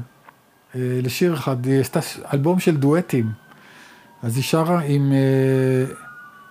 אה, 0.75 0.81
לשיר 1.03 1.35
אחד, 1.35 1.67
היא 1.67 1.81
עשתה 1.81 2.01
אלבום 2.33 2.61
של 2.61 2.77
דואטים. 2.77 3.33
אז 4.23 4.37
היא 4.37 4.45
שרה 4.45 4.81
עם, 4.81 5.13
אה, 5.13 5.95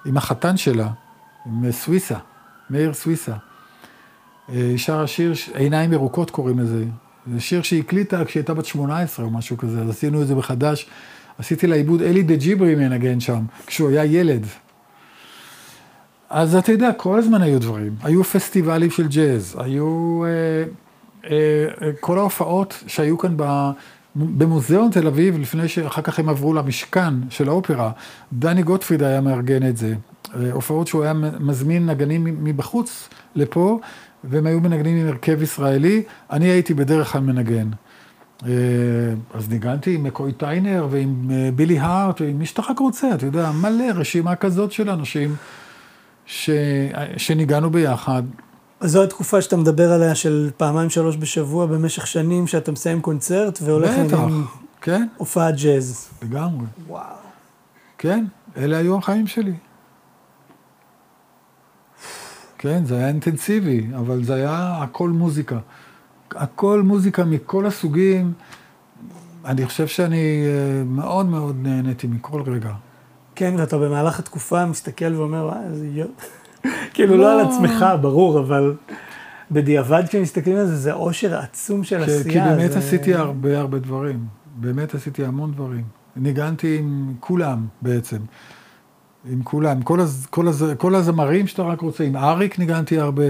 עם 0.06 0.18
החתן 0.18 0.58
שלה, 0.58 0.90
עם 1.46 1.66
אה, 1.66 1.72
סוויסה, 1.72 2.18
מאיר 2.70 2.94
סוויסה. 2.94 3.32
אה, 3.32 4.56
היא 4.56 4.78
שרה 4.78 5.08
שיר, 5.08 5.34
עיניים 5.54 5.94
ירוקות 5.94 6.32
קוראים 6.32 6.60
לזה. 6.60 6.86
זה 7.34 7.40
שיר 7.40 7.62
שהיא 7.62 7.80
הקליטה 7.80 8.26
כשהיא 8.26 8.42
הייתה 8.42 8.54
בת 8.54 8.66
18 8.66 9.26
או 9.26 9.32
משהו 9.32 9.58
כזה, 9.58 9.82
אז 9.82 9.90
עשינו 9.90 10.22
את 10.22 10.28
זה 10.28 10.36
מחדש. 10.36 10.90
עשיתי 11.38 11.68
לה 11.68 11.76
עיבוד, 11.76 12.02
אלי 12.02 12.24
דה 12.24 12.36
ג'יברי 12.36 12.76
מנגן 12.76 13.20
שם, 13.20 13.46
כשהוא 13.66 13.90
היה 13.90 14.06
ילד. 14.06 14.46
אז 16.32 16.56
אתה 16.56 16.72
יודע, 16.72 16.94
כל 16.98 17.20
הזמן 17.20 17.42
היו 17.42 17.60
דברים. 17.60 17.96
היו 18.04 18.24
פסטיבלים 18.24 18.90
של 18.90 19.08
ג'אז, 19.08 19.56
היו... 19.60 20.24
אה, 20.26 20.64
אה, 21.32 21.92
כל 22.00 22.18
ההופעות 22.18 22.84
שהיו 22.88 23.18
כאן 23.18 23.34
ב... 23.36 23.72
במוזיאון 24.16 24.92
תל 24.92 25.08
אביב, 25.08 25.40
לפני 25.40 25.68
שאחר 25.68 26.02
כך 26.02 26.20
הם 26.20 26.30
עברו 26.30 26.54
למשכן 26.54 27.14
של 27.30 27.50
האופרה, 27.50 27.92
דני 28.34 28.64
גוטפריד 28.64 29.04
היה 29.04 29.22
מארגן 29.22 29.70
את 29.70 29.78
זה. 29.78 29.96
אה, 30.36 30.52
הופעות 30.52 30.88
שהוא 30.88 31.04
היה 31.04 31.14
מזמין 31.40 31.86
נגנים 31.86 32.24
מבחוץ 32.44 33.10
לפה, 33.36 33.80
והם 34.24 34.46
היו 34.46 34.60
מנגנים 34.60 34.98
עם 34.98 35.08
הרכב 35.08 35.42
ישראלי, 35.42 36.04
אני 36.32 36.46
הייתי 36.46 36.74
בדרך 36.74 37.12
כלל 37.12 37.22
מנגן. 37.22 37.70
אה, 38.46 38.50
אז 39.34 39.50
ניגנתי 39.50 39.96
עם 39.96 40.04
מקוי 40.04 40.32
טיינר 40.32 40.88
ועם 40.92 41.32
אה, 41.32 41.50
בילי 41.56 41.80
הארט 41.80 42.22
ועם 42.22 42.40
מי 42.40 42.46
שאתה 42.46 42.62
רק 42.70 42.80
רוצה, 42.80 43.16
אתה 43.16 43.26
יודע, 43.26 43.52
מלא 43.52 43.86
רשימה 43.96 44.36
כזאת 44.36 44.72
של 44.72 44.90
אנשים. 44.90 45.36
ש... 46.32 46.50
שניגענו 47.18 47.70
ביחד. 47.70 48.24
אז 48.80 48.92
זו 48.92 49.04
התקופה 49.04 49.42
שאתה 49.42 49.58
מדבר 49.58 49.92
עליה 49.92 50.16
של 50.16 50.50
פעמיים 50.58 50.90
שלוש 50.90 51.18
בשבוע 51.18 51.66
במשך 51.66 52.08
שנים, 52.08 52.48
שאתה 52.48 52.72
מסיים 52.72 53.02
קונצרט 53.02 53.60
והולך 53.64 53.92
בטח, 53.98 54.20
עם 54.20 54.46
כן, 54.82 55.08
הופעת 55.18 55.56
ג'אז. 55.62 56.10
לגמרי. 56.22 56.66
וואו. 56.88 57.04
כן, 57.98 58.26
אלה 58.58 58.78
היו 58.78 58.98
החיים 58.98 59.28
שלי. 59.28 59.54
כן, 62.58 62.86
זה 62.86 62.96
היה 62.96 63.08
אינטנסיבי, 63.08 63.88
אבל 63.98 64.24
זה 64.24 64.34
היה 64.34 64.78
הכל 64.82 65.10
מוזיקה. 65.10 65.60
הכל 66.32 66.82
מוזיקה 66.82 67.26
מכל 67.26 67.66
הסוגים. 67.66 68.34
אני 69.46 69.66
חושב 69.66 69.88
שאני 69.88 70.44
אה, 70.46 70.84
מאוד 70.84 71.26
מאוד 71.26 71.56
נהניתי 71.62 72.08
מכל 72.08 72.42
רגע. 72.42 72.72
כן, 73.42 73.54
ואתה 73.58 73.78
במהלך 73.78 74.20
התקופה 74.20 74.66
מסתכל 74.66 75.16
ואומר, 75.16 75.46
וואי, 75.46 75.66
איזה 75.66 75.88
יופי. 75.88 76.26
כאילו, 76.94 77.18
לא 77.18 77.24
לא. 77.24 77.42
על 77.42 77.48
עצמך, 77.48 77.86
ברור, 78.02 78.40
אבל 78.40 78.76
בדיעבד 79.52 80.04
כשמסתכלים 80.08 80.58
על 80.58 80.66
זה, 80.68 80.76
זה 80.76 80.94
אושר 80.94 81.38
עצום 81.40 81.84
של 81.84 82.04
עשייה. 82.04 82.24
כי 82.24 82.40
באמת 82.40 82.72
זה- 82.72 82.80
עשיתי 82.80 83.14
הרבה 83.14 83.60
הרבה 83.60 83.80
דברים. 83.80 84.26
באמת 84.56 84.96
עשיתי 84.96 85.26
המון 85.26 85.52
דברים. 85.52 85.84
ניגנתי 86.16 86.78
עם 86.80 87.14
כולם 87.20 87.66
בעצם. 87.82 88.18
עם 89.32 89.44
כולם, 89.44 89.82
כל, 89.82 90.00
הז, 90.00 90.28
כל, 90.30 90.48
הז, 90.48 90.66
כל 90.78 90.96
הזמרים 90.96 91.48
שאתה 91.48 91.62
רק 91.64 91.82
רוצה, 91.82 92.04
עם 92.04 92.16
אריק 92.16 92.60
ניגנתי 92.60 93.00
הרבה, 93.00 93.24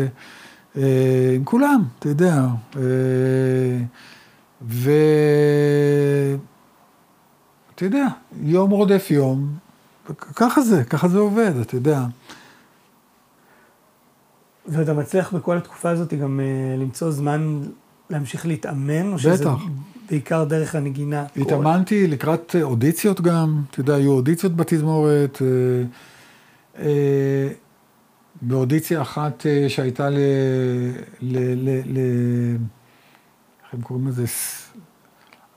אה, 0.77 1.33
עם 1.35 1.43
כולם, 1.43 1.83
אתה 1.99 2.09
יודע. 2.09 2.45
אה, 2.77 2.81
ו... 4.61 4.91
אתה 7.75 7.85
יודע, 7.85 8.07
יום 8.43 8.71
רודף 8.71 9.07
יום, 9.11 9.47
ככה 10.35 10.61
זה, 10.61 10.83
ככה 10.83 11.07
זה 11.07 11.17
עובד, 11.17 11.51
אתה 11.61 11.75
יודע. 11.75 12.05
ואתה 14.67 14.93
מצליח 14.93 15.33
בכל 15.33 15.57
התקופה 15.57 15.89
הזאת 15.89 16.13
גם 16.13 16.39
אה, 16.39 16.75
למצוא 16.77 17.11
זמן 17.11 17.61
להמשיך 18.09 18.45
להתאמן, 18.45 19.13
או 19.13 19.19
שזה 19.19 19.33
בטח. 19.33 19.63
בעיקר 20.09 20.43
דרך 20.43 20.75
הנגינה? 20.75 21.25
התאמנתי 21.37 22.07
לקראת 22.07 22.55
אה, 22.55 22.63
אודיציות 22.63 23.21
גם, 23.21 23.61
אתה 23.71 23.79
יודע, 23.79 23.95
היו 23.95 24.11
אודיציות 24.11 24.55
בתזמורת. 24.55 25.41
אה, 25.41 25.83
אה, 26.83 27.49
באודיציה 28.41 29.01
אחת 29.01 29.45
אה, 29.45 29.69
שהייתה 29.69 30.09
ל... 30.09 30.17
ל... 31.21 31.37
ל... 31.55 31.81
ל... 31.85 31.99
איך 33.63 33.73
הם 33.73 33.81
קוראים 33.81 34.07
לזה? 34.07 34.25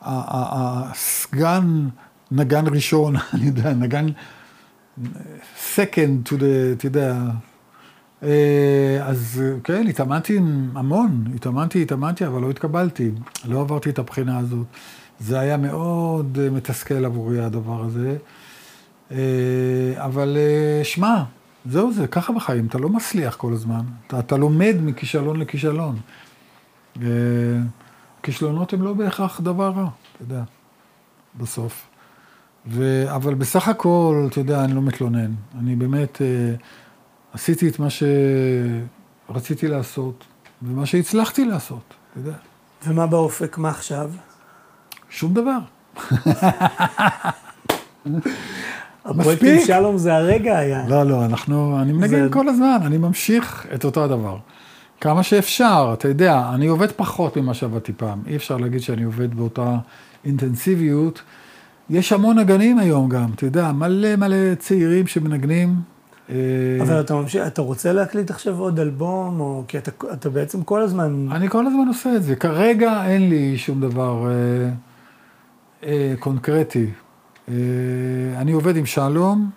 הסגן 0.02 1.88
נגן 2.34 2.64
ראשון, 2.66 3.14
אני 3.34 3.46
יודע, 3.46 3.72
נגן 3.74 4.06
second 5.74 6.28
to 6.28 6.32
the, 6.32 6.72
אתה 6.72 6.86
יודע. 6.86 7.16
אה, 8.22 8.98
אז 9.02 9.42
כן, 9.64 9.86
התאמנתי 9.88 10.38
המון, 10.74 11.24
התאמנתי, 11.34 11.82
התאמנתי, 11.82 12.26
אבל 12.26 12.40
לא 12.40 12.50
התקבלתי. 12.50 13.10
לא 13.44 13.60
עברתי 13.60 13.90
את 13.90 13.98
הבחינה 13.98 14.38
הזאת. 14.38 14.66
זה 15.20 15.40
היה 15.40 15.56
מאוד 15.56 16.38
אה, 16.42 16.50
מתסכל 16.50 17.04
עבורי 17.04 17.44
הדבר 17.44 17.84
הזה. 17.84 18.16
אה, 19.10 19.18
אבל 19.96 20.36
שמע, 20.82 21.22
זהו 21.66 21.92
זה, 21.92 22.06
ככה 22.06 22.32
בחיים, 22.32 22.66
אתה 22.66 22.78
לא 22.78 22.88
מצליח 22.88 23.36
כל 23.36 23.52
הזמן. 23.52 23.82
אתה, 24.06 24.18
אתה 24.18 24.36
לומד 24.36 24.76
מכישלון 24.82 25.40
לכישלון. 25.40 25.96
כישלונות 28.22 28.72
הם 28.72 28.82
לא 28.82 28.92
בהכרח 28.92 29.40
דבר 29.40 29.70
רע, 29.70 29.88
אתה 30.16 30.22
יודע, 30.22 30.42
בסוף. 31.38 31.93
ו... 32.66 33.04
אבל 33.14 33.34
בסך 33.34 33.68
הכל, 33.68 34.26
אתה 34.30 34.40
יודע, 34.40 34.64
אני 34.64 34.72
לא 34.74 34.82
מתלונן. 34.82 35.30
אני 35.58 35.76
באמת 35.76 36.22
אה, 36.22 36.26
עשיתי 37.32 37.68
את 37.68 37.78
מה 37.78 37.86
שרציתי 39.30 39.68
לעשות, 39.68 40.24
ומה 40.62 40.86
שהצלחתי 40.86 41.44
לעשות, 41.44 41.82
אתה 42.10 42.20
יודע. 42.20 42.32
ומה 42.86 43.06
באופק, 43.06 43.58
מה 43.58 43.68
עכשיו? 43.68 44.10
שום 45.10 45.34
דבר. 45.34 45.58
הפרויקט 49.04 49.42
עם. 49.44 49.58
שלום 49.66 49.98
זה 49.98 50.14
הרגע 50.16 50.58
היה. 50.58 50.84
לא, 50.88 51.02
לא, 51.04 51.24
אנחנו, 51.24 51.78
אני 51.82 51.92
מנגן 51.92 52.08
זה- 52.08 52.28
כל 52.32 52.48
הזמן, 52.48 52.78
אני 52.86 52.98
ממשיך 52.98 53.66
את 53.74 53.84
אותו 53.84 54.04
הדבר. 54.04 54.36
כמה 55.00 55.22
שאפשר, 55.22 55.90
אתה 55.98 56.08
יודע, 56.08 56.50
אני 56.54 56.66
עובד 56.66 56.92
פחות 56.92 57.36
ממה 57.36 57.54
שעבדתי 57.54 57.92
פעם. 57.92 58.22
אי 58.26 58.36
אפשר 58.36 58.56
להגיד 58.56 58.80
שאני 58.82 59.02
עובד 59.02 59.34
באותה 59.34 59.76
אינטנסיביות. 60.24 61.22
יש 61.90 62.12
המון 62.12 62.38
נגנים 62.38 62.78
היום 62.78 63.08
גם, 63.08 63.26
אתה 63.34 63.44
יודע, 63.44 63.72
מלא 63.72 64.16
מלא 64.16 64.54
צעירים 64.58 65.06
שמנגנים. 65.06 65.74
אה, 66.30 66.34
אבל 66.80 67.00
אתה 67.00 67.14
ממשיך, 67.14 67.46
אתה 67.46 67.62
רוצה 67.62 67.92
להקליט 67.92 68.30
עכשיו 68.30 68.58
עוד 68.58 68.80
אלבום, 68.80 69.40
או 69.40 69.64
כי 69.68 69.78
אתה, 69.78 69.90
אתה 70.12 70.30
בעצם 70.30 70.62
כל 70.62 70.80
הזמן... 70.82 71.28
אני 71.32 71.48
כל 71.48 71.66
הזמן 71.66 71.88
עושה 71.88 72.16
את 72.16 72.22
זה. 72.22 72.36
כרגע 72.36 73.06
אין 73.06 73.28
לי 73.28 73.58
שום 73.58 73.80
דבר 73.80 74.26
אה, 74.26 74.70
אה, 75.88 76.14
קונקרטי. 76.18 76.86
אה, 77.48 77.54
אני 78.36 78.52
עובד 78.52 78.76
עם 78.76 78.86
שלום, 78.86 79.50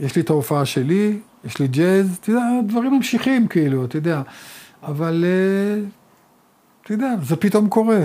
יש 0.00 0.16
לי 0.16 0.22
את 0.22 0.30
ההופעה 0.30 0.64
שלי, 0.64 1.18
יש 1.44 1.58
לי 1.58 1.68
ג'אז, 1.68 2.18
אתה 2.20 2.30
יודע, 2.30 2.42
דברים 2.66 2.94
ממשיכים 2.94 3.46
כאילו, 3.46 3.84
אתה 3.84 3.96
יודע. 3.96 4.22
אבל, 4.82 5.24
אה, 5.24 5.84
אתה 6.82 6.92
יודע, 6.92 7.14
זה 7.22 7.36
פתאום 7.36 7.68
קורה. 7.68 8.04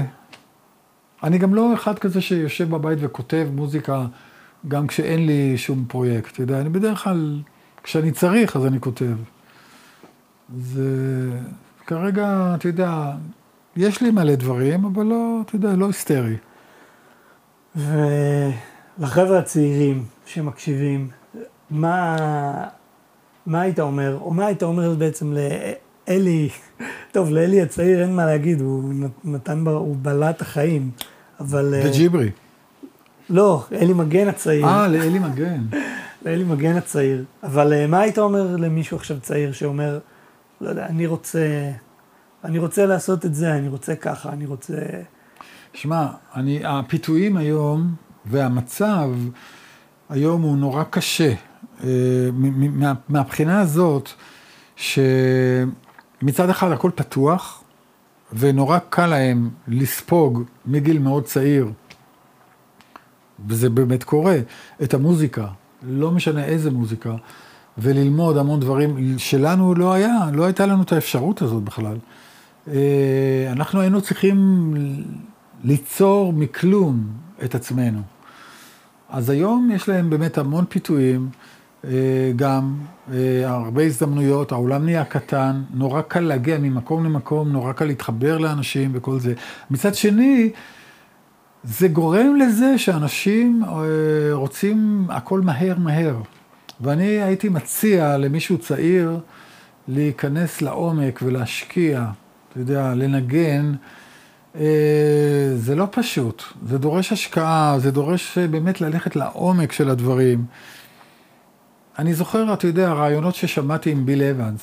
אני 1.24 1.38
גם 1.38 1.56
לא 1.56 1.74
אחד 1.74 2.00
כזה 2.00 2.22
שיושב 2.22 2.70
בבית 2.70 2.98
וכותב 3.02 3.48
מוזיקה 3.56 4.06
גם 4.68 4.88
כשאין 4.88 5.26
לי 5.26 5.58
שום 5.58 5.86
פרויקט, 5.88 6.34
אתה 6.34 6.42
יודע, 6.42 6.62
אני 6.62 6.70
בדרך 6.70 7.04
כלל, 7.04 7.42
כשאני 7.84 8.12
צריך 8.12 8.56
אז 8.56 8.66
אני 8.66 8.80
כותב. 8.80 9.16
זה 10.58 11.30
כרגע, 11.88 12.56
אתה 12.56 12.68
יודע, 12.68 13.12
יש 13.76 14.02
לי 14.02 14.12
מלא 14.12 14.36
דברים, 14.36 14.86
אבל 14.86 15.06
לא, 15.06 15.40
אתה 15.46 15.56
יודע, 15.56 15.76
לא 15.76 15.88
היסטרי. 15.88 16.36
ולחבר'ה 17.76 19.40
הצעירים 19.40 20.04
שמקשיבים, 20.26 21.10
מה, 21.70 22.16
מה 23.46 23.62
היית 23.62 23.80
אומר, 23.80 24.18
או 24.22 24.32
מה 24.34 24.46
היית 24.46 24.64
אומר 24.64 24.96
בעצם 24.96 25.34
לאלי, 26.10 26.50
טוב, 27.12 27.30
לאלי 27.30 27.62
הצעיר 27.62 28.02
אין 28.02 28.16
מה 28.16 28.26
להגיד, 28.26 28.62
הוא 28.62 28.94
נתן, 29.24 29.64
הוא 29.68 29.96
בלע 30.02 30.30
את 30.30 30.42
החיים, 30.42 30.92
אבל... 31.40 31.74
אה, 31.74 31.90
וג'יברי. 31.90 32.32
לא, 33.30 33.64
אלי 33.72 33.94
מגן 33.94 34.28
הצעיר. 34.28 34.66
אה, 34.66 34.88
לאלי 34.88 35.20
מגן. 35.20 35.62
לאלי 36.26 36.44
מגן 36.44 36.76
הצעיר. 36.76 37.24
אבל 37.44 37.74
אה, 37.74 37.88
מה 37.88 38.00
היית 38.00 38.18
אומר 38.18 38.56
למישהו 38.56 38.98
עכשיו 38.98 39.20
צעיר 39.20 39.52
שאומר, 39.52 40.00
לא 40.62 40.70
יודע, 40.70 40.86
אני 40.86 41.08
רוצה, 41.08 41.72
אני 42.44 42.60
רוצה 42.60 42.86
לעשות 42.86 43.26
את 43.26 43.36
זה, 43.36 43.54
אני 43.54 43.68
רוצה 43.68 43.96
ככה, 43.96 44.30
אני 44.30 44.46
רוצה... 44.46 44.76
שמע, 45.74 46.08
אני, 46.36 46.62
הפיתויים 46.66 47.38
היום 47.38 47.94
והמצב 48.26 49.10
היום 50.10 50.42
הוא 50.42 50.58
נורא 50.58 50.84
קשה. 50.84 51.34
אה, 51.84 51.90
מה, 52.34 52.94
מהבחינה 53.10 53.62
הזאת, 53.62 54.10
שמצד 56.22 56.50
אחד 56.50 56.72
הכל 56.72 56.92
פתוח, 56.96 57.64
ונורא 58.34 58.78
קל 58.90 59.06
להם 59.06 59.50
לספוג 59.68 60.44
מגיל 60.66 61.00
מאוד 61.00 61.24
צעיר, 61.24 61.72
וזה 63.48 63.70
באמת 63.70 64.04
קורה, 64.04 64.38
את 64.84 64.94
המוזיקה, 64.94 65.48
לא 65.84 66.12
משנה 66.12 66.46
איזה 66.46 66.72
מוזיקה, 66.72 67.16
וללמוד 67.78 68.38
המון 68.38 68.60
דברים 68.60 69.18
שלנו 69.18 69.76
לא 69.76 69.94
היה, 69.94 70.16
לא 70.34 70.46
הייתה 70.46 70.66
לנו 70.66 70.84
את 70.84 70.92
האפשרות 70.92 71.42
הזאת 71.42 71.64
בכלל. 71.64 71.98
אה, 72.68 73.48
אנחנו 73.52 73.82
היינו 73.82 74.02
צריכים 74.02 74.74
ליצור 75.64 76.34
מכלום 76.34 77.08
את 77.44 77.56
עצמנו. 77.56 78.02
אז 79.10 79.30
היום 79.30 79.72
יש 79.74 79.90
להם 79.90 80.10
באמת 80.10 80.38
המון 80.38 80.66
פיתויים, 80.70 81.30
גם 82.36 82.76
אה, 83.14 83.50
הרבה 83.50 83.84
הזדמנויות, 83.84 84.52
העולם 84.52 84.86
נהיה 84.86 85.06
קטן, 85.06 85.62
נורא 85.74 86.02
קל 86.02 86.20
להגיע 86.20 86.58
ממקום 86.58 87.06
למקום, 87.06 87.52
נורא 87.52 87.74
קל 87.74 87.86
להתחבר 87.86 88.38
לאנשים 88.38 88.92
וכל 88.94 89.20
זה. 89.20 89.34
מצד 89.72 89.96
שני, 89.96 90.50
זה 91.64 91.88
גורם 91.88 92.36
לזה 92.36 92.78
שאנשים 92.78 93.64
אה, 93.64 93.80
רוצים 94.32 95.08
הכל 95.10 95.42
מהר 95.42 95.78
מהר. 95.78 96.16
ואני 96.82 97.06
הייתי 97.06 97.50
מציע 97.50 98.18
למישהו 98.18 98.58
צעיר 98.58 99.20
להיכנס 99.88 100.62
לעומק 100.62 101.20
ולהשקיע, 101.24 102.06
אתה 102.52 102.60
יודע, 102.60 102.94
לנגן. 102.96 103.74
אה, 104.56 105.52
זה 105.56 105.76
לא 105.76 105.88
פשוט, 105.92 106.44
זה 106.66 106.78
דורש 106.78 107.12
השקעה, 107.12 107.76
זה 107.80 107.92
דורש 107.92 108.38
אה, 108.38 108.48
באמת 108.48 108.82
ללכת 108.82 109.16
לעומק 109.16 109.72
של 109.72 109.90
הדברים. 109.90 110.46
אני 112.00 112.14
זוכר, 112.14 112.54
אתה 112.54 112.68
יודע, 112.68 112.94
רעיונות 112.94 113.36
ששמעתי 113.36 113.92
עם 113.92 114.06
ביל 114.06 114.24
אבנס. 114.24 114.62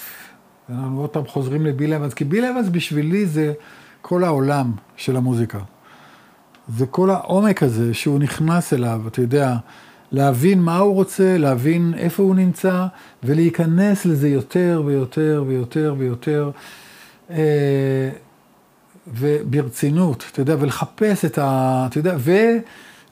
אנחנו 0.71 1.01
עוד 1.01 1.11
פעם 1.11 1.27
חוזרים 1.27 1.67
לביל 1.67 1.95
אבנס, 1.95 2.15
כי 2.15 2.25
ביל 2.25 2.45
אבנס 2.45 2.69
בשבילי 2.71 3.27
זה 3.27 3.53
כל 4.03 4.25
העולם 4.25 4.73
של 4.97 5.17
המוזיקה. 5.17 5.59
זה 6.69 6.87
כל 6.87 7.11
העומק 7.11 7.63
הזה 7.63 7.95
שהוא 7.95 8.19
נכנס 8.19 8.73
אליו, 8.73 9.03
אתה 9.07 9.21
יודע, 9.21 9.57
להבין 10.13 10.63
מה 10.63 10.79
הוא 10.79 10.95
רוצה, 10.95 11.39
להבין 11.39 11.95
איפה 11.97 12.23
הוא 12.23 12.35
נמצא, 12.35 12.87
ולהיכנס 13.23 14.07
לזה 14.07 14.29
יותר 14.29 14.83
ויותר 14.87 15.45
ויותר 15.47 15.95
ויותר, 15.99 16.51
אה, 17.31 18.11
וברצינות, 19.15 20.25
אתה 20.33 20.41
יודע, 20.41 20.57
ולחפש 20.61 21.25
את 21.25 21.39
ה... 21.39 21.87
אתה 21.91 21.99
יודע, 21.99 22.17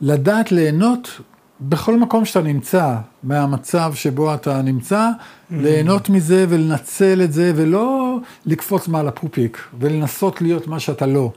ולדעת 0.01 0.53
ליהנות 0.53 1.21
בכל 1.61 1.99
מקום 1.99 2.25
שאתה 2.25 2.43
נמצא, 2.43 2.97
מהמצב 3.23 3.93
שבו 3.95 4.35
אתה 4.35 4.63
נמצא, 4.63 5.09
ליהנות 5.51 6.09
מזה 6.09 6.47
ולנצל 6.49 7.23
את 7.23 7.33
זה, 7.33 7.53
ולא 7.57 8.19
לקפוץ 8.47 8.89
מעל 8.89 9.09
הפופיק, 9.09 9.59
ולנסות 9.81 10.43
להיות 10.43 10.67
מה 10.67 10.81
שאתה 10.81 11.07
לא, 11.07 11.33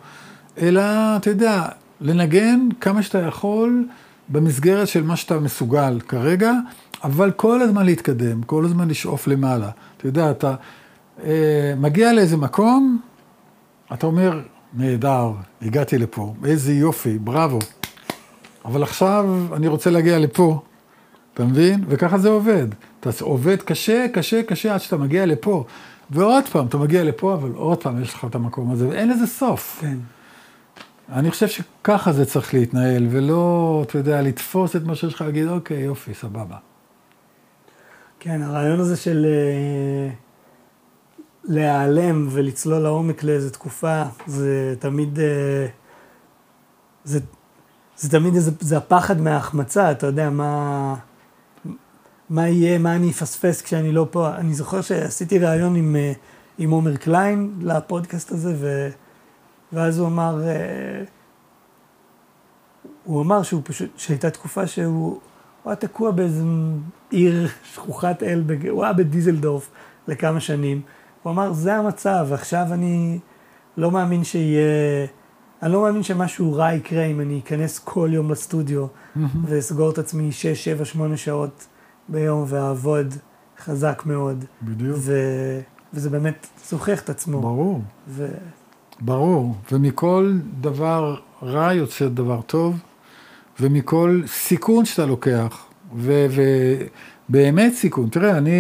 אלא, 0.62 0.82
אתה 1.16 1.30
יודע, 1.30 1.66
לנגן 2.02 2.60
כמה 2.82 3.04
שאתה 3.04 3.20
יכול 3.20 3.86
במסגרת 4.30 4.88
של 4.88 5.04
מה 5.04 5.16
שאתה 5.16 5.40
מסוגל 5.40 6.00
כרגע, 6.08 6.52
אבל 7.04 7.32
כל 7.32 7.62
הזמן 7.62 7.86
להתקדם, 7.86 8.44
כל 8.44 8.66
הזמן 8.66 8.88
לשאוף 8.88 9.28
למעלה. 9.28 9.70
אתה 9.98 10.08
יודע, 10.08 10.32
אתה 10.32 10.56
אה, 11.24 11.74
מגיע 11.78 12.14
לאיזה 12.14 12.38
מקום, 12.38 13.00
אתה 13.94 14.06
אומר, 14.08 14.42
נהדר, 14.74 15.32
הגעתי 15.62 15.98
לפה, 15.98 16.34
איזה 16.46 16.74
יופי, 16.74 17.18
בראבו. 17.18 17.60
אבל 18.68 18.84
עכשיו 18.84 19.26
אני 19.54 19.68
רוצה 19.68 19.90
להגיע 19.90 20.20
לפה, 20.20 20.62
אתה 21.34 21.46
מבין? 21.46 21.84
וככה 21.88 22.18
זה 22.18 22.30
עובד. 22.30 22.68
אתה 23.00 23.10
עובד 23.22 23.62
קשה, 23.62 24.06
קשה, 24.14 24.44
קשה 24.44 24.74
עד 24.74 24.80
שאתה 24.80 24.98
מגיע 24.98 25.26
לפה. 25.26 25.66
ועוד 26.10 26.44
פעם, 26.52 26.68
אתה 26.68 26.78
מגיע 26.78 27.04
לפה, 27.04 27.34
אבל 27.34 27.52
עוד 27.52 27.84
פעם 27.84 28.02
יש 28.02 28.14
לך 28.14 28.26
את 28.26 28.36
המקום 28.36 28.72
הזה, 28.72 28.88
ואין 28.88 29.10
לזה 29.10 29.28
סוף. 29.28 29.78
כן. 29.82 29.98
אני 31.12 31.32
חושב 31.32 31.48
שככה 31.48 32.12
זה 32.14 32.26
צריך 32.26 32.54
להתנהל, 32.54 33.08
ולא, 33.10 33.84
אתה 33.88 33.98
יודע, 33.98 34.22
לתפוס 34.22 34.76
את 34.76 34.84
מה 34.84 34.96
שיש 34.96 35.14
לך 35.14 35.22
להגיד, 35.22 35.48
אוקיי, 35.48 35.80
יופי, 35.80 36.14
סבבה. 36.14 36.58
כן, 38.20 38.42
הרעיון 38.42 38.80
הזה 38.80 38.98
של 38.98 39.26
אה, 39.26 40.14
להיעלם 41.44 42.28
ולצלול 42.32 42.80
לעומק 42.80 43.24
לאיזו 43.24 43.50
תקופה, 43.50 44.04
זה 44.28 44.76
תמיד, 44.80 45.20
אה, 45.20 45.68
זה, 47.04 47.20
זה 47.98 48.10
תמיד 48.12 48.36
איזה, 48.36 48.52
זה 48.60 48.78
הפחד 48.78 49.22
מההחמצה, 49.22 49.92
אתה 49.92 50.08
יודע, 50.08 50.30
מה, 50.30 50.96
מה 52.30 52.48
יהיה, 52.48 52.78
מה 52.78 52.96
אני 52.96 53.12
אפספס 53.12 53.62
כשאני 53.62 53.92
לא 53.92 54.08
פה. 54.12 54.36
אני 54.36 54.54
זוכר 54.54 54.82
שעשיתי 54.82 55.40
ראיון 55.40 55.76
עם, 55.76 55.96
אה, 55.96 56.14
עם 56.58 56.72
עומר 56.72 56.96
קליין 56.96 57.54
לפודקאסט 57.62 58.32
הזה, 58.32 58.54
ו, 58.58 58.90
ואז 59.74 60.00
הוא 60.00 60.08
אמר, 60.08 60.42
אה, 60.48 61.04
הוא 63.04 63.22
אמר 63.22 63.44
שהוא 63.44 63.62
פשוט, 63.66 63.90
שהייתה 63.98 64.30
תקופה 64.30 64.68
שהוא 64.68 65.20
הוא 65.64 65.72
היה 65.72 65.76
תקוע 65.76 66.12
באיזה 66.12 66.44
עיר 67.10 67.48
שכוחת 67.74 68.24
אל, 68.24 68.44
בג- 68.46 68.68
הוא 68.70 68.84
היה 68.84 68.94
בדיזלדורף 68.94 69.70
לכמה 70.08 70.40
שנים. 70.40 70.82
הוא 71.24 71.32
אמר, 71.32 71.54
זה 71.54 71.76
המצב, 71.76 72.28
עכשיו 72.32 72.66
אני 72.72 73.20
לא 73.78 73.92
מאמין 73.92 74.24
שיהיה, 74.24 75.08
אני 75.64 75.72
לא 75.72 75.82
מאמין 75.82 76.04
שמשהו 76.04 76.54
רע 76.54 76.74
יקרה 76.74 77.06
אם 77.06 77.22
אני 77.22 77.40
אכנס 77.40 77.80
כל 77.80 78.10
יום 78.12 78.32
לסטודיו 78.32 78.86
ואסגור 79.46 79.92
את 79.92 79.98
עצמי 79.98 80.32
6, 80.32 80.64
7, 80.64 80.86
8 80.86 81.18
שעות 81.18 81.68
ביום 82.10 82.46
ואעבוד 82.48 83.14
חזק 83.60 84.04
מאוד. 84.06 84.46
בדיוק. 84.62 84.98
ו... 85.00 85.14
וזה 85.94 86.10
באמת 86.10 86.48
זוכח 86.70 87.02
את 87.02 87.10
עצמו. 87.10 87.42
ברור, 87.42 87.82
ו... 88.08 88.28
ברור. 89.00 89.56
ומכל 89.72 90.34
דבר 90.60 91.16
רע 91.44 91.74
יוצא 91.74 92.08
דבר 92.08 92.42
טוב, 92.42 92.80
ומכל 93.60 94.22
סיכון 94.28 94.86
שאתה 94.86 95.06
לוקח, 95.06 95.66
ובאמת 95.96 97.74
סיכון. 97.74 98.10
תראה, 98.10 98.38
אני, 98.38 98.60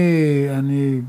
אני, 0.49 1.01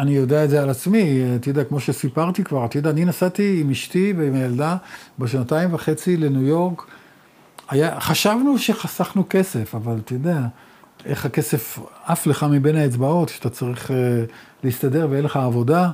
אני 0.00 0.10
יודע 0.10 0.44
את 0.44 0.50
זה 0.50 0.62
על 0.62 0.70
עצמי, 0.70 1.22
אתה 1.36 1.48
יודע, 1.48 1.64
כמו 1.64 1.80
שסיפרתי 1.80 2.44
כבר, 2.44 2.64
אתה 2.64 2.78
יודע, 2.78 2.90
אני 2.90 3.04
נסעתי 3.04 3.60
עם 3.60 3.70
אשתי 3.70 4.14
ועם 4.16 4.34
הילדה 4.34 4.76
בשנתיים 5.18 5.74
וחצי 5.74 6.16
לניו 6.16 6.42
יורק. 6.42 6.86
היה, 7.70 8.00
חשבנו 8.00 8.58
שחסכנו 8.58 9.24
כסף, 9.30 9.74
אבל 9.74 9.98
אתה 10.04 10.12
יודע, 10.12 10.40
איך 11.04 11.26
הכסף 11.26 11.78
עף 12.04 12.26
לך 12.26 12.46
מבין 12.50 12.76
האצבעות, 12.76 13.28
שאתה 13.28 13.50
צריך 13.50 13.90
uh, 13.90 13.92
להסתדר 14.64 15.06
ואין 15.10 15.24
לך 15.24 15.36
עבודה. 15.36 15.90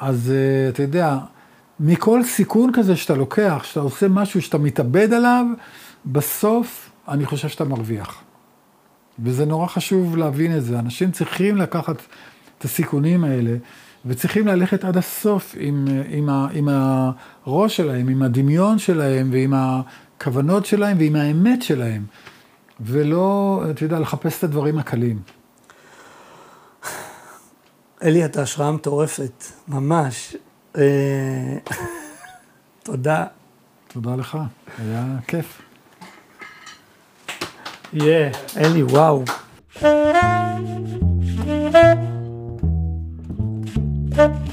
אז 0.00 0.32
uh, 0.32 0.74
אתה 0.74 0.82
יודע, 0.82 1.18
מכל 1.80 2.24
סיכון 2.24 2.70
כזה 2.72 2.96
שאתה 2.96 3.14
לוקח, 3.14 3.62
שאתה 3.64 3.80
עושה 3.80 4.08
משהו 4.08 4.42
שאתה 4.42 4.58
מתאבד 4.58 5.12
עליו, 5.12 5.46
בסוף 6.06 6.90
אני 7.08 7.26
חושב 7.26 7.48
שאתה 7.48 7.64
מרוויח. 7.64 8.22
וזה 9.18 9.44
נורא 9.44 9.66
חשוב 9.66 10.16
להבין 10.16 10.56
את 10.56 10.64
זה. 10.64 10.78
אנשים 10.78 11.10
צריכים 11.10 11.56
לקחת 11.56 11.96
את 12.64 12.70
הסיכונים 12.70 13.24
האלה, 13.24 13.56
וצריכים 14.06 14.46
ללכת 14.46 14.84
עד 14.84 14.96
הסוף 14.96 15.54
עם, 15.58 15.84
עם, 16.08 16.28
ה, 16.28 16.48
עם 16.52 16.68
הראש 17.46 17.76
שלהם, 17.76 18.08
עם 18.08 18.22
הדמיון 18.22 18.78
שלהם, 18.78 19.30
ועם 19.32 19.54
הכוונות 19.56 20.66
שלהם, 20.66 20.96
ועם 20.98 21.16
האמת 21.16 21.62
שלהם. 21.62 22.04
ולא, 22.80 23.62
אתה 23.70 23.84
יודע, 23.84 23.98
לחפש 23.98 24.38
את 24.38 24.44
הדברים 24.44 24.78
הקלים. 24.78 25.18
אלי, 28.02 28.24
אתה 28.24 28.42
השראה 28.42 28.72
מטורפת, 28.72 29.44
ממש. 29.68 30.36
אה, 30.76 31.56
תודה. 32.82 33.24
תודה 33.88 34.16
לך, 34.16 34.38
היה 34.78 35.04
כיף. 35.26 35.62
יהיה, 37.92 38.30
אלי, 38.56 38.82
וואו. 38.82 39.24
Thank 44.14 44.44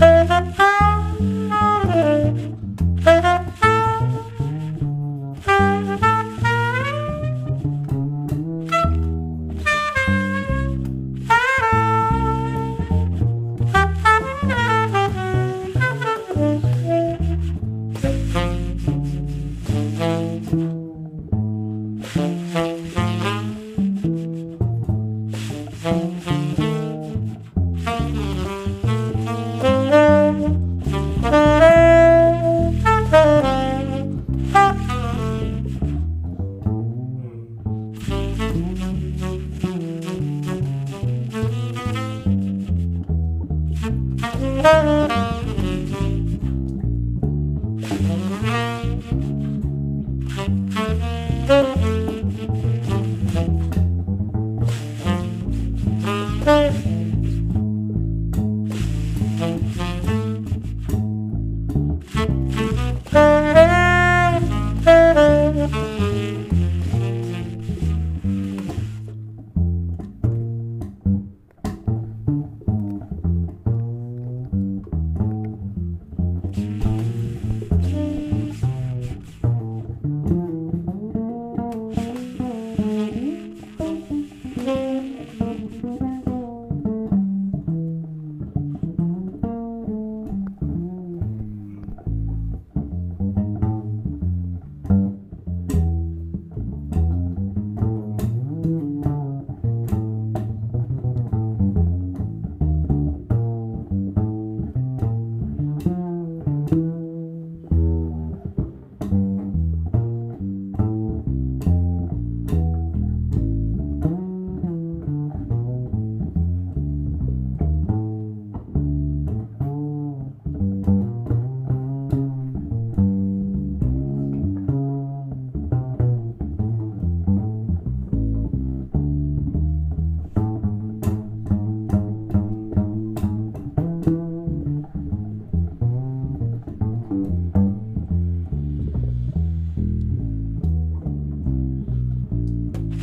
mm 25.84 26.20
-hmm. 26.20 26.36
you. 26.36 26.40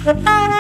Ha 0.09 0.15
ha 0.25 0.49
ha! 0.53 0.58